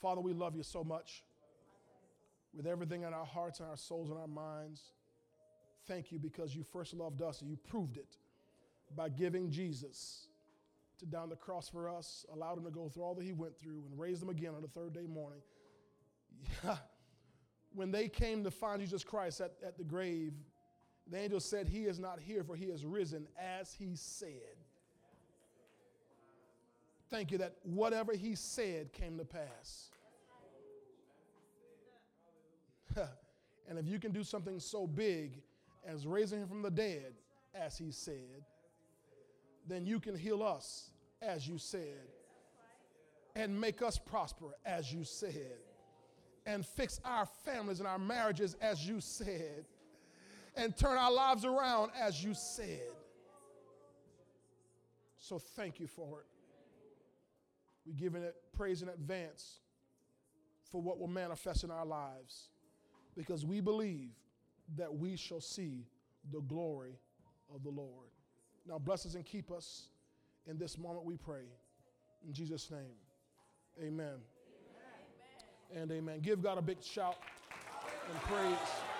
Father, 0.00 0.20
we 0.20 0.32
love 0.32 0.56
you 0.56 0.62
so 0.62 0.82
much 0.82 1.22
with 2.54 2.66
everything 2.66 3.02
in 3.02 3.12
our 3.12 3.24
hearts 3.24 3.60
and 3.60 3.68
our 3.68 3.76
souls 3.76 4.10
and 4.10 4.18
our 4.18 4.26
minds. 4.26 4.92
Thank 5.86 6.10
you 6.10 6.18
because 6.18 6.54
you 6.54 6.64
first 6.64 6.94
loved 6.94 7.22
us 7.22 7.42
and 7.42 7.50
you 7.50 7.56
proved 7.56 7.96
it 7.96 8.16
by 8.96 9.08
giving 9.08 9.50
Jesus 9.50 10.26
to 10.98 11.06
down 11.06 11.28
the 11.28 11.36
cross 11.36 11.68
for 11.68 11.88
us, 11.88 12.26
allowed 12.32 12.58
him 12.58 12.64
to 12.64 12.70
go 12.70 12.88
through 12.88 13.02
all 13.02 13.14
that 13.14 13.24
he 13.24 13.32
went 13.32 13.58
through, 13.58 13.82
and 13.88 13.98
raised 13.98 14.22
him 14.22 14.28
again 14.28 14.54
on 14.54 14.62
the 14.62 14.68
third 14.68 14.92
day 14.92 15.06
morning. 15.06 15.40
when 17.74 17.90
they 17.90 18.08
came 18.08 18.44
to 18.44 18.50
find 18.50 18.80
Jesus 18.80 19.04
Christ 19.04 19.40
at, 19.40 19.52
at 19.66 19.78
the 19.78 19.84
grave, 19.84 20.32
the 21.10 21.18
angel 21.18 21.40
said, 21.40 21.68
He 21.68 21.84
is 21.84 21.98
not 21.98 22.20
here, 22.20 22.44
for 22.44 22.54
he 22.54 22.70
has 22.70 22.84
risen 22.84 23.26
as 23.38 23.72
he 23.72 23.92
said. 23.94 24.56
Thank 27.10 27.32
you 27.32 27.38
that 27.38 27.56
whatever 27.64 28.12
he 28.14 28.36
said 28.36 28.92
came 28.92 29.18
to 29.18 29.24
pass. 29.24 29.90
and 33.68 33.78
if 33.78 33.86
you 33.86 33.98
can 33.98 34.12
do 34.12 34.22
something 34.22 34.60
so 34.60 34.86
big 34.86 35.42
as 35.84 36.06
raising 36.06 36.40
him 36.40 36.48
from 36.48 36.62
the 36.62 36.70
dead, 36.70 37.14
as 37.54 37.76
he 37.76 37.90
said, 37.90 38.44
then 39.66 39.86
you 39.86 39.98
can 39.98 40.16
heal 40.16 40.42
us 40.42 40.90
as 41.20 41.48
you 41.48 41.58
said, 41.58 42.06
and 43.34 43.60
make 43.60 43.82
us 43.82 43.98
prosper 43.98 44.46
as 44.64 44.92
you 44.92 45.04
said, 45.04 45.58
and 46.46 46.64
fix 46.64 47.00
our 47.04 47.26
families 47.44 47.80
and 47.80 47.88
our 47.88 47.98
marriages 47.98 48.56
as 48.60 48.86
you 48.86 49.00
said, 49.00 49.66
and 50.56 50.76
turn 50.76 50.96
our 50.96 51.12
lives 51.12 51.44
around 51.44 51.92
as 52.00 52.22
you 52.22 52.34
said. 52.34 52.80
So 55.18 55.38
thank 55.38 55.78
you 55.78 55.86
for 55.86 56.20
it. 56.20 56.26
We 57.86 57.92
give 57.92 58.14
it 58.14 58.34
praise 58.56 58.82
in 58.82 58.88
advance 58.88 59.58
for 60.70 60.80
what 60.80 60.98
will 60.98 61.08
manifest 61.08 61.64
in 61.64 61.70
our 61.70 61.86
lives 61.86 62.48
because 63.16 63.44
we 63.44 63.60
believe 63.60 64.10
that 64.76 64.94
we 64.94 65.16
shall 65.16 65.40
see 65.40 65.86
the 66.32 66.40
glory 66.40 66.98
of 67.54 67.62
the 67.62 67.70
Lord. 67.70 68.08
Now, 68.66 68.78
bless 68.78 69.06
us 69.06 69.14
and 69.14 69.24
keep 69.24 69.50
us 69.50 69.88
in 70.46 70.58
this 70.58 70.78
moment, 70.78 71.04
we 71.04 71.16
pray. 71.16 71.44
In 72.26 72.32
Jesus' 72.32 72.70
name, 72.70 72.80
amen. 73.78 74.16
amen. 75.74 75.82
And 75.82 75.92
amen. 75.92 76.20
Give 76.20 76.42
God 76.42 76.58
a 76.58 76.62
big 76.62 76.82
shout 76.82 77.16
and 78.10 78.20
praise. 78.22 78.99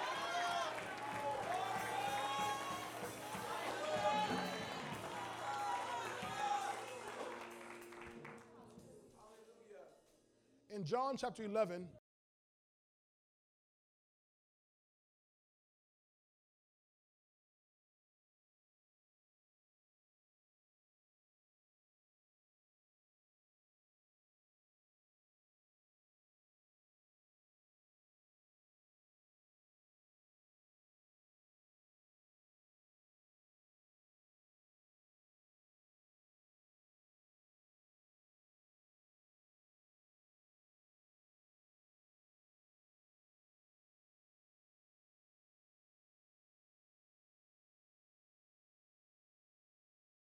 In 10.81 10.87
John 10.87 11.15
chapter 11.19 11.43
11, 11.45 11.87